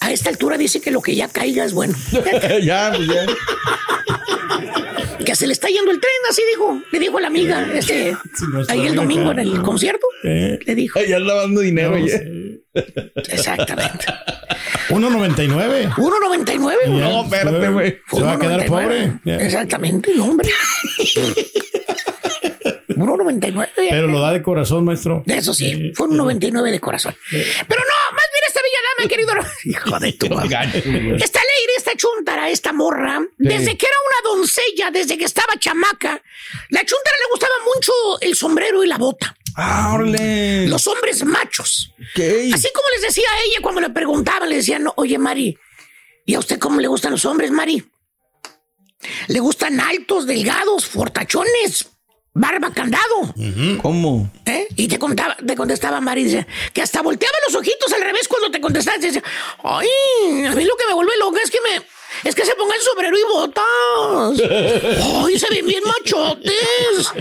A 0.00 0.12
esta 0.12 0.30
altura 0.30 0.56
dice 0.56 0.80
que 0.80 0.90
lo 0.90 1.00
que 1.00 1.14
ya 1.14 1.28
caiga 1.28 1.64
es 1.64 1.72
bueno. 1.72 1.94
ya, 2.62 2.92
pues 2.94 3.08
ya. 3.08 3.26
Que 5.24 5.36
se 5.36 5.46
le 5.46 5.52
está 5.52 5.68
yendo 5.68 5.90
el 5.90 6.00
tren, 6.00 6.12
así 6.28 6.42
dijo. 6.50 6.80
Le 6.90 6.98
dijo 6.98 7.18
a 7.18 7.20
la 7.20 7.26
amiga, 7.28 7.68
este, 7.74 8.16
ahí 8.68 8.86
el 8.86 8.94
domingo 8.94 9.30
en 9.32 9.38
el 9.40 9.62
concierto. 9.62 10.06
Le 10.22 10.74
dijo. 10.74 11.00
Ya 11.02 11.16
anda 11.16 11.34
dando 11.34 11.60
dinero. 11.60 11.96
ya. 11.98 12.20
Exactamente. 13.28 14.06
1.99. 14.88 15.94
1.99. 15.94 16.76
Ya, 16.84 16.88
No, 16.88 17.22
espérate, 17.24 17.68
güey. 17.68 17.98
Se 18.10 18.20
va 18.22 18.32
a 18.32 18.38
quedar 18.38 18.60
1.99. 18.60 18.66
pobre. 18.66 19.12
Ya. 19.24 19.36
Exactamente, 19.36 20.10
hombre. 20.20 20.48
1.99. 22.88 23.68
Pero 23.74 24.06
lo 24.06 24.20
da 24.20 24.32
de 24.32 24.42
corazón, 24.42 24.84
maestro. 24.84 25.22
Eso 25.26 25.54
sí, 25.54 25.92
fue 25.94 26.08
un 26.08 26.16
99 26.16 26.70
de 26.70 26.80
corazón. 26.80 27.14
Pero 27.30 27.80
no, 27.80 28.14
más 28.14 28.24
bien 28.32 28.44
esta 28.48 28.60
bella 28.62 28.78
dama, 28.96 29.08
querido. 29.08 29.32
Hijo 29.64 29.98
de 29.98 30.12
tu 30.12 30.28
madre. 30.28 31.16
Esta 31.22 31.40
ley, 31.40 31.62
esta 31.92 31.96
chuntara, 31.96 32.50
esta 32.50 32.72
morra, 32.72 33.20
desde 33.38 33.76
que 33.76 33.86
era 33.86 33.96
una 34.06 34.36
doncella, 34.36 34.90
desde 34.90 35.18
que 35.18 35.24
estaba 35.24 35.58
chamaca, 35.58 36.22
la 36.70 36.84
chuntara 36.84 37.16
le 37.20 37.30
gustaba 37.30 37.54
mucho 37.74 37.92
el 38.20 38.34
sombrero 38.34 38.82
y 38.82 38.86
la 38.86 38.98
bota. 38.98 39.34
Ah, 39.56 39.92
órale. 39.94 40.66
Los 40.68 40.86
hombres 40.86 41.24
machos. 41.24 41.92
Así 42.14 42.68
como 42.72 42.88
les 42.94 43.02
decía 43.02 43.28
a 43.30 43.40
ella 43.42 43.58
cuando 43.60 43.80
le 43.80 43.90
preguntaban, 43.90 44.48
le 44.48 44.56
decían, 44.56 44.84
no, 44.84 44.94
oye, 44.96 45.18
Mari, 45.18 45.58
¿y 46.24 46.34
a 46.34 46.38
usted 46.38 46.58
cómo 46.58 46.80
le 46.80 46.88
gustan 46.88 47.12
los 47.12 47.24
hombres, 47.24 47.50
Mari? 47.50 47.84
Le 49.28 49.40
gustan 49.40 49.80
altos, 49.80 50.26
delgados, 50.26 50.86
fortachones, 50.86 51.90
barba 52.34 52.72
candado. 52.72 53.34
¿Cómo? 53.80 54.30
¿Eh? 54.46 54.66
Y 54.76 54.88
te 54.88 54.98
contaba, 54.98 55.36
te 55.36 55.54
contestaba 55.56 56.00
Mari, 56.00 56.24
dice, 56.24 56.46
que 56.72 56.82
hasta 56.82 57.02
volteaba 57.02 57.36
los 57.46 57.56
ojitos 57.56 57.92
al 57.92 58.02
revés 58.02 58.28
cuando 58.28 58.50
te 58.50 58.60
contestabas. 58.60 59.00
Dice, 59.00 59.22
ay, 59.62 59.88
a 60.46 60.54
mí 60.54 60.64
lo 60.64 60.76
que 60.76 60.86
me 60.86 60.94
vuelve 60.94 61.12
loca 61.18 61.40
es 61.42 61.50
que 61.50 61.60
me, 61.60 61.82
es 62.24 62.34
que 62.34 62.44
se 62.44 62.54
ponga 62.54 62.74
el 62.74 62.82
sombrero 62.82 63.16
y 63.18 63.22
botas. 63.24 63.64
Ay, 65.24 65.38
se 65.38 65.48
ven 65.50 65.66
bien 65.66 65.82
machotes. 65.84 67.12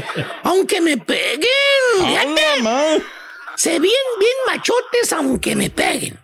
Aunque 0.44 0.82
me 0.82 0.98
peguen. 0.98 1.50
Fíjate. 1.98 3.04
Se 3.56 3.72
ven 3.72 3.82
bien 3.82 4.36
machotes 4.48 5.14
aunque 5.14 5.56
me 5.56 5.70
peguen. 5.70 6.21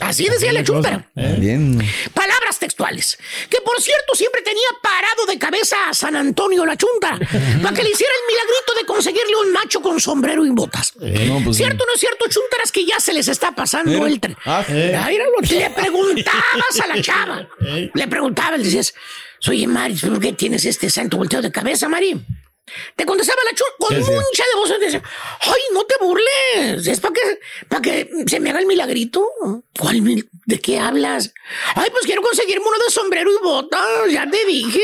Así 0.00 0.28
decía 0.28 0.52
la 0.52 0.62
chúntara. 0.62 1.08
Bien. 1.14 1.78
Palabras 2.12 2.58
textuales. 2.58 3.18
Que 3.48 3.58
por 3.62 3.80
cierto 3.80 4.14
siempre 4.14 4.42
tenía 4.42 4.66
parado 4.82 5.26
de 5.26 5.38
cabeza 5.38 5.76
a 5.88 5.94
San 5.94 6.16
Antonio 6.16 6.64
la 6.66 6.76
chunta 6.76 7.18
para 7.62 7.74
que 7.74 7.82
le 7.82 7.90
hiciera 7.90 8.12
el 8.12 8.34
milagrito 8.34 8.74
de 8.78 8.86
conseguirle 8.86 9.36
un 9.46 9.52
macho 9.52 9.80
con 9.80 10.00
sombrero 10.00 10.44
y 10.44 10.50
botas. 10.50 10.92
no, 10.96 11.40
pues 11.44 11.56
¿Cierto 11.56 11.84
o 11.84 11.86
no 11.86 11.94
es 11.94 12.00
cierto, 12.00 12.26
chuntaras, 12.28 12.72
que 12.72 12.84
ya 12.84 13.00
se 13.00 13.12
les 13.12 13.28
está 13.28 13.54
pasando 13.54 14.06
el 14.06 14.20
tren? 14.20 14.36
Ah, 14.44 14.64
eh. 14.68 14.98
Le 15.50 15.70
preguntabas 15.70 16.80
a 16.82 16.86
la 16.86 17.02
chava. 17.02 17.48
Le 17.94 18.08
preguntabas, 18.08 18.58
le 18.58 18.64
decías, 18.64 18.94
oye, 19.48 19.66
Mari, 19.66 19.94
¿por 19.94 20.20
qué 20.20 20.32
tienes 20.32 20.64
este 20.64 20.90
santo 20.90 21.16
volteo 21.16 21.40
de 21.42 21.50
cabeza, 21.50 21.88
Mari? 21.88 22.20
Te 22.96 23.06
contestaba 23.06 23.38
la 23.44 23.50
chunta 23.50 23.74
con 23.78 23.88
¿Qué 23.90 23.94
decía? 23.96 24.14
mucha 24.16 24.44
de 24.44 24.54
voz. 24.56 24.80
Decía, 24.80 25.02
ay, 25.40 25.60
no 25.72 25.84
te 25.84 25.94
burles. 26.00 26.86
Es 26.86 27.00
para 27.00 27.14
que, 27.14 27.40
para 27.68 27.82
que 27.82 28.10
se 28.26 28.40
me 28.40 28.50
haga 28.50 28.58
el 28.58 28.66
milagrito. 28.66 29.24
¿Cuál? 29.78 30.02
mil- 30.02 30.28
¿De 30.46 30.60
qué 30.60 30.78
hablas? 30.78 31.32
Ay, 31.74 31.90
pues 31.90 32.04
quiero 32.06 32.22
conseguirme 32.22 32.66
uno 32.66 32.78
de 32.84 32.90
sombrero 32.92 33.30
y 33.32 33.42
botas. 33.42 34.10
Ya 34.10 34.28
te 34.28 34.44
dije. 34.46 34.82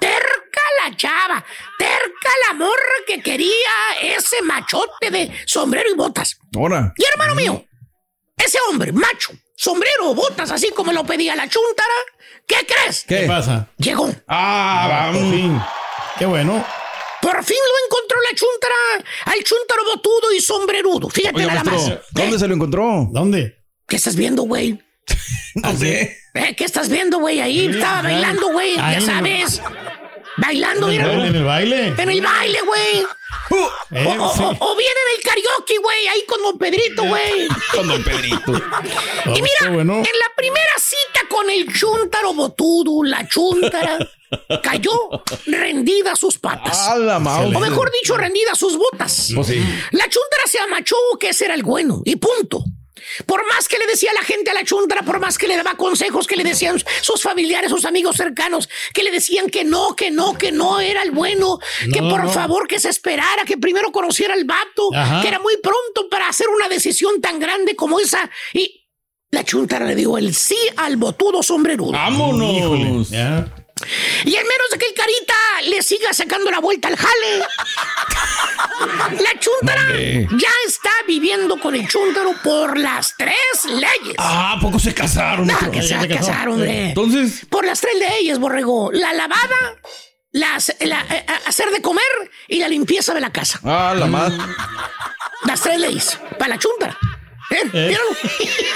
Terca 0.00 0.60
la 0.84 0.96
chava. 0.96 1.44
Terca 1.78 2.30
la 2.48 2.54
morra 2.54 2.94
que 3.06 3.22
quería 3.22 3.70
ese 4.02 4.42
machote 4.42 5.10
de 5.10 5.32
sombrero 5.46 5.88
y 5.90 5.94
botas. 5.94 6.36
Ahora. 6.56 6.92
Y 6.96 7.04
hermano 7.04 7.34
mío, 7.36 7.64
ese 8.36 8.58
hombre, 8.68 8.92
macho, 8.92 9.30
sombrero, 9.56 10.14
botas, 10.14 10.50
así 10.50 10.70
como 10.70 10.92
lo 10.92 11.04
pedía 11.04 11.34
la 11.36 11.48
chuntara, 11.48 11.94
¿qué 12.46 12.56
crees? 12.66 13.04
¿Qué 13.06 13.24
pasa? 13.26 13.68
Llegó. 13.78 14.10
Ah, 14.28 15.10
Por 15.12 15.20
fin. 15.30 15.60
Qué 16.18 16.26
bueno. 16.26 16.64
Por 17.34 17.42
fin 17.42 17.56
lo 17.56 17.86
encontró 17.86 18.16
la 18.20 18.36
chuntara, 18.36 19.10
al 19.24 19.42
chuntaro 19.42 19.82
botudo 19.92 20.32
y 20.32 20.40
sombrerudo. 20.40 21.10
Fíjate 21.10 21.36
Oiga, 21.38 21.54
nada 21.54 21.64
maestro, 21.64 21.96
más. 21.96 22.04
¿dónde 22.12 22.38
se 22.38 22.46
lo 22.46 22.54
encontró? 22.54 23.08
¿Dónde? 23.10 23.58
¿Qué 23.88 23.96
estás 23.96 24.14
viendo, 24.14 24.42
güey? 24.42 24.78
No 25.56 25.76
sé. 25.76 26.16
¿Eh? 26.34 26.54
¿Qué 26.56 26.64
estás 26.64 26.88
viendo, 26.88 27.18
güey? 27.18 27.40
Ahí 27.40 27.66
estaba 27.66 28.02
bailando, 28.02 28.52
güey, 28.52 28.74
ya 28.76 29.00
sabes. 29.00 29.60
Bailando, 30.36 30.88
¿En 30.90 30.94
el, 30.94 30.98
mira. 31.00 31.08
baile, 31.14 31.28
en 31.28 31.36
el 31.36 31.44
baile? 31.44 31.86
En 31.98 32.10
el 32.10 32.20
baile, 32.20 32.58
güey. 32.66 33.06
Eh, 33.90 34.06
O, 34.18 34.24
o- 34.24 34.34
sí. 34.34 34.42
o- 34.42 34.56
o 34.60 34.76
viene 34.76 34.92
en 35.06 35.18
el 35.18 35.22
karaoke, 35.24 35.78
güey, 35.78 36.06
ahí 36.08 36.24
con 36.26 36.42
Don 36.42 36.58
Pedrito, 36.58 37.04
güey. 37.04 37.48
Con 37.72 37.86
don 37.88 38.02
Pedrito. 38.02 38.52
Oh, 39.26 39.30
Y 39.30 39.40
mira, 39.42 39.54
qué 39.60 39.68
bueno. 39.68 39.94
en 39.98 40.02
la 40.02 40.34
primera 40.36 40.72
cita 40.78 41.26
con 41.30 41.48
el 41.48 41.72
chúntaro 41.72 42.34
botudo, 42.34 43.02
la 43.04 43.26
chúntara 43.28 43.98
cayó 44.62 44.92
rendida 45.46 46.12
a 46.12 46.16
sus 46.16 46.38
patas. 46.38 46.78
Ah, 46.90 46.96
la. 46.98 47.16
O 47.18 47.60
mejor 47.60 47.90
dicho, 48.02 48.16
rendida 48.16 48.52
a 48.52 48.54
sus 48.56 48.76
botas. 48.76 49.30
Pues 49.34 49.46
sí. 49.46 49.58
La 49.92 50.04
chúntara 50.04 50.42
se 50.46 50.58
amachó 50.58 50.96
que 51.18 51.30
ese 51.30 51.46
era 51.46 51.54
el 51.54 51.62
bueno, 51.62 52.02
y 52.04 52.16
punto. 52.16 52.64
Por 53.26 53.46
más 53.46 53.68
que 53.68 53.78
le 53.78 53.86
decía 53.86 54.10
la 54.14 54.22
gente 54.22 54.50
a 54.50 54.54
la 54.54 54.64
chuntara, 54.64 55.02
por 55.02 55.20
más 55.20 55.38
que 55.38 55.48
le 55.48 55.56
daba 55.56 55.74
consejos, 55.76 56.26
que 56.26 56.36
le 56.36 56.44
decían 56.44 56.82
sus 57.02 57.22
familiares, 57.22 57.70
sus 57.70 57.84
amigos 57.84 58.16
cercanos, 58.16 58.68
que 58.92 59.02
le 59.02 59.10
decían 59.10 59.48
que 59.50 59.64
no, 59.64 59.94
que 59.96 60.10
no, 60.10 60.36
que 60.36 60.52
no 60.52 60.80
era 60.80 61.02
el 61.02 61.10
bueno, 61.10 61.58
que 61.92 62.00
por 62.00 62.24
no. 62.24 62.30
favor 62.30 62.66
que 62.68 62.78
se 62.80 62.88
esperara, 62.88 63.44
que 63.46 63.56
primero 63.56 63.90
conociera 63.92 64.34
al 64.34 64.44
vato, 64.44 64.90
Ajá. 64.94 65.22
que 65.22 65.28
era 65.28 65.38
muy 65.38 65.56
pronto 65.62 66.08
para 66.10 66.28
hacer 66.28 66.48
una 66.48 66.68
decisión 66.68 67.20
tan 67.20 67.38
grande 67.38 67.76
como 67.76 68.00
esa. 68.00 68.30
Y 68.52 68.88
la 69.30 69.44
chuntara 69.44 69.84
le 69.84 69.94
dio 69.96 70.16
el 70.16 70.34
sí 70.34 70.56
al 70.76 70.96
botudo 70.96 71.42
sombrerudo. 71.42 71.92
Vámonos. 71.92 72.56
Híjole. 72.56 73.04
Ya. 73.10 73.46
Y 74.24 74.34
en 74.36 74.42
menos 74.46 74.70
de 74.70 74.78
que 74.78 74.86
el 74.86 74.94
carita 74.94 75.34
le 75.66 75.82
siga 75.82 76.12
sacando 76.12 76.50
la 76.50 76.60
vuelta 76.60 76.88
al 76.88 76.96
jale, 76.96 77.38
la 79.20 79.40
chuntara 79.40 79.82
ya 80.38 80.48
está 80.66 80.90
viviendo 81.06 81.58
con 81.58 81.74
el 81.74 81.86
chúntaro 81.88 82.34
por 82.42 82.78
las 82.78 83.14
tres 83.16 83.64
leyes. 83.68 84.14
Ah, 84.18 84.54
¿a 84.56 84.60
poco 84.60 84.78
se 84.78 84.94
casaron? 84.94 85.46
Maestro? 85.46 85.72
que 85.72 85.82
se 85.82 85.96
va 85.96 86.02
a 86.02 86.08
casar, 86.08 86.48
hombre. 86.48 86.88
Entonces, 86.90 87.46
Por 87.50 87.64
las 87.64 87.80
tres 87.80 87.94
leyes, 87.98 88.38
borrego. 88.38 88.90
La 88.92 89.12
lavada, 89.12 89.76
las- 90.32 90.74
la- 90.80 91.04
eh, 91.10 91.26
hacer 91.46 91.70
de 91.70 91.82
comer 91.82 92.02
y 92.48 92.58
la 92.60 92.68
limpieza 92.68 93.12
de 93.12 93.20
la 93.20 93.32
casa. 93.32 93.60
ah, 93.64 93.94
la 93.96 94.06
madre. 94.06 94.38
Las 95.44 95.60
tres 95.60 95.78
leyes. 95.80 96.18
Para 96.38 96.54
la 96.54 96.58
chuntara. 96.58 96.96
¿Eh? 97.50 97.64
Míralo. 97.72 98.08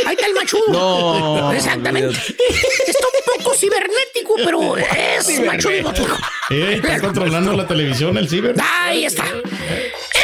Ahí 0.07 0.15
está 0.15 0.27
el 0.27 0.35
machudo. 0.35 0.65
No, 0.69 1.53
Exactamente. 1.59 2.17
Está 2.17 3.07
un 3.07 3.43
poco 3.43 3.55
cibernético, 3.57 4.35
pero 4.37 4.77
es 4.77 5.41
machudo. 5.41 5.93
Eh, 6.51 6.81
está 6.83 7.01
controlando 7.01 7.53
la 7.53 7.67
televisión, 7.67 8.17
el 8.19 8.29
ciber. 8.29 8.55
Ahí 8.61 9.05
está. 9.05 9.25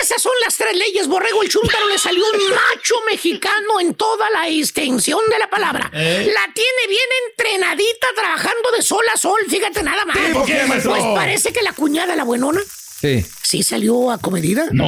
Esas 0.01 0.21
son 0.21 0.33
las 0.45 0.57
tres 0.57 0.77
leyes, 0.77 1.07
Borrego. 1.07 1.43
El 1.43 1.49
chúntaro 1.49 1.89
le 1.89 1.99
salió 1.99 2.23
un 2.23 2.51
macho 2.51 2.95
mexicano 3.11 3.81
en 3.81 3.95
toda 3.95 4.29
la 4.31 4.49
extensión 4.49 5.21
de 5.31 5.39
la 5.39 5.49
palabra. 5.49 5.91
¿Eh? 5.95 6.31
La 6.33 6.53
tiene 6.53 6.87
bien 6.89 7.09
entrenadita, 7.31 8.07
trabajando 8.15 8.71
de 8.77 8.83
sol 8.83 9.05
a 9.15 9.17
sol. 9.17 9.41
Fíjate 9.49 9.83
nada 9.83 10.05
más. 10.05 10.17
¿Por 10.33 10.45
qué, 10.45 10.65
maestro? 10.67 10.91
Pues 10.91 11.03
parece 11.15 11.53
que 11.53 11.63
la 11.63 11.73
cuñada, 11.73 12.15
la 12.17 12.25
buenona, 12.25 12.61
Sí. 13.05 13.23
sí 13.43 13.63
salió 13.63 14.11
a 14.11 14.17
comedida. 14.17 14.67
No. 14.73 14.87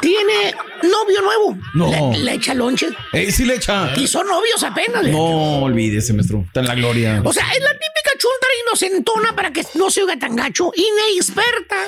Tiene 0.00 0.54
novio 0.84 1.22
nuevo. 1.22 1.58
No. 1.74 2.12
Le, 2.12 2.18
le 2.20 2.32
echa 2.34 2.54
lonche. 2.54 2.86
Eh, 3.12 3.32
sí 3.32 3.44
le 3.44 3.56
echa. 3.56 3.92
Y 3.96 4.06
son 4.06 4.28
novios 4.28 4.62
apenas. 4.62 5.02
No 5.08 5.64
olvídese, 5.64 6.12
maestro. 6.12 6.44
Está 6.46 6.60
en 6.60 6.68
la 6.68 6.76
gloria. 6.76 7.20
O 7.24 7.32
sea, 7.32 7.50
es 7.50 7.60
la 7.60 7.72
típica 7.72 8.12
chuntara 8.12 8.52
inocentona 8.64 9.34
para 9.34 9.52
que 9.52 9.66
no 9.74 9.90
se 9.90 10.02
oiga 10.04 10.16
tan 10.20 10.36
gacho, 10.36 10.70
inexperta. 10.76 11.84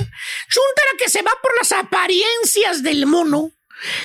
Chuntara 0.49 0.91
que 0.99 1.09
se 1.09 1.23
va 1.23 1.31
por 1.41 1.53
las 1.57 1.71
apariencias 1.71 2.83
del 2.83 3.07
mono. 3.07 3.53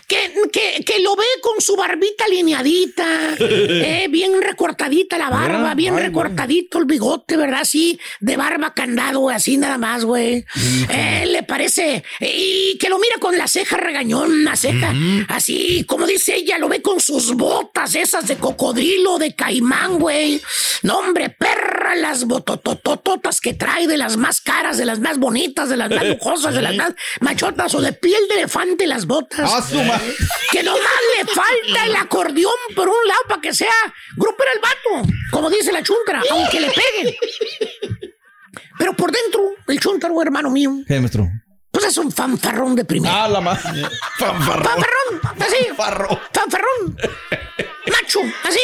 Que, 0.08 0.34
que, 0.52 0.84
que 0.84 1.00
lo 1.00 1.16
ve 1.16 1.26
con 1.42 1.62
su 1.62 1.76
barbita 1.76 2.28
lineadita, 2.28 3.36
eh, 3.40 4.08
bien 4.10 4.42
recortadita 4.42 5.18
la 5.18 5.30
barba, 5.30 5.70
Ay, 5.72 5.76
bien 5.76 5.98
recortadito 5.98 6.80
el 6.80 6.86
bigote, 6.86 7.38
¿verdad? 7.38 7.62
Así, 7.62 8.00
de 8.20 8.38
barba 8.38 8.74
candado, 8.74 9.30
así 9.30 9.58
nada 9.58 9.78
más, 9.78 10.06
güey. 10.06 10.46
Eh, 10.90 11.26
le 11.28 11.44
parece, 11.44 12.04
y 12.20 12.78
que 12.78 12.90
lo 12.90 13.00
mira 13.00 13.16
con 13.20 13.38
la 13.38 13.48
ceja 13.48 13.78
regañona, 13.78 14.56
seca, 14.56 14.94
así, 15.28 15.84
como 15.88 16.06
dice 16.06 16.36
ella, 16.36 16.58
lo 16.58 16.70
ve 16.70 16.82
con 16.82 17.00
sus 17.00 17.34
botas 17.34 17.96
esas 17.96 18.28
de 18.28 18.38
cocodrilo, 18.38 19.18
de 19.18 19.36
caimán, 19.36 20.00
güey. 20.00 20.42
No, 20.84 21.00
hombre, 21.00 21.30
perra, 21.30 21.96
las 21.96 22.26
botototototas 22.26 23.42
que 23.42 23.54
trae, 23.54 23.88
de 23.88 23.98
las 23.98 24.18
más 24.18 24.42
caras, 24.42 24.78
de 24.78 24.86
las 24.86 25.00
más 25.00 25.18
bonitas, 25.18 25.70
de 25.70 25.78
las 25.78 25.90
más 25.90 26.06
lujosas, 26.10 26.54
de 26.54 26.62
las 26.62 26.76
más 26.76 26.94
machotas 27.22 27.74
o 27.76 27.82
de 27.82 27.94
piel 27.94 28.22
de 28.30 28.36
elefante 28.36 28.88
las 28.88 29.06
botas. 29.06 29.52
Ah, 29.54 29.65
Que 30.52 30.64
nomás 30.64 30.82
le 31.18 31.26
falta 31.26 31.86
el 31.86 31.96
acordeón 31.96 32.54
por 32.76 32.88
un 32.88 33.08
lado 33.08 33.22
para 33.30 33.42
que 33.42 33.54
sea 33.54 33.74
grupero 34.16 34.50
el 34.54 34.60
vato, 34.62 35.14
como 35.32 35.50
dice 35.50 35.72
la 35.72 35.84
chuntra, 35.84 36.22
aunque 36.32 36.60
le 36.60 36.72
peguen. 36.72 37.16
Pero 38.78 38.94
por 38.94 39.12
dentro, 39.12 39.42
el 39.68 39.80
chuntaro, 39.80 40.22
hermano 40.22 40.50
mío, 40.50 40.72
¿Qué, 40.88 41.00
maestro? 41.00 41.28
pues 41.72 41.86
es 41.86 41.98
un 41.98 42.12
fanfarrón 42.12 42.76
de 42.76 42.86
primera. 42.86 43.26
Ah, 43.26 43.28
la 43.28 43.42
más. 43.42 43.62
Fanfarrón. 44.18 44.64
Fanfarrón, 44.64 45.42
así. 45.42 45.68
Fanfarrón. 46.32 46.98
Macho, 47.88 48.20
así. 48.44 48.60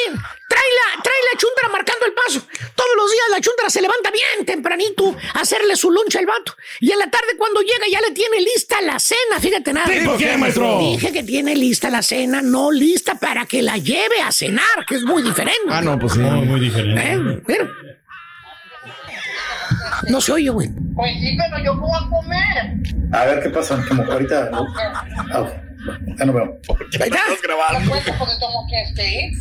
Trae 0.51 0.71
la, 0.79 1.01
trae 1.01 1.21
la 1.31 1.39
chuntara 1.39 1.69
marcando 1.69 2.05
el 2.05 2.13
paso. 2.13 2.41
Todos 2.75 2.95
los 2.97 3.09
días 3.09 3.25
la 3.31 3.39
chuntara 3.39 3.69
se 3.69 3.81
levanta 3.81 4.11
bien 4.11 4.45
tempranito 4.45 5.15
a 5.33 5.39
hacerle 5.39 5.77
su 5.77 5.89
lunch 5.89 6.17
al 6.17 6.25
vato. 6.25 6.55
Y 6.81 6.91
en 6.91 6.99
la 6.99 7.09
tarde 7.09 7.37
cuando 7.37 7.61
llega 7.61 7.85
ya 7.89 8.01
le 8.01 8.11
tiene 8.11 8.41
lista 8.41 8.81
la 8.81 8.99
cena. 8.99 9.39
Fíjate 9.39 9.71
nada. 9.71 9.87
¿Tipo 9.87 10.17
qué, 10.17 10.35
maestro? 10.35 10.79
Dije 10.79 11.13
que 11.13 11.23
tiene 11.23 11.55
lista 11.55 11.89
la 11.89 12.01
cena, 12.01 12.41
no 12.41 12.69
lista 12.69 13.15
para 13.15 13.45
que 13.45 13.61
la 13.61 13.77
lleve 13.77 14.19
a 14.25 14.31
cenar, 14.33 14.85
que 14.85 14.95
es 14.95 15.03
muy 15.03 15.23
diferente. 15.23 15.69
Ah, 15.69 15.81
no, 15.81 15.97
pues 15.97 16.13
sí. 16.13 16.19
muy 16.19 16.59
diferente. 16.59 17.13
¿Eh? 17.13 17.41
Mira. 17.47 17.69
No 20.09 20.19
se 20.19 20.33
oye, 20.33 20.49
güey. 20.49 20.69
Pues 20.95 21.13
sí, 21.13 21.37
pero 21.37 21.63
yo 21.63 21.75
voy 21.77 21.91
a 21.93 22.09
comer. 22.09 23.13
A 23.13 23.25
ver 23.25 23.43
qué 23.43 23.49
pasa, 23.49 23.81
como 23.87 24.03
ahorita. 24.03 24.49
¿no? 24.49 24.67
Ah, 25.33 25.53
ya 26.17 26.25
no 26.25 26.33
veo. 26.33 26.59
Ahí 26.99 27.09
está. 27.09 27.21
Pues 27.27 28.03
porque 28.17 28.33
como 28.39 28.67
que 28.67 28.81
esté. 28.81 29.31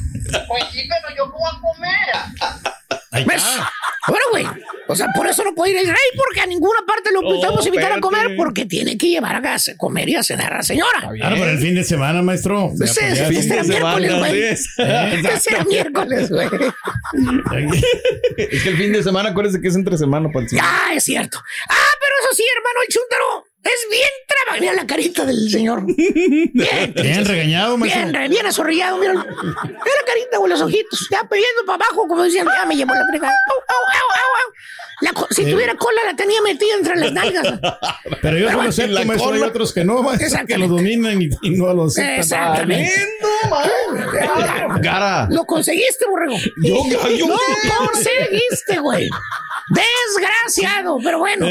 Pues 0.48 0.64
sí, 0.72 0.88
pero 0.88 1.16
yo 1.16 1.24
a 1.24 1.60
comer. 1.60 3.26
¿Ves? 3.26 3.44
Bueno, 4.06 4.24
güey. 4.30 4.46
O 4.88 4.96
sea, 4.96 5.08
por 5.14 5.26
eso 5.26 5.44
no 5.44 5.54
puede 5.54 5.72
ir 5.72 5.78
el 5.78 5.86
rey, 5.86 5.96
porque 6.16 6.40
a 6.40 6.46
ninguna 6.46 6.80
parte 6.86 7.10
lo 7.12 7.20
podemos 7.20 7.64
invitar 7.66 7.92
a 7.92 8.00
comer, 8.00 8.36
porque 8.36 8.66
tiene 8.66 8.96
que 8.96 9.08
llevar 9.08 9.36
a 9.36 9.56
comer 9.76 10.08
y 10.08 10.16
a 10.16 10.22
cenar 10.22 10.52
a 10.52 10.56
la 10.58 10.62
señora. 10.62 11.10
Claro, 11.14 11.36
para 11.36 11.50
el 11.52 11.58
fin 11.58 11.74
de 11.74 11.84
semana, 11.84 12.22
maestro. 12.22 12.72
Pues, 12.76 12.94
ya, 12.94 13.08
ese 13.08 13.26
fin 13.26 13.52
era 13.52 13.62
de 13.62 13.68
miércoles, 13.68 14.10
semana, 14.10 14.28
güey. 14.28 14.56
¿sí? 14.56 15.28
Ese 15.28 15.50
era 15.50 15.64
miércoles, 15.64 16.30
güey. 16.30 16.48
Es 18.36 18.62
que 18.62 18.68
el 18.68 18.76
fin 18.76 18.92
de 18.92 19.02
semana, 19.02 19.30
acuérdese 19.30 19.60
que 19.60 19.68
es 19.68 19.76
entre 19.76 19.98
semana 19.98 20.28
para 20.32 20.46
el. 20.46 20.58
Ah, 20.60 20.92
es 20.94 21.04
cierto. 21.04 21.38
Ah, 21.68 21.92
pero 22.00 22.14
eso 22.22 22.34
sí, 22.36 22.44
hermano, 22.56 22.80
el 22.86 22.92
chúntaro 22.92 23.49
es 23.62 23.86
bien 23.90 24.10
trabajado. 24.26 24.60
Mira 24.60 24.72
la 24.74 24.86
carita 24.86 25.24
del 25.24 25.50
señor. 25.50 25.82
Bien, 25.86 26.92
Bien 26.94 27.24
regañado, 27.24 27.76
maestro. 27.76 28.02
Bien, 28.02 28.14
re- 28.14 28.28
bien 28.28 28.46
azorrillado, 28.46 28.96
mira. 28.98 29.12
Mira 29.14 29.24
la 29.24 30.04
carita 30.06 30.36
con 30.38 30.50
los 30.50 30.60
ojitos. 30.60 31.06
Ya 31.10 31.20
pidiendo 31.28 31.64
para 31.66 31.84
abajo, 31.84 32.06
como 32.08 32.22
diciendo, 32.24 32.50
ya 32.58 32.66
me 32.66 32.74
llevó 32.76 32.94
la 32.94 33.06
fregada. 33.08 33.32
Au, 33.48 33.56
au, 33.56 33.84
au, 33.86 34.10
au, 34.16 34.46
au. 34.46 34.52
La 35.02 35.12
co- 35.14 35.26
si 35.30 35.44
tuviera 35.50 35.74
cola, 35.76 36.00
la 36.04 36.14
tenía 36.14 36.42
metida 36.42 36.74
entre 36.78 36.96
las 36.96 37.12
nalgas. 37.12 37.42
Pero 38.20 38.36
yo 38.38 38.46
Pero 38.48 38.62
lo 38.62 38.68
acepto, 38.68 38.92
la 38.92 39.04
maestro. 39.06 39.32
Hay 39.32 39.40
otros 39.42 39.72
que 39.72 39.82
no, 39.84 40.02
maestro, 40.02 40.46
que 40.46 40.58
lo 40.58 40.68
dominan 40.68 41.22
y, 41.22 41.30
y 41.42 41.50
no 41.50 41.72
lo 41.72 41.84
aceptan. 41.84 42.18
Exactamente. 42.18 42.92
Cara. 44.82 45.26
Lo 45.30 45.44
conseguiste, 45.46 46.04
borrego. 46.06 46.36
Yo, 46.62 46.84
yo- 47.16 47.26
Lo 47.28 47.86
conseguiste, 47.86 48.78
güey. 48.80 49.08
Desgraciado, 49.70 50.98
pero 51.02 51.18
bueno. 51.20 51.46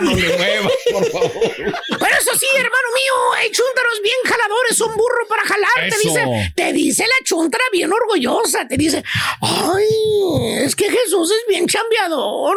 No 0.00 0.14
le 0.14 0.36
muevas, 0.36 0.72
por 0.90 1.04
favor. 1.10 1.32
Pero 1.32 2.16
eso 2.18 2.34
sí, 2.38 2.46
hermano 2.54 2.88
mío, 2.94 3.32
hay 3.36 3.50
chúntaros 3.50 4.00
bien 4.02 4.16
jaladores, 4.24 4.76
son 4.76 4.96
burro 4.96 5.26
para 5.28 5.42
jalar. 5.42 5.90
Te 5.90 5.98
dice, 5.98 6.52
te 6.54 6.72
dice 6.72 7.04
la 7.04 7.24
chuntara 7.24 7.64
bien 7.72 7.92
orgullosa, 7.92 8.66
te 8.66 8.76
dice, 8.76 9.02
ay, 9.40 10.64
es 10.64 10.76
que 10.76 10.90
Jesús 10.90 11.30
es 11.30 11.46
bien 11.48 11.66
chambeador 11.66 12.56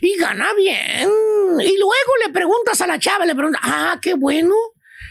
y 0.00 0.16
gana 0.16 0.52
bien. 0.54 1.08
Y 1.60 1.78
luego 1.78 2.12
le 2.24 2.32
preguntas 2.32 2.80
a 2.80 2.86
la 2.86 2.98
chava, 2.98 3.26
le 3.26 3.34
preguntas, 3.34 3.62
ah, 3.64 3.98
qué 4.00 4.14
bueno. 4.14 4.54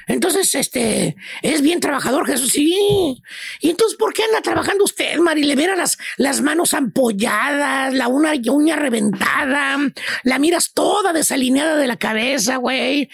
Entonces, 0.08 0.54
este, 0.56 1.16
es 1.42 1.62
bien 1.62 1.80
trabajador, 1.80 2.26
Jesús, 2.28 2.52
sí. 2.52 3.22
Y 3.62 3.70
entonces, 3.70 3.98
¿por 3.98 4.14
qué 4.14 4.24
anda 4.24 4.42
trabajando 4.42 4.84
usted, 4.84 5.18
Mari? 5.20 5.44
Le 5.44 5.56
mira 5.56 5.76
las, 5.76 5.98
las 6.18 6.42
manos 6.42 6.74
ampolladas, 6.74 7.94
la 7.94 8.08
una 8.08 8.34
uña 8.52 8.76
reventada, 8.76 9.78
la 10.24 10.40
miras 10.40 10.74
toda 10.74 11.14
desalineada 11.14 11.78
de 11.78 11.88
la 11.88 11.98
cabeza, 11.98 12.58
güey. 12.58 13.10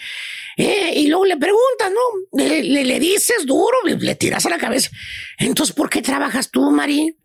Eh, 0.56 0.92
y 0.96 1.06
luego 1.06 1.24
le 1.26 1.36
preguntas, 1.36 1.90
¿no? 1.92 2.38
Le, 2.44 2.62
le- 2.62 2.84
le 2.84 3.00
dices 3.00 3.46
duro, 3.46 3.76
le, 3.84 3.96
le 3.96 4.14
tiras 4.14 4.44
a 4.46 4.50
la 4.50 4.58
cabeza. 4.58 4.90
Entonces, 5.38 5.74
¿por 5.74 5.88
qué 5.88 6.02
trabajas 6.02 6.50
tú, 6.50 6.70
Mari? 6.70 7.16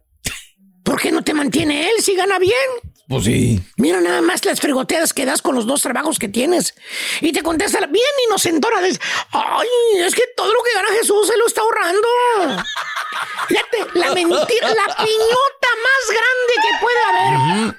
¿Por 0.83 1.01
qué 1.01 1.11
no 1.11 1.23
te 1.23 1.33
mantiene 1.33 1.89
él 1.89 1.95
si 2.01 2.15
gana 2.15 2.37
bien? 2.39 2.53
Pues 3.07 3.25
sí. 3.25 3.61
Mira 3.77 4.01
nada 4.01 4.21
más 4.21 4.43
las 4.45 4.59
fregoteadas 4.59 5.13
que 5.13 5.25
das 5.25 5.41
con 5.41 5.53
los 5.53 5.67
dos 5.67 5.81
trabajos 5.83 6.17
que 6.17 6.27
tienes. 6.27 6.73
Y 7.21 7.31
te 7.31 7.43
contesta 7.43 7.79
bien 7.85 8.05
inocentona. 8.27 8.81
Dice, 8.81 8.99
ay, 9.31 9.67
es 9.97 10.15
que 10.15 10.23
todo 10.35 10.51
lo 10.51 10.63
que 10.63 10.73
gana 10.73 10.89
Jesús 10.99 11.27
se 11.27 11.37
lo 11.37 11.45
está 11.45 11.61
ahorrando. 11.61 12.07
Fíjate, 13.47 13.99
la 13.99 14.13
mentira, 14.13 14.69
la 14.69 14.95
piñota 14.95 15.69
más 15.83 16.09
grande 16.09 16.53
que 16.55 16.79
puede 16.81 16.99
haber. 17.07 17.75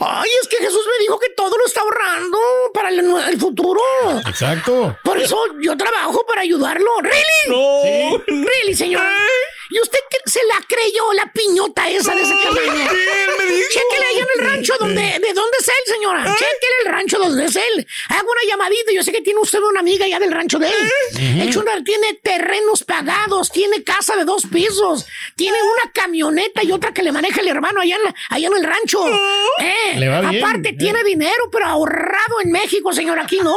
Ay, 0.00 0.30
es 0.40 0.48
que 0.48 0.56
Jesús 0.58 0.86
me 0.86 1.02
dijo 1.02 1.18
que 1.18 1.30
todo 1.30 1.56
lo 1.58 1.66
está 1.66 1.80
ahorrando 1.80 2.38
para 2.72 2.90
el, 2.90 3.00
el 3.00 3.40
futuro. 3.40 3.80
Exacto. 4.26 4.96
Por 5.02 5.18
eso 5.18 5.36
yo 5.60 5.76
trabajo 5.76 6.24
para 6.26 6.42
ayudarlo. 6.42 6.90
¿Really? 7.02 7.24
No. 7.48 7.82
Sí. 7.82 8.22
¿Really, 8.28 8.74
señor? 8.74 9.02
¿Y 9.72 9.80
usted 9.80 9.98
se 10.26 10.40
la 10.46 10.56
creyó 10.66 11.12
la 11.12 11.30
piñota 11.32 11.88
esa 11.88 12.14
de 12.14 12.22
ese 12.22 12.34
tamaño? 12.34 12.90
Chéquele 13.70 14.06
allá 14.06 14.20
en 14.20 14.40
el 14.40 14.46
rancho 14.50 14.74
donde, 14.80 15.00
de 15.00 15.32
dónde 15.32 15.56
es 15.60 15.68
él, 15.68 15.74
señora. 15.94 16.24
Chéquele 16.24 16.74
el 16.86 16.92
rancho 16.92 17.18
donde 17.18 17.44
es 17.46 17.54
él. 17.56 17.86
Haga 18.08 18.22
una 18.22 18.40
llamadita. 18.48 18.92
Yo 18.92 19.02
sé 19.02 19.12
que 19.12 19.20
tiene 19.22 19.38
usted 19.40 19.60
una 19.60 19.80
amiga 19.80 20.04
allá 20.06 20.18
del 20.18 20.32
rancho 20.32 20.58
de 20.58 20.68
él. 20.68 21.40
El 21.40 21.52
Chunar 21.52 21.82
tiene 21.84 22.14
terrenos 22.14 22.82
pagados, 22.84 23.50
tiene 23.52 23.82
casa 23.84 24.16
de 24.16 24.24
dos 24.24 24.44
pisos, 24.52 25.06
tiene 25.36 25.58
una 25.62 25.92
camioneta 25.92 26.62
y 26.64 26.72
otra 26.72 26.92
que 26.92 27.02
le 27.02 27.12
maneja 27.12 27.40
el 27.40 27.48
hermano 27.48 27.80
allá 27.80 27.96
en, 27.96 28.02
la- 28.04 28.14
allá 28.30 28.46
en 28.48 28.56
el 28.56 28.64
rancho. 28.64 29.06
Eh, 29.60 29.96
Le 29.98 30.08
va 30.08 30.20
bien, 30.22 30.44
Aparte, 30.44 30.70
eh. 30.70 30.76
tiene 30.78 31.02
dinero, 31.04 31.48
pero 31.52 31.66
ahorrado 31.66 32.40
en 32.42 32.50
México, 32.50 32.92
señor. 32.92 33.18
Aquí 33.20 33.38
no. 33.42 33.56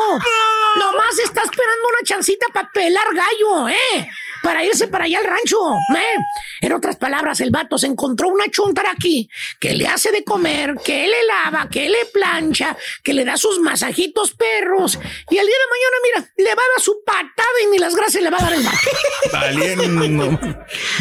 Nomás 0.75 1.19
está 1.19 1.41
esperando 1.43 1.87
una 1.87 2.03
chancita 2.05 2.45
para 2.53 2.69
pelar 2.71 3.05
gallo, 3.13 3.69
¿eh? 3.69 4.09
Para 4.41 4.63
irse 4.63 4.87
para 4.87 5.05
allá 5.05 5.19
al 5.19 5.25
rancho, 5.25 5.57
¿eh? 5.95 6.02
En 6.61 6.73
otras 6.73 6.95
palabras, 6.95 7.39
el 7.41 7.51
vato 7.51 7.77
se 7.77 7.87
encontró 7.87 8.29
una 8.29 8.45
chuntara 8.49 8.91
aquí 8.91 9.29
que 9.59 9.73
le 9.73 9.87
hace 9.87 10.11
de 10.11 10.23
comer, 10.23 10.75
que 10.83 11.07
le 11.07 11.17
lava, 11.27 11.69
que 11.69 11.89
le 11.89 12.05
plancha, 12.11 12.75
que 13.03 13.13
le 13.13 13.25
da 13.25 13.37
sus 13.37 13.59
masajitos 13.59 14.33
perros. 14.33 14.99
Y 15.29 15.37
el 15.37 15.45
día 15.47 15.55
de 15.55 15.69
mañana, 15.69 15.97
mira, 16.03 16.31
le 16.37 16.55
va 16.55 16.61
a 16.61 16.73
dar 16.75 16.81
su 16.81 17.03
patada 17.05 17.61
y 17.63 17.71
ni 17.71 17.77
las 17.79 17.95
gracias 17.95 18.23
le 18.23 18.29
va 18.29 18.37
a 18.37 18.43
dar 18.43 18.53
el 18.53 18.63
vato. 18.63 18.77
Valiendo. 19.33 20.39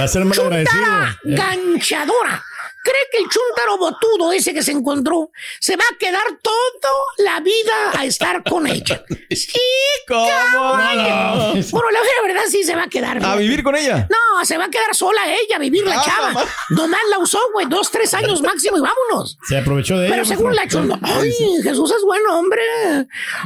Va 0.00 0.04
a 0.04 0.08
ser 0.08 0.24
mal 0.24 0.38
agradecido. 0.38 0.82
Chuntara 0.82 1.18
ganchadora. 1.24 2.44
Cree 2.82 3.02
que 3.10 3.18
el 3.18 3.24
chúntaro 3.24 3.78
botudo 3.78 4.32
ese 4.32 4.52
que 4.54 4.62
se 4.62 4.72
encontró 4.72 5.30
se 5.60 5.76
va 5.76 5.84
a 5.92 5.96
quedar 5.98 6.22
toda 6.42 6.92
la 7.18 7.40
vida 7.40 7.72
a 7.96 8.04
estar 8.04 8.42
con 8.44 8.66
ella? 8.66 9.04
Sí, 9.32 9.58
¿Cómo? 10.06 10.26
caballo. 10.26 11.54
No. 11.54 11.62
Bueno, 11.70 11.90
la 11.90 12.00
verdad 12.22 12.42
sí 12.48 12.62
se 12.64 12.74
va 12.76 12.82
a 12.84 12.88
quedar. 12.88 13.24
¿A 13.24 13.36
vivir 13.36 13.62
con 13.62 13.74
ella? 13.74 14.06
No, 14.10 14.44
se 14.44 14.58
va 14.58 14.66
a 14.66 14.70
quedar 14.70 14.94
sola 14.94 15.20
ella, 15.26 15.56
a 15.56 15.58
vivir 15.58 15.86
la 15.86 15.98
Ah, 15.98 16.02
chava. 16.04 16.32
mamá. 16.32 16.46
Nomás 16.70 17.00
la 17.10 17.18
usó, 17.18 17.38
güey, 17.54 17.66
dos, 17.66 17.90
tres 17.90 18.12
años 18.14 18.42
máximo 18.42 18.76
y 18.76 18.80
vámonos. 18.80 19.38
Se 19.48 19.56
aprovechó 19.58 19.96
de 19.98 20.06
ella. 20.06 20.14
Pero 20.14 20.24
según 20.26 20.54
la 20.54 20.68
chunda, 20.68 20.98
ay, 21.02 21.32
Jesús 21.62 21.90
es 21.96 22.02
buen 22.04 22.26
hombre. 22.26 22.62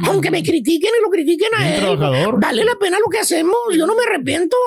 Aunque 0.07 0.29
me 0.31 0.43
critiquen 0.43 0.91
y 0.97 1.01
lo 1.01 1.09
critiquen 1.09 1.53
a 1.55 1.75
él. 1.75 1.79
trabajador. 1.81 2.39
Vale 2.39 2.65
la 2.65 2.75
pena 2.75 2.97
lo 2.99 3.09
que 3.09 3.19
hacemos. 3.19 3.57
Yo 3.71 3.85
no 3.87 3.95
me 3.95 4.03
arrepiento. 4.03 4.57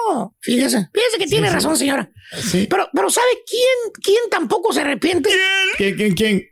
Fíjese, 0.40 0.88
fíjese 0.92 1.18
que 1.18 1.26
tiene 1.26 1.48
sí. 1.48 1.54
razón, 1.54 1.76
señora. 1.76 2.10
Sí. 2.50 2.66
Pero, 2.70 2.88
pero 2.94 3.10
¿sabe 3.10 3.42
quién, 3.48 3.92
quién 4.02 4.22
tampoco 4.30 4.59
se 4.72 4.80
arrepiente? 4.80 5.30
¿Quién, 5.76 5.96
quién, 5.96 6.14
quién? 6.14 6.50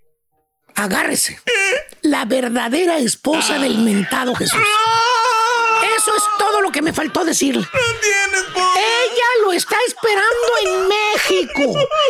Agárrese. 0.74 1.38
La 2.02 2.24
verdadera 2.24 2.98
esposa 2.98 3.59
del 3.59 3.78
mentado 3.78 4.34
Jesús. 4.34 4.61
Todo 6.59 6.66
lo 6.66 6.72
que 6.72 6.82
me 6.82 6.92
faltó 6.92 7.24
decirle. 7.24 7.64
Ella 7.72 9.28
lo 9.44 9.52
está 9.52 9.76
esperando 9.86 10.48
en 10.64 10.88
México. 10.88 11.62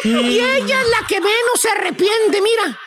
Y 0.05 0.39
ella 0.41 0.81
es 0.81 0.89
la 0.89 1.07
que 1.07 1.21
menos 1.21 1.61
se 1.61 1.69
arrepiente, 1.69 2.41
mira. 2.41 2.81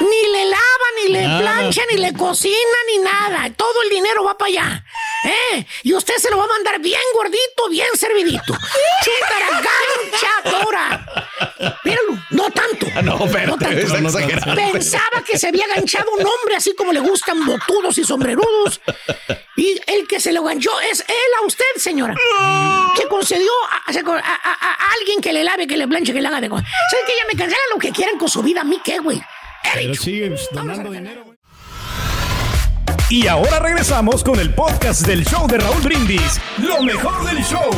Ni 0.00 0.28
le 0.30 0.44
lava, 0.44 0.88
ni 1.02 1.08
le 1.12 1.22
Nada. 1.22 1.40
plancha, 1.40 1.80
ni 1.90 1.96
le 1.96 2.12
cocina, 2.12 2.54
ni 2.88 2.98
nada. 2.98 3.50
Todo 3.56 3.80
el 3.84 3.88
dinero 3.88 4.24
va 4.24 4.36
para 4.36 4.48
allá. 4.50 4.84
¿Eh? 5.24 5.66
Y 5.84 5.94
usted 5.94 6.16
se 6.18 6.28
lo 6.30 6.36
va 6.36 6.44
a 6.44 6.48
mandar 6.48 6.78
bien 6.80 7.00
gordito, 7.14 7.66
bien 7.70 7.88
servidito. 7.94 8.54
Chuntaraganchadora. 9.02 11.06
Míralo, 11.82 12.18
no 12.30 12.50
tanto. 12.50 12.86
No, 13.02 13.18
pero 13.32 13.52
No 13.52 13.56
tanto. 13.56 13.88
No, 13.88 14.54
no. 14.54 14.72
Pensaba 14.72 15.24
que 15.26 15.38
se 15.38 15.48
había 15.48 15.66
ganchado 15.68 16.10
un 16.12 16.20
hombre 16.26 16.56
así 16.56 16.74
como 16.74 16.92
le 16.92 17.00
gustan 17.00 17.42
botudos 17.46 17.96
y 17.96 18.04
sombrerudos. 18.04 18.82
Y 19.56 19.80
el 19.86 20.06
que 20.06 20.20
se 20.20 20.32
lo 20.32 20.42
ganchó 20.44 20.78
es 20.80 21.02
él 21.08 21.30
a 21.42 21.46
usted, 21.46 21.64
señora. 21.76 22.14
Que 22.96 23.06
concedió 23.08 23.50
a, 23.70 23.76
a- 23.90 23.90
a- 23.90 24.52
a- 24.52 24.72
a 24.74 24.92
alguien 24.98 25.20
que 25.20 25.32
le 25.32 25.44
lave, 25.44 25.66
que 25.66 25.76
le 25.76 25.86
planche, 25.88 26.12
que 26.12 26.20
le 26.20 26.28
haga 26.28 26.40
de 26.40 26.48
cosas. 26.48 26.68
¿Sabes 26.90 27.04
que 27.06 27.12
ya 27.16 27.24
me 27.32 27.38
cancela 27.38 27.60
lo 27.72 27.78
que 27.78 27.90
quieran 27.92 28.18
con 28.18 28.28
su 28.28 28.42
vida? 28.42 28.60
¿A 28.62 28.64
mí 28.64 28.80
qué, 28.84 28.98
güey? 28.98 29.22
Pero 29.74 29.94
sigue 29.94 30.28
pues, 30.28 30.48
donando 30.52 30.90
dinero. 30.90 31.24
güey. 31.24 31.36
Y 33.08 33.28
ahora 33.28 33.60
regresamos 33.60 34.24
con 34.24 34.40
el 34.40 34.52
podcast 34.54 35.06
del 35.06 35.24
show 35.24 35.46
de 35.46 35.58
Raúl 35.58 35.80
Brindis. 35.82 36.40
Lo 36.58 36.82
mejor 36.82 37.24
del 37.24 37.44
show. 37.44 37.70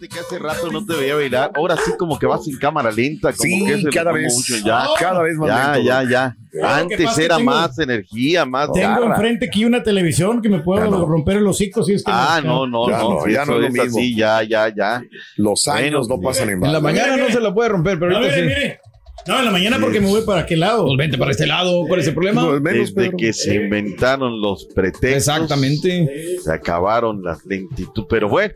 Fíjate 0.00 0.08
que 0.08 0.20
hace 0.20 0.38
rato 0.38 0.72
no 0.72 0.84
te 0.86 0.94
veía 0.96 1.14
bailar. 1.14 1.50
Ahora 1.54 1.76
sí 1.76 1.92
como 1.98 2.18
que 2.18 2.24
vas 2.26 2.46
en 2.48 2.56
cámara 2.58 2.90
lenta. 2.90 3.32
Como 3.32 3.42
Sí, 3.48 3.64
que 3.66 3.82
se 3.82 3.88
cada 3.90 4.12
vez. 4.12 4.32
mucho, 4.34 4.54
ya, 4.64 4.86
Cada 4.98 5.22
vez 5.22 5.36
más 5.36 5.48
ya, 5.48 5.72
lento, 5.74 5.88
ya, 5.88 6.10
ya. 6.10 6.36
Antes 6.66 7.18
era 7.18 7.36
tengo- 7.36 7.50
más 7.50 7.78
energía, 7.78 8.44
más 8.46 8.72
Tengo 8.72 8.88
garra. 8.88 9.06
enfrente 9.14 9.46
aquí 9.46 9.64
una 9.64 9.82
televisión 9.82 10.40
que 10.42 10.48
me 10.48 10.60
puedo 10.60 11.06
romper 11.06 11.36
el 11.36 11.46
hocico 11.46 11.84
si 11.84 11.92
es 11.94 12.02
que 12.02 12.10
Ah, 12.12 12.40
no, 12.42 12.66
no, 12.66 12.88
Ya 12.88 12.98
no. 12.98 13.10
no, 13.10 13.28
ya 13.28 13.44
no 13.44 13.56
es 13.56 13.62
lo 13.62 13.82
mismo. 13.84 13.98
así, 14.00 14.16
ya, 14.16 14.42
ya, 14.42 14.74
ya. 14.74 15.02
Los 15.36 15.68
años 15.68 16.08
Bueno, 16.08 16.22
no 16.22 16.28
pasan 16.28 16.48
en 16.48 16.54
En 16.54 16.60
la 16.72 16.80
vano. 16.80 16.82
mañana 16.82 17.16
no 17.16 17.28
se 17.30 17.40
la 17.40 17.52
puede 17.52 17.68
romper, 17.68 17.98
pero 17.98 18.10
No, 18.12 18.16
ahorita 18.18 18.36
mire, 18.36 18.48
sí. 18.48 18.54
mire. 18.60 18.80
No, 19.26 19.38
en 19.38 19.44
la 19.44 19.50
mañana 19.50 19.76
porque 19.78 20.00
me 20.00 20.06
voy 20.08 20.22
para 20.24 20.40
aquel 20.40 20.60
lado. 20.60 20.86
Pues 20.86 20.96
vente 20.96 21.18
para 21.18 21.30
este 21.32 21.46
lado. 21.46 21.84
¿Cuál 21.86 22.00
es 22.00 22.06
el 22.06 22.14
problema? 22.14 22.40
No, 22.40 22.56
es 22.56 22.62
menos, 22.62 22.88
Desde 22.94 23.02
Pedro. 23.10 23.16
que 23.18 23.32
se 23.34 23.54
inventaron 23.54 24.40
los 24.40 24.64
pretextos. 24.74 25.12
Exactamente. 25.14 26.38
Se 26.42 26.50
acabaron 26.50 27.22
las 27.22 27.44
lentitud. 27.44 28.06
Pero 28.08 28.30
bueno, 28.30 28.54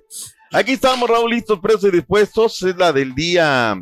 aquí 0.54 0.72
estamos, 0.72 1.08
Raúl, 1.08 1.30
listos, 1.30 1.58
presos 1.60 1.84
y 1.84 1.90
dispuestos. 1.90 2.62
Es 2.62 2.76
la 2.76 2.92
del 2.92 3.14
día 3.14 3.78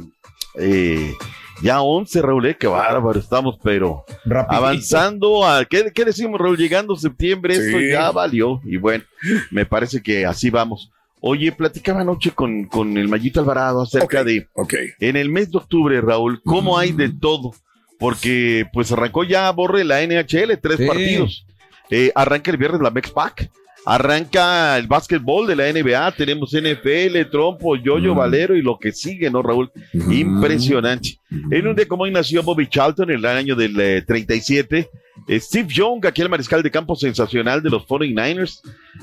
eh, 0.58 1.14
ya 1.62 1.80
11, 1.80 2.22
Raúl, 2.22 2.46
eh, 2.46 2.56
qué 2.58 2.66
bárbaro 2.66 3.18
estamos, 3.18 3.58
pero 3.62 4.04
Rapidito. 4.24 4.56
avanzando 4.56 5.46
a. 5.46 5.64
¿qué, 5.64 5.92
qué 5.94 6.04
decimos, 6.04 6.40
Raúl? 6.40 6.56
Llegando 6.56 6.96
septiembre, 6.96 7.54
esto 7.54 7.78
Sí. 7.78 7.90
ya 7.90 8.10
valió. 8.10 8.60
Y 8.64 8.76
bueno, 8.78 9.04
me 9.50 9.64
parece 9.66 10.02
que 10.02 10.26
así 10.26 10.50
vamos. 10.50 10.90
Oye, 11.20 11.52
platicaba 11.52 12.00
anoche 12.00 12.32
con, 12.32 12.64
con 12.64 12.96
el 12.98 13.06
Mayito 13.06 13.38
Alvarado 13.38 13.82
acerca 13.82 14.24
de 14.24 14.48
Ok. 14.54 14.74
en 14.98 15.16
el 15.16 15.28
mes 15.28 15.52
de 15.52 15.58
octubre, 15.58 16.00
Raúl, 16.00 16.42
¿cómo 16.44 16.76
hay 16.76 16.90
de 16.90 17.10
todo? 17.10 17.52
Porque 18.00 18.66
pues 18.72 18.90
arrancó 18.90 19.22
ya 19.22 19.48
Borre 19.52 19.84
la 19.84 20.02
NHL, 20.02 20.56
tres 20.60 20.78
Sí. 20.78 20.86
partidos. 20.86 21.46
Eh, 21.90 22.10
arranca 22.16 22.50
el 22.50 22.56
viernes 22.56 22.80
la 22.80 22.90
Mexpac. 22.90 23.48
Arranca 23.84 24.78
el 24.78 24.86
básquetbol 24.86 25.46
de 25.46 25.56
la 25.56 25.72
NBA, 25.72 26.12
tenemos 26.12 26.52
NFL, 26.52 27.30
trompo, 27.30 27.74
yoyo, 27.76 28.14
valero 28.14 28.56
y 28.56 28.62
lo 28.62 28.78
que 28.78 28.92
sigue, 28.92 29.28
¿no, 29.30 29.42
Raúl? 29.42 29.72
Impresionante. 30.10 31.18
En 31.50 31.66
un 31.66 31.74
día 31.74 31.88
como 31.88 32.04
hoy 32.04 32.12
nació 32.12 32.42
Bobby 32.42 32.68
Charlton 32.68 33.10
en 33.10 33.18
el 33.18 33.26
año 33.26 33.56
del 33.56 33.78
eh, 33.80 34.02
37. 34.02 34.88
Eh, 35.28 35.40
Steve 35.40 35.68
Young, 35.68 36.06
aquel 36.06 36.28
mariscal 36.28 36.62
de 36.62 36.70
campo 36.70 36.96
sensacional 36.96 37.62
de 37.62 37.70
los 37.70 37.86
49ers, 37.86 38.60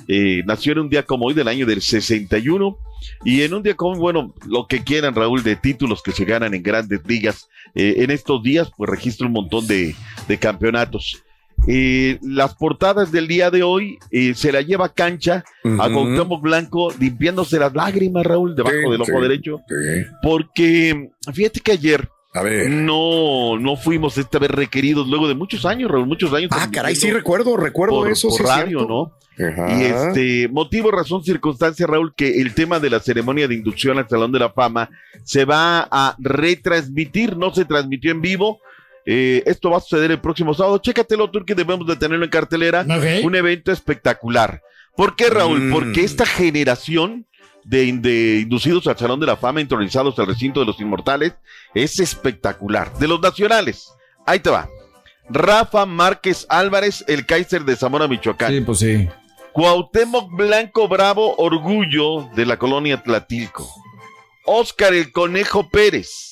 eh, 0.07 0.43
nació 0.45 0.73
en 0.73 0.79
un 0.79 0.89
día 0.89 1.03
como 1.03 1.25
hoy 1.25 1.33
del 1.33 1.47
año 1.47 1.65
del 1.65 1.81
61. 1.81 2.77
Y 3.23 3.41
en 3.41 3.53
un 3.53 3.63
día 3.63 3.75
como, 3.75 3.97
bueno, 3.97 4.33
lo 4.45 4.67
que 4.67 4.83
quieran, 4.83 5.15
Raúl, 5.15 5.43
de 5.43 5.55
títulos 5.55 6.01
que 6.01 6.11
se 6.11 6.25
ganan 6.25 6.53
en 6.53 6.63
grandes 6.63 7.01
ligas. 7.05 7.47
eh, 7.75 7.95
en 7.97 8.11
estos 8.11 8.41
días, 8.41 8.71
pues 8.75 8.89
registra 8.89 9.27
un 9.27 9.33
montón 9.33 9.67
de, 9.67 9.95
de 10.27 10.37
campeonatos. 10.37 11.21
Eh, 11.67 12.17
las 12.21 12.55
portadas 12.55 13.11
del 13.11 13.27
día 13.27 13.51
de 13.51 13.63
hoy 13.63 13.97
eh, 14.11 14.33
se 14.35 14.51
la 14.51 14.61
lleva 14.61 14.85
a 14.85 14.93
cancha 14.93 15.43
a 15.63 15.67
Ujú. 15.87 15.93
Cuauhtémoc 15.93 16.41
Blanco 16.41 16.93
limpiándose 16.99 17.59
las 17.59 17.73
lágrimas, 17.73 18.25
Raúl, 18.25 18.55
debajo 18.55 18.75
Sí, 18.75 18.91
del 18.91 19.01
ojo 19.01 19.11
sí, 19.15 19.21
derecho. 19.21 19.61
sí. 19.67 19.75
Porque 20.23 21.09
fíjate 21.33 21.59
que 21.59 21.71
ayer 21.73 22.09
A 22.33 22.41
ver. 22.41 22.69
no, 22.69 23.59
no 23.59 23.75
fuimos 23.75 24.17
esta 24.17 24.39
vez 24.39 24.49
requeridos 24.51 25.07
luego 25.07 25.27
de 25.27 25.35
muchos 25.35 25.65
años, 25.65 25.91
Raúl, 25.91 26.07
muchos 26.07 26.33
años. 26.33 26.49
Ah, 26.53 26.69
caray, 26.71 26.95
sí 26.95 27.11
recuerdo, 27.11 27.55
recuerdo 27.57 27.95
por, 27.97 28.09
eso. 28.11 28.29
por 28.29 28.37
sí 28.37 28.43
radio. 28.43 28.87
¿no? 28.87 29.11
Ajá. 29.45 29.79
Y 29.79 29.83
este 29.83 30.47
motivo, 30.49 30.91
razón, 30.91 31.23
circunstancia, 31.23 31.87
Raúl, 31.87 32.13
que 32.15 32.41
el 32.41 32.53
tema 32.53 32.79
de 32.79 32.89
la 32.89 32.99
ceremonia 32.99 33.47
de 33.47 33.55
inducción 33.55 33.97
al 33.97 34.09
Salón 34.09 34.31
de 34.31 34.39
la 34.39 34.49
Fama 34.49 34.89
se 35.23 35.45
va 35.45 35.87
a 35.89 36.15
retransmitir, 36.19 37.37
no 37.37 37.53
se 37.53 37.65
transmitió 37.65 38.11
en 38.11 38.21
vivo. 38.21 38.59
Eh, 39.11 39.41
esto 39.47 39.71
va 39.71 39.77
a 39.77 39.81
suceder 39.81 40.11
el 40.11 40.21
próximo 40.21 40.53
sábado. 40.53 40.77
Chécatelo, 40.77 41.31
tú 41.31 41.43
que 41.43 41.55
debemos 41.55 41.87
de 41.87 41.95
tenerlo 41.95 42.23
en 42.23 42.29
cartelera. 42.29 42.85
Un 43.23 43.35
evento 43.35 43.71
espectacular. 43.71 44.61
¿Por 44.95 45.15
qué, 45.15 45.31
Raúl? 45.31 45.61
Mm. 45.61 45.71
Porque 45.71 46.03
esta 46.03 46.27
generación 46.27 47.25
de, 47.63 47.91
de 47.91 48.41
inducidos 48.41 48.85
al 48.85 48.99
Salón 48.99 49.19
de 49.19 49.25
la 49.25 49.35
Fama, 49.35 49.61
intronizados 49.61 50.19
al 50.19 50.27
recinto 50.27 50.59
de 50.59 50.67
los 50.67 50.79
inmortales, 50.79 51.33
es 51.73 51.99
espectacular. 51.99 52.93
De 52.99 53.07
los 53.07 53.19
nacionales, 53.19 53.91
ahí 54.27 54.41
te 54.41 54.51
va. 54.51 54.69
Rafa 55.27 55.87
Márquez 55.87 56.45
Álvarez, 56.47 57.03
el 57.07 57.25
Kaiser 57.25 57.65
de 57.65 57.75
Zamora, 57.75 58.07
Michoacán. 58.07 58.53
Sí, 58.53 58.61
pues 58.61 58.77
sí. 58.77 59.09
Cuauhtémoc 59.53 60.29
Blanco 60.35 60.87
Bravo, 60.87 61.35
orgullo 61.37 62.29
de 62.35 62.45
la 62.45 62.57
colonia 62.57 63.01
Tlatilco. 63.01 63.67
Oscar 64.45 64.93
el 64.93 65.11
Conejo 65.11 65.67
Pérez. 65.67 66.28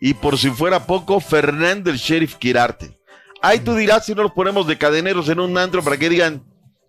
Y 0.00 0.14
por 0.14 0.38
si 0.38 0.50
fuera 0.50 0.86
poco, 0.86 1.20
Fernando 1.20 1.90
el 1.90 1.96
Sheriff 1.96 2.34
Quirarte. 2.36 2.98
Ahí 3.42 3.60
tú 3.60 3.74
dirás 3.74 4.06
si 4.06 4.14
no 4.14 4.22
los 4.22 4.32
ponemos 4.32 4.66
de 4.66 4.78
cadeneros 4.78 5.28
en 5.28 5.40
un 5.40 5.56
antro 5.56 5.82
para 5.82 5.96
que 5.96 6.08
digan, 6.08 6.42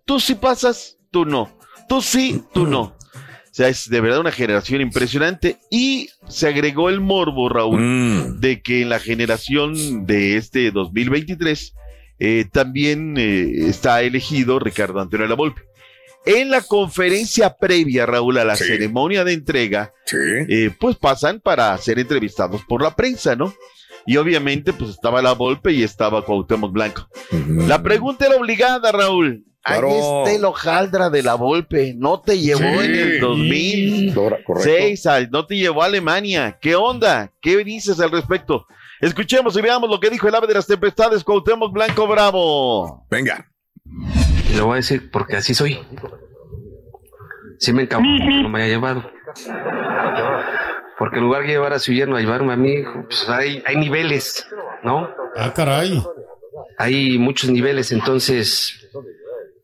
tú 0.04 0.18
sí 0.20 0.34
pasas, 0.34 0.98
tú 1.10 1.24
no. 1.24 1.56
Tú 1.88 2.02
sí, 2.02 2.42
tú 2.52 2.66
no. 2.66 2.80
O 2.80 3.50
sea, 3.58 3.68
es 3.68 3.88
de 3.88 4.00
verdad 4.00 4.20
una 4.20 4.30
generación 4.32 4.80
impresionante. 4.80 5.58
Y 5.70 6.10
se 6.28 6.48
agregó 6.48 6.90
el 6.90 7.00
morbo, 7.00 7.48
Raúl, 7.48 7.80
Mm. 7.80 8.40
de 8.40 8.60
que 8.62 8.82
en 8.82 8.88
la 8.90 8.98
generación 9.00 10.06
de 10.06 10.36
este 10.36 10.70
2023 10.70 11.74
eh, 12.20 12.46
también 12.52 13.14
eh, 13.16 13.68
está 13.68 14.02
elegido 14.02 14.58
Ricardo 14.58 15.00
Antonio 15.00 15.26
Lavolpe. 15.26 15.62
En 16.28 16.50
la 16.50 16.60
conferencia 16.60 17.56
previa, 17.58 18.06
Raúl, 18.06 18.38
a 18.38 18.44
la 18.44 18.56
Sí. 18.56 18.64
ceremonia 18.64 19.24
de 19.24 19.32
entrega, 19.32 19.92
Sí. 20.06 20.16
eh, 20.48 20.70
pues 20.78 20.96
pasan 20.96 21.40
para 21.40 21.76
ser 21.78 21.98
entrevistados 21.98 22.60
por 22.68 22.82
la 22.82 22.94
prensa, 22.94 23.34
¿no? 23.36 23.52
Y 24.06 24.16
obviamente, 24.16 24.72
pues 24.72 24.90
estaba 24.90 25.20
la 25.22 25.32
Volpe 25.32 25.72
y 25.72 25.82
estaba 25.82 26.24
Cuauhtémoc 26.24 26.72
Blanco. 26.72 27.08
La 27.66 27.82
pregunta 27.82 28.26
era 28.26 28.36
obligada, 28.36 28.90
Raúl. 28.92 29.44
Claro. 29.62 29.88
Ahí 29.90 29.98
está 30.28 30.36
el 30.38 30.44
hojaldra 30.46 31.10
de 31.10 31.22
la 31.22 31.34
Volpe. 31.34 31.92
No 31.94 32.20
te 32.20 32.38
llevó 32.38 32.60
Sí. 32.60 32.86
en 32.86 32.94
el 32.94 33.20
2000. 33.20 34.14
Cora- 34.14 34.38
Correcto. 34.44 34.70
Seis, 34.70 35.04
al- 35.04 35.30
no 35.30 35.44
te 35.46 35.56
llevó 35.56 35.82
a 35.82 35.86
Alemania. 35.86 36.56
¿Qué 36.60 36.74
onda? 36.74 37.32
¿Qué 37.42 37.62
dices 37.64 38.00
al 38.00 38.10
respecto? 38.10 38.66
Escuchemos 39.00 39.56
y 39.56 39.60
veamos 39.60 39.90
lo 39.90 40.00
que 40.00 40.08
dijo 40.10 40.26
el 40.26 40.34
ave 40.34 40.46
de 40.46 40.54
las 40.54 40.66
tempestades, 40.66 41.22
Cuauhtémoc 41.22 41.72
Blanco 41.72 42.06
Bravo. 42.06 43.06
Venga. 43.10 43.46
Y 44.50 44.56
lo 44.56 44.66
voy 44.66 44.74
a 44.74 44.76
decir 44.76 45.10
porque 45.10 45.36
así 45.36 45.54
soy. 45.54 45.78
Sí 47.58 47.72
me 47.72 47.82
encabronó 47.82 48.18
que 48.18 48.42
no 48.42 48.48
me 48.48 48.62
haya 48.62 48.74
llevado. 48.74 49.10
Porque 50.98 51.18
en 51.18 51.24
lugar 51.24 51.42
de 51.42 51.48
llevar 51.48 51.72
a 51.72 51.78
su 51.78 51.92
yerno 51.92 52.16
a 52.16 52.20
llevarme 52.20 52.52
a 52.52 52.56
mí, 52.56 52.82
pues 53.04 53.28
hay, 53.28 53.62
hay 53.66 53.76
niveles, 53.76 54.46
¿no? 54.82 55.08
Ah, 55.36 55.52
caray. 55.54 56.02
Hay 56.76 57.18
muchos 57.18 57.50
niveles, 57.50 57.92
entonces 57.92 58.88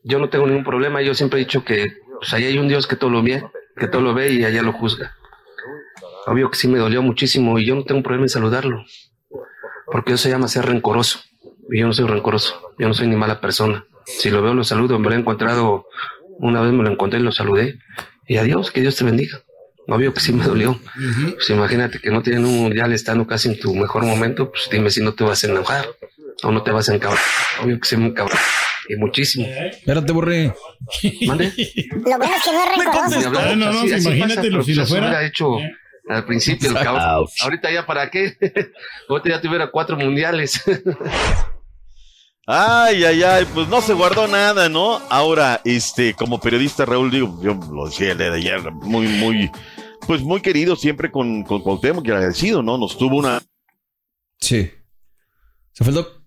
yo 0.02 0.18
no 0.18 0.28
tengo 0.28 0.46
ningún 0.46 0.64
problema. 0.64 1.02
Yo 1.02 1.14
siempre 1.14 1.40
he 1.40 1.44
dicho 1.44 1.64
que 1.64 1.86
pues 2.18 2.32
ahí 2.34 2.44
hay 2.44 2.58
un 2.58 2.68
Dios 2.68 2.86
que 2.86 2.96
todo 2.96 3.10
lo 3.10 3.22
ve, 3.22 3.42
que 3.76 3.88
todo 3.88 4.02
lo 4.02 4.14
ve 4.14 4.32
y 4.32 4.44
allá 4.44 4.62
lo 4.62 4.72
juzga. 4.72 5.14
Obvio 6.26 6.50
que 6.50 6.56
sí 6.56 6.68
me 6.68 6.78
dolió 6.78 7.02
muchísimo 7.02 7.58
y 7.58 7.66
yo 7.66 7.74
no 7.74 7.84
tengo 7.84 8.02
problema 8.02 8.24
en 8.24 8.30
saludarlo. 8.30 8.84
Porque 9.86 10.12
eso 10.12 10.24
se 10.24 10.30
llama 10.30 10.48
ser 10.48 10.66
rencoroso. 10.66 11.20
Y 11.70 11.80
yo 11.80 11.86
no 11.86 11.92
soy 11.92 12.06
rencoroso. 12.06 12.74
Yo 12.78 12.88
no 12.88 12.94
soy 12.94 13.08
ni 13.08 13.16
mala 13.16 13.40
persona. 13.40 13.84
Si 14.06 14.30
lo 14.30 14.42
veo, 14.42 14.54
lo 14.54 14.64
saludo. 14.64 14.98
Me 14.98 15.08
lo 15.10 15.14
he 15.16 15.18
encontrado, 15.18 15.86
una 16.38 16.60
vez 16.60 16.72
me 16.72 16.82
lo 16.82 16.90
encontré 16.90 17.20
y 17.20 17.22
lo 17.22 17.32
saludé. 17.32 17.78
Y 18.26 18.36
adiós, 18.38 18.70
que 18.70 18.80
Dios 18.80 18.96
te 18.96 19.04
bendiga. 19.04 19.40
Obvio 19.86 20.14
que 20.14 20.20
sí 20.20 20.32
me 20.32 20.44
dolió. 20.44 20.80
Pues 21.34 21.50
imagínate 21.50 21.98
que 22.00 22.10
no 22.10 22.22
tienen 22.22 22.46
un 22.46 22.56
mundial 22.58 22.92
estando 22.92 23.26
casi 23.26 23.48
en 23.50 23.60
tu 23.60 23.74
mejor 23.74 24.04
momento, 24.04 24.50
pues 24.50 24.68
dime 24.70 24.88
si 24.90 25.02
no 25.02 25.12
te 25.12 25.24
vas 25.24 25.44
a 25.44 25.48
enojar 25.48 25.86
o 26.42 26.50
no 26.50 26.62
te 26.62 26.70
vas 26.70 26.88
a 26.88 26.94
encabrar. 26.94 27.22
Obvio 27.62 27.78
que 27.78 27.86
sí 27.88 27.96
me 27.98 28.06
encabrar. 28.06 28.38
Y 28.88 28.96
muchísimo. 28.96 29.46
Espérate, 29.46 30.12
borré. 30.12 30.54
¿Mande? 31.26 31.52
Lo 32.04 32.18
bueno 32.18 32.34
es 32.36 32.42
que 32.44 32.50
no 32.52 32.62
es 32.62 32.78
rencoroso. 32.84 33.18
Ni 33.18 33.24
hablar, 33.24 33.56
no, 33.56 33.72
no, 33.72 33.80
así- 33.80 33.92
así 33.92 34.08
imagínatelo 34.08 34.58
pasa, 34.58 34.66
si 34.66 34.74
lo 34.74 34.86
fuera. 34.86 35.06
hubiera 35.08 35.26
hecho 35.26 35.56
al 36.08 36.24
principio 36.26 36.68
el 36.70 36.74
cabrón. 36.76 37.26
Ahorita 37.42 37.70
ya 37.70 37.84
para 37.86 38.10
qué. 38.10 38.36
Ahorita 39.08 39.28
ya 39.30 39.40
tuviera 39.42 39.70
cuatro 39.70 39.96
mundiales. 39.98 40.62
Ay, 42.46 43.04
ay, 43.04 43.22
ay, 43.22 43.46
pues 43.54 43.68
no 43.68 43.80
se 43.80 43.94
guardó 43.94 44.28
nada, 44.28 44.68
¿no? 44.68 45.00
Ahora, 45.08 45.60
este, 45.64 46.14
como 46.14 46.40
periodista, 46.40 46.84
Raúl, 46.84 47.10
digo, 47.10 47.40
yo 47.42 47.58
lo 47.72 47.86
decía 47.86 48.12
el 48.12 48.18
día 48.18 48.30
de 48.30 48.36
ayer, 48.36 48.70
muy, 48.70 49.08
muy, 49.08 49.50
pues 50.06 50.20
muy 50.20 50.42
querido 50.42 50.76
siempre 50.76 51.10
con, 51.10 51.42
con 51.42 51.62
Cuauhtémoc 51.62 52.06
y 52.06 52.10
agradecido, 52.10 52.62
¿no? 52.62 52.76
Nos 52.76 52.98
tuvo 52.98 53.16
una... 53.16 53.40
Sí. 54.38 54.70
¿Se 55.72 55.84
fue 55.84 55.88
el 55.88 55.94
doc? 55.94 56.24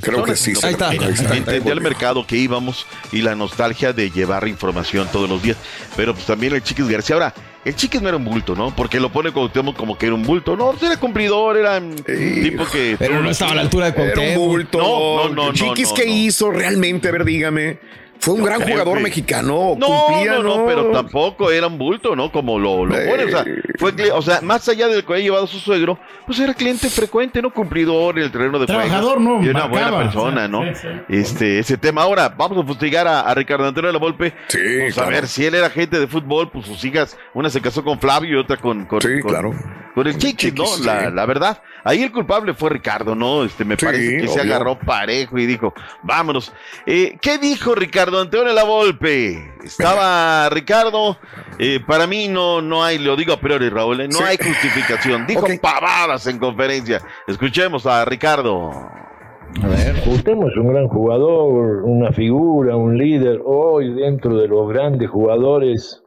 Creo 0.00 0.24
que 0.24 0.36
sí. 0.36 0.52
Ahí 0.62 0.72
está. 0.72 0.90
Ahí 0.90 0.98
está. 0.98 1.36
Entendí 1.36 1.70
al 1.70 1.80
mercado 1.80 2.26
que 2.26 2.36
íbamos 2.36 2.86
y 3.12 3.22
la 3.22 3.34
nostalgia 3.34 3.92
de 3.92 4.10
llevar 4.10 4.46
información 4.46 5.08
todos 5.10 5.28
los 5.28 5.42
días. 5.42 5.56
Pero 5.96 6.14
pues 6.14 6.26
también 6.26 6.54
el 6.54 6.62
Chiquis 6.62 6.86
García. 6.88 7.14
Ahora, 7.14 7.34
el 7.68 7.76
Chiquis 7.76 8.00
no 8.00 8.08
era 8.08 8.16
un 8.16 8.24
bulto, 8.24 8.54
¿no? 8.54 8.74
Porque 8.74 8.98
lo 8.98 9.10
pone 9.12 9.30
Cuauhtémoc 9.30 9.76
como 9.76 9.96
que 9.98 10.06
era 10.06 10.14
un 10.14 10.22
bulto. 10.22 10.56
No, 10.56 10.74
era 10.80 10.96
cumplidor, 10.98 11.56
era 11.56 11.78
un 11.78 11.94
tipo 11.96 12.64
que... 12.72 12.96
Pero 12.98 13.20
no 13.22 13.30
estaba 13.30 13.52
a 13.52 13.54
la 13.56 13.60
altura 13.60 13.90
de 13.90 14.02
Era 14.02 14.02
un 14.02 14.14
Cuauhtémoc. 14.14 14.48
bulto. 14.48 14.78
No, 14.78 15.28
no, 15.28 15.46
no, 15.48 15.52
Chiquis, 15.52 15.88
no, 15.90 15.94
¿qué 15.94 16.06
no. 16.06 16.12
hizo 16.12 16.50
realmente? 16.50 17.08
A 17.08 17.12
ver, 17.12 17.24
dígame. 17.24 17.78
Fue 18.20 18.34
un 18.34 18.40
Yo 18.40 18.46
gran 18.46 18.62
jugador 18.62 18.96
que- 18.98 19.02
mexicano. 19.04 19.76
No, 19.78 19.86
cumplía, 19.86 20.34
no, 20.34 20.42
no, 20.42 20.66
pero 20.66 20.90
tampoco 20.90 21.50
era 21.50 21.66
un 21.68 21.78
bulto, 21.78 22.16
¿no? 22.16 22.32
Como 22.32 22.58
lo, 22.58 22.84
lo 22.84 22.94
pone, 22.94 23.24
o 23.24 23.28
sea, 23.30 23.44
fue, 23.78 23.92
o 24.12 24.22
sea, 24.22 24.40
más 24.42 24.68
allá 24.68 24.88
del 24.88 25.04
que 25.04 25.12
había 25.12 25.24
llevado 25.24 25.46
su 25.46 25.58
suegro, 25.58 25.98
pues 26.26 26.38
era 26.40 26.52
cliente 26.54 26.88
frecuente, 26.90 27.40
¿no? 27.40 27.52
Cumplidor 27.52 28.18
en 28.18 28.24
el 28.24 28.32
terreno 28.32 28.58
de 28.58 28.66
juego. 28.66 28.80
Trabajador, 28.82 29.20
¿no? 29.20 29.42
Y 29.42 29.48
una 29.48 29.66
Marcaba. 29.66 29.90
buena 29.90 29.98
persona, 30.04 30.48
¿no? 30.48 30.62
Sí, 30.74 30.80
sí. 30.82 30.88
Este, 31.08 31.58
ese 31.60 31.76
tema. 31.78 32.02
Ahora, 32.02 32.28
vamos 32.28 32.58
a 32.62 32.66
fustigar 32.66 33.06
a, 33.06 33.20
a 33.20 33.34
Ricardo 33.34 33.66
Antonio 33.66 33.88
de 33.88 33.92
la 33.92 33.98
Volpe. 33.98 34.34
Sí, 34.48 34.58
a 34.58 34.92
claro. 34.92 35.10
ver, 35.10 35.26
si 35.28 35.44
él 35.46 35.54
era 35.54 35.68
agente 35.68 35.98
de 36.00 36.06
fútbol, 36.06 36.50
pues 36.50 36.66
sus 36.66 36.84
hijas, 36.84 37.16
una 37.34 37.50
se 37.50 37.60
casó 37.60 37.84
con 37.84 37.98
Flavio 38.00 38.36
y 38.38 38.40
otra 38.40 38.56
con, 38.56 38.84
con, 38.86 39.00
Sí, 39.00 39.20
con- 39.20 39.30
claro. 39.30 39.52
Con 39.98 40.06
el 40.06 40.16
Chiquis, 40.16 40.54
¿no? 40.54 40.64
La, 40.84 41.26
verdad. 41.26 41.60
Ahí 41.82 42.04
el 42.04 42.12
culpable 42.12 42.54
fue 42.54 42.70
Ricardo, 42.70 43.16
¿no? 43.16 43.42
Este, 43.42 43.64
me 43.64 43.74
Sí, 43.76 43.84
parece 43.84 44.16
que 44.18 44.28
se 44.28 44.40
agarró 44.40 44.78
parejo 44.78 45.36
y 45.38 45.46
dijo, 45.46 45.74
vámonos. 46.04 46.52
Eh, 46.86 47.16
¿Qué 47.20 47.38
dijo 47.38 47.74
Ricardo 47.74 48.20
Antonio 48.20 48.52
la 48.52 48.62
Volpe? 48.62 49.54
Estaba 49.64 50.48
Ricardo, 50.52 51.18
eh, 51.58 51.80
para 51.84 52.06
mí 52.06 52.28
no, 52.28 52.62
no 52.62 52.84
hay, 52.84 52.98
lo 52.98 53.16
digo 53.16 53.32
a 53.32 53.40
priori, 53.40 53.68
Raúl, 53.70 54.02
eh, 54.02 54.06
no 54.06 54.18
Sí. 54.18 54.24
hay 54.24 54.36
justificación. 54.36 55.26
Dijo 55.26 55.46
pavadas 55.60 56.28
en 56.28 56.38
conferencia. 56.38 57.00
Escuchemos 57.26 57.84
a 57.84 58.04
Ricardo. 58.04 58.70
A 58.70 59.66
ver. 59.66 59.96
Cuauhtémoc 60.04 60.50
es 60.52 60.56
un 60.58 60.68
gran 60.72 60.86
jugador, 60.86 61.82
una 61.82 62.12
figura, 62.12 62.76
un 62.76 62.96
líder. 62.96 63.40
Hoy 63.44 63.94
dentro 63.94 64.36
de 64.36 64.46
los 64.46 64.68
grandes 64.68 65.10
jugadores 65.10 66.04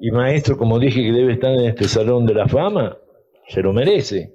y 0.00 0.10
maestro, 0.10 0.56
como 0.56 0.80
dije, 0.80 1.00
que 1.00 1.12
debe 1.12 1.34
estar 1.34 1.52
en 1.52 1.66
este 1.66 1.84
salón 1.86 2.26
de 2.26 2.34
la 2.34 2.48
fama, 2.48 2.96
se 3.50 3.62
lo 3.62 3.72
merece. 3.72 4.32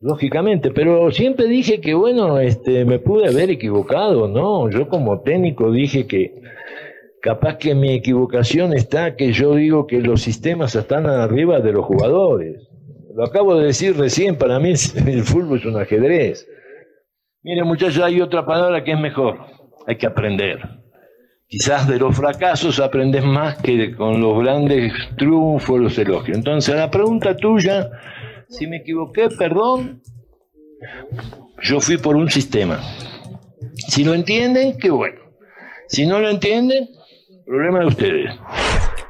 Lógicamente, 0.00 0.70
pero 0.70 1.10
siempre 1.10 1.46
dije 1.46 1.80
que, 1.80 1.94
bueno, 1.94 2.38
este, 2.38 2.84
me 2.84 3.00
pude 3.00 3.28
haber 3.28 3.50
equivocado, 3.50 4.28
¿no? 4.28 4.70
Yo 4.70 4.88
como 4.88 5.22
técnico 5.22 5.72
dije 5.72 6.06
que 6.06 6.40
capaz 7.20 7.56
que 7.56 7.74
mi 7.74 7.94
equivocación 7.94 8.72
está 8.74 9.16
que 9.16 9.32
yo 9.32 9.54
digo 9.56 9.88
que 9.88 10.00
los 10.00 10.22
sistemas 10.22 10.76
están 10.76 11.06
arriba 11.06 11.58
de 11.60 11.72
los 11.72 11.84
jugadores. 11.84 12.68
Lo 13.14 13.24
acabo 13.24 13.56
de 13.56 13.66
decir 13.66 13.96
recién, 13.96 14.36
para 14.36 14.60
mí 14.60 14.70
el 15.06 15.22
fútbol 15.22 15.58
es 15.58 15.64
un 15.64 15.76
ajedrez. 15.76 16.46
Mire, 17.42 17.64
muchachos, 17.64 18.02
hay 18.02 18.20
otra 18.20 18.46
palabra 18.46 18.84
que 18.84 18.92
es 18.92 19.00
mejor. 19.00 19.38
Hay 19.86 19.96
que 19.96 20.06
aprender. 20.06 20.60
Quizás 21.48 21.88
de 21.88 21.98
los 21.98 22.14
fracasos 22.14 22.78
aprendes 22.78 23.24
más 23.24 23.56
que 23.56 23.94
con 23.94 24.20
los 24.20 24.38
grandes 24.38 24.92
triunfos, 25.16 25.80
los 25.80 25.96
elogios. 25.96 26.36
Entonces, 26.36 26.74
la 26.74 26.90
pregunta 26.90 27.34
tuya, 27.34 27.90
si 28.50 28.66
me 28.66 28.76
equivoqué, 28.76 29.28
perdón, 29.30 30.02
yo 31.62 31.80
fui 31.80 31.96
por 31.96 32.16
un 32.16 32.30
sistema. 32.30 32.80
Si 33.74 34.04
lo 34.04 34.12
entienden, 34.12 34.76
qué 34.78 34.90
bueno. 34.90 35.20
Si 35.88 36.06
no 36.06 36.18
lo 36.18 36.28
entienden, 36.28 36.90
problema 37.46 37.80
de 37.80 37.86
ustedes. 37.86 38.34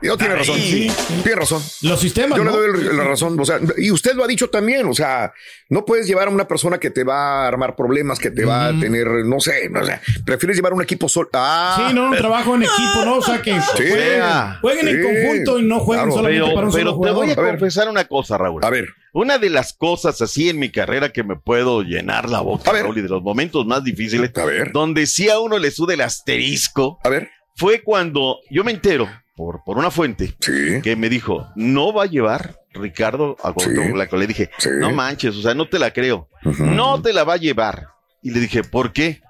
Yo 0.00 0.16
tiene 0.16 0.36
razón. 0.36 0.56
sí. 0.58 0.90
Tiene 1.24 1.34
razón. 1.40 1.62
Los 1.82 2.00
sistemas, 2.00 2.38
Yo 2.38 2.44
¿no? 2.44 2.52
le 2.52 2.56
doy 2.72 2.96
la 2.96 3.04
razón. 3.04 3.38
O 3.40 3.44
sea, 3.44 3.58
y 3.76 3.90
usted 3.90 4.14
lo 4.14 4.22
ha 4.24 4.26
dicho 4.28 4.48
también. 4.48 4.86
O 4.86 4.94
sea, 4.94 5.32
no 5.68 5.84
puedes 5.84 6.06
llevar 6.06 6.28
a 6.28 6.30
una 6.30 6.46
persona 6.46 6.78
que 6.78 6.90
te 6.90 7.02
va 7.04 7.44
a 7.44 7.48
armar 7.48 7.74
problemas, 7.74 8.18
que 8.18 8.30
te 8.30 8.44
va 8.44 8.66
a 8.66 8.78
tener, 8.78 9.06
no 9.24 9.40
sé, 9.40 9.68
no 9.68 9.84
sé. 9.84 10.00
Prefieres 10.24 10.56
llevar 10.56 10.72
un 10.72 10.82
equipo 10.82 11.08
solo. 11.08 11.28
Ah, 11.32 11.86
Sí, 11.88 11.94
no, 11.94 12.10
un 12.10 12.16
trabajo 12.16 12.54
en 12.54 12.62
equipo, 12.62 13.04
¿no? 13.04 13.16
O 13.16 13.22
sea, 13.22 13.42
que 13.42 13.60
Sí. 13.60 13.60
jueguen, 13.76 14.22
jueguen 14.60 14.88
en 14.88 15.02
conjunto 15.02 15.58
y 15.58 15.62
no 15.64 15.80
jueguen 15.80 16.04
Claro. 16.06 16.16
solamente 16.16 16.42
Pero, 16.44 16.54
para 16.54 16.66
un 16.68 16.72
pero 16.72 16.84
solo 16.84 16.90
te 16.92 16.96
jugador. 16.96 17.16
voy 17.24 17.30
a 17.30 17.32
A 17.32 17.42
ver. 17.42 17.58
confesar 17.58 17.88
una 17.88 18.04
cosa, 18.06 18.38
Raúl. 18.38 18.64
A 18.64 18.70
ver. 18.70 18.86
Una 19.12 19.38
de 19.38 19.50
las 19.50 19.72
cosas 19.72 20.20
así 20.22 20.48
en 20.48 20.58
mi 20.60 20.70
carrera 20.70 21.08
que 21.12 21.24
me 21.24 21.34
puedo 21.34 21.82
llenar 21.82 22.28
la 22.28 22.40
boca. 22.40 22.70
Raúl, 22.72 22.98
y 22.98 23.02
de 23.02 23.08
los 23.08 23.22
momentos 23.22 23.66
más 23.66 23.82
difíciles, 23.82 24.30
A 24.36 24.44
ver. 24.44 24.70
donde 24.72 25.06
sí 25.06 25.28
a 25.28 25.40
uno 25.40 25.58
le 25.58 25.70
sude 25.70 25.94
el 25.94 26.02
asterisco, 26.02 26.98
A 27.02 27.08
ver. 27.08 27.30
fue 27.56 27.82
cuando 27.82 28.38
yo 28.50 28.62
me 28.64 28.70
entero 28.72 29.08
por, 29.38 29.62
por 29.64 29.78
una 29.78 29.90
fuente 29.92 30.34
Sí. 30.40 30.82
que 30.82 30.96
me 30.96 31.08
dijo, 31.08 31.46
no 31.54 31.92
va 31.94 32.02
a 32.02 32.06
llevar 32.06 32.56
Ricardo 32.74 33.36
a 33.42 33.52
Cuauhtémoc 33.52 33.86
Sí. 33.86 33.92
Blanco. 33.92 34.16
Le 34.16 34.26
dije, 34.26 34.50
Sí. 34.58 34.68
no 34.78 34.92
manches, 34.92 35.36
o 35.36 35.42
sea, 35.42 35.54
no 35.54 35.68
te 35.68 35.78
la 35.78 35.92
creo. 35.92 36.28
No 36.58 37.00
te 37.00 37.12
la 37.12 37.22
va 37.24 37.34
a 37.34 37.38
llevar. 37.38 37.86
Y 38.20 38.32
le 38.32 38.40
dije, 38.40 38.64
¿por 38.64 38.92
qué? 38.92 39.22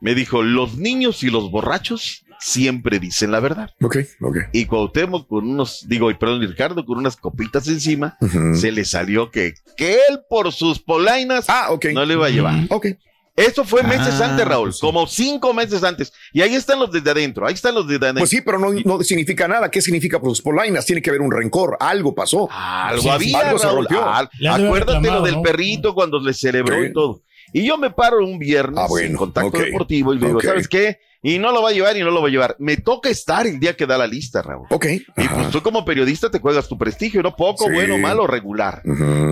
Me 0.00 0.14
dijo, 0.14 0.42
los 0.42 0.76
niños 0.76 1.22
y 1.24 1.30
los 1.30 1.50
borrachos 1.50 2.24
siempre 2.40 3.00
dicen 3.00 3.32
la 3.32 3.40
verdad. 3.40 3.70
Ok, 3.82 3.96
ok. 4.20 4.36
Y 4.52 4.66
Cuauhtémoc 4.66 5.26
con 5.26 5.48
unos, 5.48 5.86
digo, 5.88 6.10
y 6.10 6.14
perdón, 6.14 6.40
Ricardo 6.42 6.84
con 6.84 6.98
unas 6.98 7.16
copitas 7.16 7.66
encima, 7.68 8.16
se 8.54 8.70
le 8.70 8.84
salió 8.84 9.30
que, 9.32 9.54
que 9.76 9.94
él 10.08 10.20
por 10.28 10.52
sus 10.52 10.78
polainas 10.78 11.46
Ah, 11.48 11.68
ok. 11.70 11.86
no 11.94 12.04
le 12.04 12.14
iba 12.14 12.26
a 12.26 12.30
llevar. 12.30 12.54
Ok. 12.70 12.86
Eso 13.38 13.64
fue 13.64 13.82
meses 13.82 14.20
Ah, 14.20 14.30
antes, 14.30 14.46
Raúl, 14.46 14.68
pues 14.68 14.76
sí. 14.76 14.80
como 14.80 15.06
cinco 15.06 15.54
meses 15.54 15.82
antes. 15.84 16.12
Y 16.32 16.42
ahí 16.42 16.54
están 16.54 16.78
los 16.78 16.90
desde 16.92 17.10
adentro, 17.10 17.46
ahí 17.46 17.54
están 17.54 17.74
los 17.74 17.86
desde 17.86 18.04
adentro. 18.04 18.20
Pues 18.20 18.30
sí, 18.30 18.40
pero 18.40 18.58
no, 18.58 18.72
no 18.84 19.02
significa 19.02 19.46
nada. 19.48 19.70
¿Qué 19.70 19.80
significa 19.80 20.20
por 20.20 20.30
sus 20.30 20.42
polainas? 20.42 20.84
Tiene 20.86 21.00
que 21.02 21.10
haber 21.10 21.22
un 21.22 21.30
rencor. 21.32 21.76
Algo 21.80 22.14
pasó. 22.14 22.48
Algo 22.50 23.02
Sí, 23.02 23.08
había, 23.08 23.38
algo 23.40 23.58
se 23.58 23.68
rompió. 23.70 24.08
Al- 24.08 24.28
acuérdate 24.48 24.94
reclamado, 24.94 25.20
lo 25.20 25.22
del 25.26 25.34
¿no? 25.36 25.42
perrito 25.42 25.94
cuando 25.94 26.18
le 26.20 26.34
celebró 26.34 26.84
y 26.84 26.92
todo. 26.92 27.22
Y 27.52 27.66
yo 27.66 27.78
me 27.78 27.90
paro 27.90 28.18
un 28.26 28.38
viernes 28.38 28.78
Ah, 28.78 28.86
bueno, 28.88 29.06
en 29.08 29.16
contacto 29.16 29.56
deportivo 29.58 30.12
y 30.12 30.18
le 30.18 30.26
digo. 30.26 30.40
¿sabes 30.42 30.68
qué? 30.68 30.98
Y 31.22 31.38
no 31.38 31.50
lo 31.50 31.62
va 31.62 31.70
a 31.70 31.72
llevar 31.72 31.96
y 31.96 32.00
no 32.00 32.10
lo 32.10 32.20
va 32.20 32.28
a 32.28 32.30
llevar. 32.30 32.54
Me 32.58 32.76
toca 32.76 33.08
estar 33.08 33.46
el 33.46 33.58
día 33.58 33.74
que 33.74 33.86
da 33.86 33.98
la 33.98 34.06
lista, 34.06 34.40
Raúl. 34.42 34.66
Ok. 34.70 34.84
Y 34.86 35.00
pues 35.28 35.50
tú 35.50 35.62
como 35.62 35.84
periodista 35.84 36.30
te 36.30 36.38
juegas 36.38 36.68
tu 36.68 36.76
prestigio, 36.78 37.22
¿no? 37.22 37.34
Poco, 37.34 37.64
Sí. 37.66 37.72
bueno, 37.72 37.98
malo, 37.98 38.26
regular. 38.26 38.82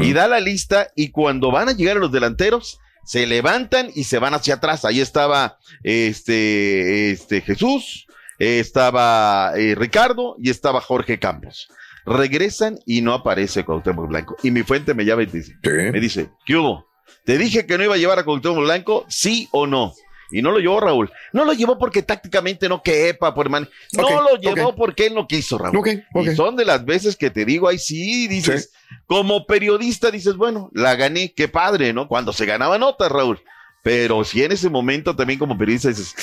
Y 0.00 0.12
da 0.12 0.26
la 0.28 0.40
lista 0.40 0.88
y 0.96 1.10
cuando 1.10 1.50
van 1.52 1.68
a 1.68 1.72
llegar 1.72 1.96
los 1.98 2.10
delanteros, 2.10 2.80
se 3.06 3.26
levantan 3.26 3.90
y 3.94 4.04
se 4.04 4.18
van 4.18 4.34
hacia 4.34 4.54
atrás. 4.56 4.84
Ahí 4.84 5.00
estaba 5.00 5.58
este, 5.82 7.10
este 7.12 7.40
Jesús, 7.40 8.06
estaba 8.38 9.52
eh, 9.56 9.74
Ricardo 9.74 10.36
y 10.38 10.50
estaba 10.50 10.80
Jorge 10.80 11.18
Campos. 11.18 11.68
Regresan 12.04 12.78
y 12.86 13.00
no 13.02 13.14
aparece 13.14 13.64
Cuauhtémoc 13.64 14.08
Blanco. 14.08 14.36
Y 14.42 14.50
mi 14.50 14.62
fuente 14.62 14.94
me 14.94 15.04
llama 15.04 15.22
y 15.22 15.26
dice, 15.26 15.56
Sí. 15.62 15.70
me 15.70 16.00
dice, 16.00 16.30
¿qué 16.44 16.56
hubo? 16.56 16.86
¿Te 17.24 17.38
dije 17.38 17.66
que 17.66 17.76
no 17.78 17.84
iba 17.84 17.94
a 17.94 17.98
llevar 17.98 18.18
a 18.18 18.24
Cuauhtémoc 18.24 18.58
Blanco? 18.64 19.04
¿Sí 19.08 19.48
o 19.52 19.66
no? 19.66 19.92
Y 20.30 20.42
no 20.42 20.50
lo 20.50 20.58
llevó 20.58 20.80
Raúl. 20.80 21.12
No 21.32 21.44
lo 21.44 21.52
llevó 21.52 21.78
porque 21.78 22.02
tácticamente 22.02 22.68
no 22.68 22.82
quepa, 22.82 23.34
por 23.34 23.48
man. 23.48 23.68
No 23.92 24.22
lo 24.22 24.36
llevó 24.36 24.74
porque 24.74 25.06
él 25.06 25.14
no 25.14 25.26
quiso, 25.26 25.58
Raúl. 25.58 25.76
Ok, 25.76 25.88
ok. 26.14 26.26
Y 26.26 26.36
son 26.36 26.56
de 26.56 26.64
las 26.64 26.84
veces 26.84 27.16
que 27.16 27.30
te 27.30 27.44
digo, 27.44 27.68
ahí 27.68 27.78
sí, 27.78 28.26
dices, 28.28 28.72
como 29.06 29.46
periodista 29.46 30.10
dices, 30.10 30.36
bueno, 30.36 30.70
la 30.72 30.96
gané, 30.96 31.32
qué 31.32 31.48
padre, 31.48 31.92
¿no? 31.92 32.08
Cuando 32.08 32.32
se 32.32 32.46
ganaba 32.46 32.78
notas, 32.78 33.10
Raúl. 33.10 33.40
Pero 33.82 34.24
si 34.24 34.42
en 34.42 34.50
ese 34.50 34.68
momento 34.68 35.14
también 35.14 35.38
como 35.38 35.56
periodista 35.56 35.88
dices, 35.88 36.14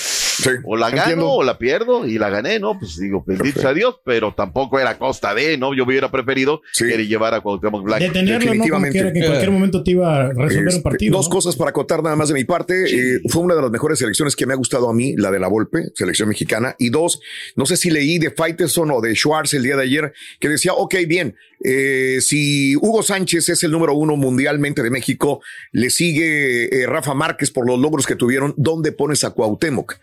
o 0.63 0.75
la 0.77 0.89
gano 0.89 1.01
entiendo. 1.01 1.29
o 1.31 1.43
la 1.43 1.57
pierdo 1.57 2.05
y 2.05 2.17
la 2.17 2.29
gané, 2.29 2.59
¿no? 2.59 2.77
Pues 2.77 2.97
digo, 2.97 3.23
bendito 3.25 3.61
sea 3.61 3.73
Dios, 3.73 3.99
pero 4.05 4.33
tampoco 4.35 4.79
era 4.79 4.91
a 4.91 4.97
costa 4.97 5.33
de, 5.33 5.57
¿no? 5.57 5.73
Yo 5.73 5.83
hubiera 5.83 6.11
preferido 6.11 6.61
querer 6.77 7.07
llevar 7.07 7.33
a 7.33 7.41
Cuauhtémoc 7.41 7.83
Blanco. 7.83 8.03
Detenerlo, 8.03 8.53
¿no? 8.53 8.63
Como 8.67 8.87
quiera 8.87 9.11
que 9.13 9.19
en 9.19 9.25
cualquier 9.25 9.51
momento 9.51 9.83
te 9.83 9.91
iba 9.91 10.15
a 10.15 10.27
resolver 10.29 10.67
Este, 10.67 10.77
un 10.77 10.83
partido. 10.83 11.17
Dos 11.17 11.27
¿no? 11.27 11.31
cosas 11.35 11.55
para 11.55 11.69
acotar 11.69 12.03
nada 12.03 12.15
más 12.15 12.27
de 12.29 12.33
mi 12.33 12.43
parte. 12.43 12.73
Eh, 12.85 13.19
fue 13.29 13.41
una 13.41 13.55
de 13.55 13.61
las 13.61 13.71
mejores 13.71 13.99
selecciones 13.99 14.35
que 14.35 14.45
me 14.45 14.53
ha 14.53 14.57
gustado 14.57 14.89
a 14.89 14.93
mí, 14.93 15.15
la 15.17 15.31
de 15.31 15.39
la 15.39 15.47
Volpe, 15.47 15.91
selección 15.95 16.29
mexicana. 16.29 16.75
Y 16.79 16.89
dos, 16.89 17.19
no 17.55 17.65
sé 17.65 17.77
si 17.77 17.89
leí 17.89 18.19
de 18.19 18.31
Faitelson 18.31 18.91
o 18.91 19.01
de 19.01 19.15
Schwartz 19.15 19.53
el 19.53 19.63
día 19.63 19.75
de 19.75 19.83
ayer, 19.83 20.13
que 20.39 20.49
decía, 20.49 20.73
ok, 20.73 20.95
bien, 21.07 21.35
eh, 21.63 22.19
si 22.21 22.75
Hugo 22.75 23.03
Sánchez 23.03 23.49
es 23.49 23.63
el 23.63 23.71
número 23.71 23.93
uno 23.93 24.15
mundialmente 24.15 24.83
de 24.83 24.89
México, 24.89 25.41
le 25.71 25.89
sigue 25.89 26.81
eh, 26.83 26.87
Rafa 26.87 27.13
Márquez 27.13 27.51
por 27.51 27.65
los 27.65 27.79
logros 27.79 28.05
que 28.05 28.15
tuvieron, 28.15 28.53
¿dónde 28.57 28.91
pones 28.91 29.23
a 29.23 29.31
Cuauhtémoc? 29.31 29.97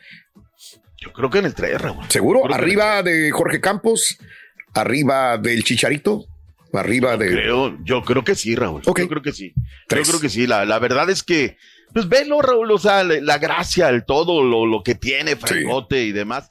Yo 0.97 1.13
creo 1.13 1.31
que 1.31 1.39
en 1.39 1.47
el 1.47 1.55
3, 1.55 1.81
Raúl. 1.81 2.05
¿Seguro? 2.09 2.53
¿Arriba 2.53 3.03
de 3.03 3.31
Jorge 3.31 3.61
Campos? 3.61 4.19
¿Arriba 4.75 5.39
del 5.39 5.65
Chicharito? 5.65 6.27
¿Arriba 6.73 7.17
de...? 7.17 7.31
Creo, 7.31 7.77
yo 7.85 8.03
creo 8.03 8.23
que 8.23 8.35
sí, 8.35 8.55
Raúl. 8.55 8.83
Yo 8.83 8.93
creo 8.93 9.23
que 9.23 9.33
sí. 9.33 9.53
Yo 9.89 10.03
creo 10.03 10.21
que 10.21 10.29
sí. 10.29 10.47
La, 10.47 10.65
la 10.65 10.79
verdad 10.79 11.11
es 11.11 11.23
que, 11.23 11.57
pues 11.93 12.09
velo, 12.09 12.41
Raúl, 12.43 12.71
o 12.71 12.79
sea, 12.79 13.03
la, 13.03 13.21
la 13.21 13.39
gracia, 13.39 13.89
el 13.89 14.05
todo, 14.05 14.45
lo, 14.45 14.67
lo 14.67 14.83
que 14.83 14.95
tiene, 14.95 15.37
Francote 15.37 16.05
y 16.05 16.13
demás. 16.13 16.51